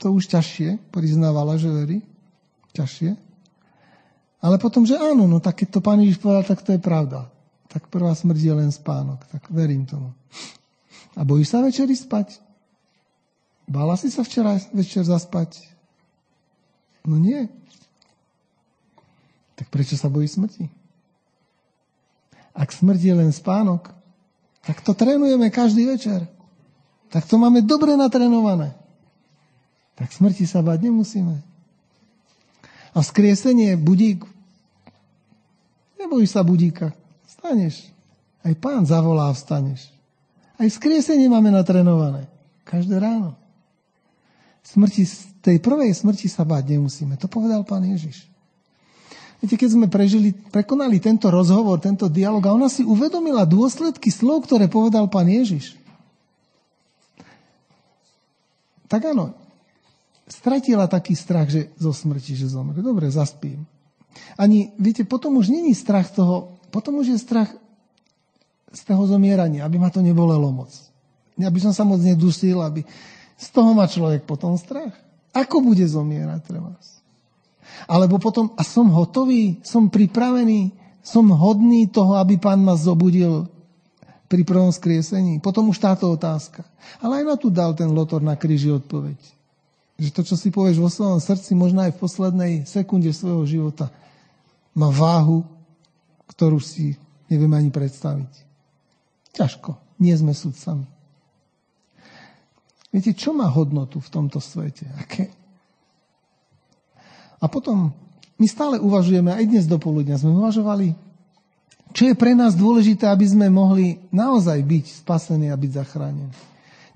to 0.00 0.10
už 0.10 0.26
ťažšie, 0.32 0.90
priznávala, 0.90 1.60
že 1.60 1.70
verí. 1.70 1.98
Ťažšie. 2.74 3.14
Ale 4.44 4.60
potom, 4.60 4.84
že 4.84 5.00
áno, 5.00 5.24
no 5.24 5.40
tak 5.40 5.64
keď 5.64 5.78
to 5.78 5.80
pán 5.80 6.02
Ježiš 6.04 6.20
povedal, 6.20 6.44
tak 6.44 6.60
to 6.60 6.76
je 6.76 6.80
pravda. 6.82 7.30
Tak 7.72 7.88
prvá 7.88 8.12
smrť 8.12 8.40
je 8.44 8.54
len 8.54 8.70
spánok. 8.74 9.24
Tak 9.32 9.48
verím 9.48 9.88
tomu. 9.88 10.12
A 11.14 11.22
bojíš 11.22 11.54
sa 11.54 11.64
večeri 11.64 11.94
spať? 11.94 12.42
Bála 13.64 13.96
si 13.96 14.12
sa 14.12 14.20
včera 14.20 14.60
večer 14.76 15.06
zaspať? 15.06 15.64
No 17.08 17.16
nie. 17.16 17.48
Tak 19.54 19.70
prečo 19.70 19.94
sa 19.94 20.10
bojí 20.10 20.26
smrti? 20.26 20.66
Ak 22.54 22.70
smrť 22.70 23.00
je 23.02 23.14
len 23.14 23.30
spánok, 23.34 23.90
tak 24.62 24.80
to 24.80 24.94
trénujeme 24.94 25.50
každý 25.50 25.86
večer. 25.90 26.26
Tak 27.10 27.26
to 27.26 27.38
máme 27.38 27.62
dobre 27.62 27.94
natrenované. 27.94 28.74
Tak 29.94 30.10
smrti 30.10 30.46
sa 30.46 30.62
bať 30.62 30.90
nemusíme. 30.90 31.38
A 32.94 32.98
vzkriesenie, 33.02 33.78
budík. 33.78 34.26
Nebojíš 35.98 36.34
sa 36.34 36.42
budíka. 36.42 36.94
Staneš. 37.26 37.90
Aj 38.42 38.54
pán 38.58 38.86
zavolá 38.86 39.30
a 39.30 39.36
vstaneš. 39.36 39.90
Aj 40.58 40.66
vzkriesenie 40.66 41.26
máme 41.26 41.50
natrenované. 41.50 42.26
Každé 42.66 42.98
ráno. 42.98 43.34
Smrti, 44.64 45.04
tej 45.42 45.58
prvej 45.60 45.92
smrti 45.92 46.26
sa 46.30 46.46
báť 46.46 46.74
nemusíme. 46.74 47.18
To 47.20 47.26
povedal 47.28 47.66
pán 47.66 47.84
Ježiš. 47.84 48.33
Viete, 49.42 49.56
keď 49.60 49.70
sme 49.74 49.86
prežili, 49.90 50.32
prekonali 50.32 51.02
tento 51.02 51.28
rozhovor, 51.28 51.82
tento 51.82 52.08
dialog 52.08 52.42
a 52.46 52.54
ona 52.54 52.68
si 52.70 52.86
uvedomila 52.86 53.44
dôsledky 53.44 54.08
slov, 54.08 54.46
ktoré 54.46 54.70
povedal 54.70 55.10
pán 55.10 55.28
Ježiš. 55.28 55.76
Tak 58.88 59.10
áno, 59.10 59.34
stratila 60.30 60.86
taký 60.86 61.18
strach 61.18 61.50
že 61.50 61.72
zo 61.76 61.90
smrti, 61.90 62.38
že 62.38 62.48
zomre. 62.48 62.78
Dobre, 62.80 63.10
zaspím. 63.10 63.66
Ani, 64.38 64.70
viete, 64.78 65.02
potom 65.02 65.36
už 65.42 65.50
není 65.50 65.74
strach 65.74 66.08
toho, 66.14 66.54
potom 66.70 67.02
už 67.02 67.14
je 67.14 67.18
strach 67.18 67.50
z 68.74 68.80
toho 68.82 69.06
zomierania, 69.06 69.66
aby 69.66 69.78
ma 69.78 69.90
to 69.90 70.02
nebolelo 70.02 70.50
moc. 70.50 70.70
Aby 71.38 71.58
som 71.62 71.74
sa 71.74 71.82
moc 71.86 72.02
nedusil, 72.02 72.62
aby... 72.62 72.86
Z 73.34 73.50
toho 73.50 73.74
má 73.74 73.90
človek 73.90 74.22
potom 74.22 74.54
strach. 74.54 74.94
Ako 75.34 75.58
bude 75.58 75.82
zomierať 75.82 76.46
pre 76.46 76.62
vás? 76.62 77.02
Alebo 77.84 78.16
potom, 78.16 78.52
a 78.56 78.62
som 78.62 78.88
hotový, 78.92 79.60
som 79.64 79.90
pripravený, 79.92 80.72
som 81.04 81.28
hodný 81.28 81.90
toho, 81.92 82.16
aby 82.16 82.40
pán 82.40 82.64
ma 82.64 82.78
zobudil 82.78 83.44
pri 84.24 84.42
prvom 84.42 84.72
skriesení. 84.72 85.38
Potom 85.38 85.68
už 85.68 85.78
táto 85.78 86.08
otázka. 86.08 86.64
Ale 86.98 87.20
aj 87.20 87.24
na 87.28 87.36
tu 87.36 87.52
dal 87.52 87.76
ten 87.76 87.92
lotor 87.92 88.24
na 88.24 88.34
kríži 88.34 88.72
odpoveď. 88.72 89.20
Že 90.00 90.10
to, 90.10 90.22
čo 90.26 90.34
si 90.34 90.48
povieš 90.50 90.80
vo 90.80 90.90
svojom 90.90 91.20
srdci, 91.20 91.54
možno 91.54 91.84
aj 91.84 91.94
v 91.94 92.02
poslednej 92.02 92.52
sekunde 92.66 93.12
svojho 93.14 93.44
života, 93.46 93.92
má 94.74 94.90
váhu, 94.90 95.46
ktorú 96.26 96.58
si 96.58 96.98
nevieme 97.30 97.54
ani 97.60 97.70
predstaviť. 97.70 98.32
Ťažko. 99.36 99.76
Nie 100.02 100.18
sme 100.18 100.34
sudcami. 100.34 100.88
Viete, 102.90 103.14
čo 103.14 103.34
má 103.34 103.46
hodnotu 103.50 103.98
v 103.98 104.10
tomto 104.10 104.38
svete? 104.38 104.86
Aké, 104.98 105.30
a 107.44 107.46
potom 107.52 107.92
my 108.40 108.46
stále 108.48 108.80
uvažujeme, 108.80 109.28
aj 109.28 109.44
dnes 109.44 109.68
do 109.68 109.76
poludnia 109.76 110.16
sme 110.16 110.32
uvažovali, 110.32 110.96
čo 111.92 112.08
je 112.08 112.16
pre 112.16 112.32
nás 112.32 112.56
dôležité, 112.56 113.04
aby 113.06 113.28
sme 113.28 113.52
mohli 113.52 114.00
naozaj 114.08 114.58
byť 114.64 114.84
spasení 115.04 115.52
a 115.52 115.60
byť 115.60 115.70
zachránení. 115.76 116.32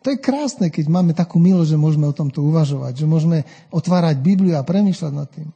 To 0.03 0.11
je 0.11 0.18
krásne, 0.18 0.72
keď 0.72 0.88
máme 0.88 1.12
takú 1.12 1.36
milosť, 1.38 1.76
že 1.76 1.78
môžeme 1.78 2.09
o 2.09 2.16
tomto 2.16 2.42
uvažovať, 2.42 3.05
že 3.05 3.07
môžeme 3.07 3.44
otvárať 3.68 4.18
Bibliu 4.18 4.57
a 4.57 4.64
premýšľať 4.64 5.12
nad 5.12 5.28
tým. 5.28 5.53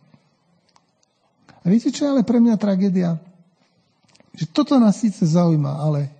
A 1.62 1.66
viete, 1.70 1.94
čo 1.94 2.04
je 2.06 2.12
ale 2.12 2.22
pre 2.26 2.42
mňa 2.42 2.58
tragédia? 2.58 3.16
Že 4.34 4.44
toto 4.50 4.74
nás 4.76 4.98
síce 4.98 5.22
zaujíma, 5.22 5.78
ale 5.78 6.10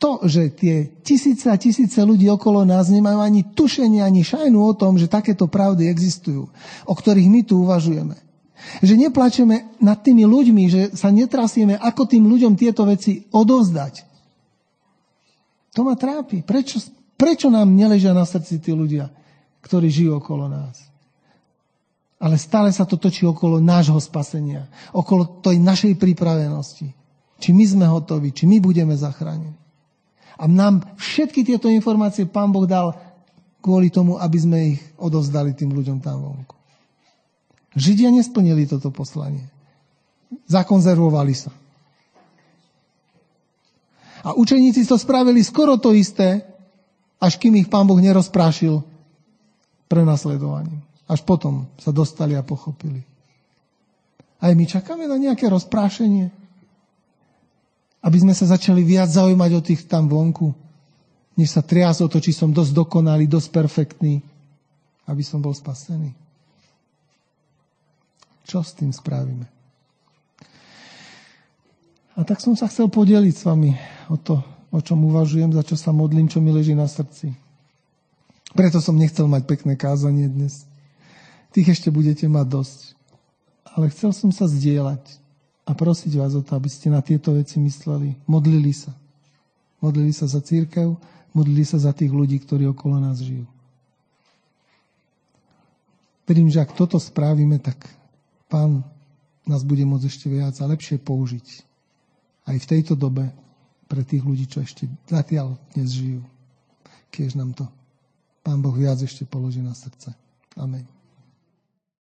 to, 0.00 0.24
že 0.24 0.56
tie 0.56 0.88
tisíce 1.04 1.44
a 1.52 1.60
tisíce 1.60 2.00
ľudí 2.00 2.24
okolo 2.32 2.64
nás 2.64 2.88
nemajú 2.88 3.20
ani 3.20 3.44
tušenie, 3.52 4.00
ani 4.00 4.24
šajnu 4.24 4.56
o 4.56 4.72
tom, 4.72 4.96
že 4.96 5.12
takéto 5.12 5.44
pravdy 5.44 5.92
existujú, 5.92 6.48
o 6.88 6.94
ktorých 6.96 7.28
my 7.28 7.40
tu 7.44 7.60
uvažujeme. 7.68 8.16
Že 8.80 8.96
neplačeme 8.96 9.76
nad 9.76 10.00
tými 10.00 10.24
ľuďmi, 10.24 10.64
že 10.72 10.82
sa 10.96 11.12
netrasieme, 11.12 11.76
ako 11.76 12.08
tým 12.08 12.24
ľuďom 12.24 12.56
tieto 12.56 12.88
veci 12.88 13.28
odovzdať. 13.28 14.08
To 15.76 15.84
ma 15.84 15.92
trápi. 16.00 16.48
Prečo, 16.48 16.80
prečo 17.20 17.52
nám 17.52 17.68
neležia 17.68 18.16
na 18.16 18.24
srdci 18.24 18.56
tí 18.56 18.72
ľudia, 18.72 19.12
ktorí 19.60 19.92
žijú 19.92 20.16
okolo 20.16 20.48
nás? 20.48 20.80
Ale 22.20 22.40
stále 22.40 22.72
sa 22.72 22.88
to 22.88 22.96
točí 22.96 23.28
okolo 23.28 23.60
nášho 23.60 24.00
spasenia, 24.00 24.68
okolo 24.96 25.40
tej 25.44 25.60
našej 25.60 25.96
pripravenosti. 26.00 26.88
Či 27.40 27.52
my 27.52 27.64
sme 27.64 27.86
hotoví, 27.88 28.32
či 28.32 28.44
my 28.44 28.60
budeme 28.60 28.92
zachránení. 28.92 29.60
A 30.40 30.48
nám 30.48 30.96
všetky 30.96 31.44
tieto 31.44 31.68
informácie 31.68 32.24
Pán 32.24 32.48
Boh 32.48 32.64
dal 32.64 32.96
kvôli 33.60 33.92
tomu, 33.92 34.16
aby 34.16 34.38
sme 34.40 34.58
ich 34.74 34.80
odovzdali 34.96 35.52
tým 35.52 35.76
ľuďom 35.76 36.00
tam 36.00 36.24
vonku. 36.24 36.56
Židia 37.76 38.08
nesplnili 38.08 38.64
toto 38.64 38.88
poslanie. 38.88 39.44
Zakonzervovali 40.48 41.34
sa. 41.36 41.52
A 44.24 44.32
učeníci 44.32 44.84
to 44.88 44.96
spravili 44.96 45.44
skoro 45.44 45.76
to 45.76 45.92
isté, 45.92 46.44
až 47.20 47.36
kým 47.36 47.60
ich 47.60 47.68
pán 47.68 47.84
Boh 47.84 48.00
nerozprášil 48.00 48.80
prenasledovaním. 49.92 50.80
Až 51.04 51.20
potom 51.26 51.68
sa 51.76 51.92
dostali 51.92 52.32
a 52.32 52.40
pochopili. 52.40 53.04
Aj 54.40 54.56
my 54.56 54.64
čakáme 54.64 55.04
na 55.04 55.20
nejaké 55.20 55.52
rozprášenie, 55.52 56.32
aby 58.00 58.16
sme 58.16 58.32
sa 58.32 58.48
začali 58.48 58.80
viac 58.80 59.12
zaujímať 59.12 59.50
o 59.56 59.60
tých 59.60 59.84
tam 59.84 60.08
vonku, 60.08 60.56
než 61.36 61.52
sa 61.52 61.60
trias 61.60 62.00
o 62.00 62.08
to, 62.08 62.20
či 62.20 62.32
som 62.32 62.52
dosť 62.52 62.72
dokonalý, 62.72 63.28
dosť 63.28 63.48
perfektný, 63.52 64.24
aby 65.04 65.22
som 65.24 65.40
bol 65.40 65.52
spasený. 65.52 66.12
Čo 68.48 68.64
s 68.64 68.72
tým 68.74 68.90
spravíme? 68.90 69.46
A 72.18 72.26
tak 72.26 72.42
som 72.42 72.56
sa 72.58 72.66
chcel 72.68 72.90
podeliť 72.90 73.34
s 73.36 73.46
vami 73.46 73.72
o 74.10 74.16
to, 74.18 74.42
o 74.74 74.80
čom 74.82 75.00
uvažujem, 75.06 75.54
za 75.54 75.62
čo 75.62 75.76
sa 75.78 75.94
modlím, 75.94 76.26
čo 76.26 76.42
mi 76.42 76.50
leží 76.50 76.74
na 76.74 76.90
srdci. 76.90 77.32
Preto 78.50 78.82
som 78.82 78.98
nechcel 78.98 79.30
mať 79.30 79.46
pekné 79.46 79.78
kázanie 79.78 80.26
dnes. 80.26 80.66
Tých 81.54 81.78
ešte 81.78 81.88
budete 81.94 82.26
mať 82.26 82.46
dosť. 82.50 82.80
Ale 83.70 83.86
chcel 83.94 84.10
som 84.10 84.34
sa 84.34 84.50
zdieľať 84.50 85.19
a 85.70 85.72
prosiť 85.72 86.18
vás 86.18 86.34
o 86.34 86.42
to, 86.42 86.58
aby 86.58 86.66
ste 86.66 86.90
na 86.90 86.98
tieto 86.98 87.30
veci 87.30 87.62
mysleli. 87.62 88.18
Modlili 88.26 88.74
sa. 88.74 88.90
Modlili 89.78 90.10
sa 90.10 90.26
za 90.26 90.42
církev, 90.42 90.98
modlili 91.30 91.62
sa 91.62 91.78
za 91.78 91.94
tých 91.94 92.10
ľudí, 92.10 92.42
ktorí 92.42 92.66
okolo 92.66 92.98
nás 92.98 93.22
žijú. 93.22 93.46
Verím, 96.26 96.50
že 96.50 96.58
ak 96.58 96.74
toto 96.74 96.98
spravíme, 96.98 97.62
tak 97.62 97.78
Pán 98.50 98.82
nás 99.46 99.62
bude 99.62 99.86
môcť 99.86 100.10
ešte 100.10 100.26
viac 100.26 100.58
a 100.58 100.66
lepšie 100.66 100.98
použiť 100.98 101.46
aj 102.50 102.56
v 102.58 102.66
tejto 102.66 102.98
dobe 102.98 103.30
pre 103.86 104.02
tých 104.02 104.26
ľudí, 104.26 104.50
čo 104.50 104.58
ešte 104.58 104.90
zatiaľ 105.06 105.54
dnes 105.70 105.94
žijú. 105.94 106.22
Kiež 107.14 107.38
nám 107.38 107.54
to 107.54 107.66
Pán 108.42 108.58
Boh 108.58 108.74
viac 108.74 108.98
ešte 108.98 109.22
položí 109.22 109.62
na 109.62 109.74
srdce. 109.74 110.18
Amen. 110.58 110.99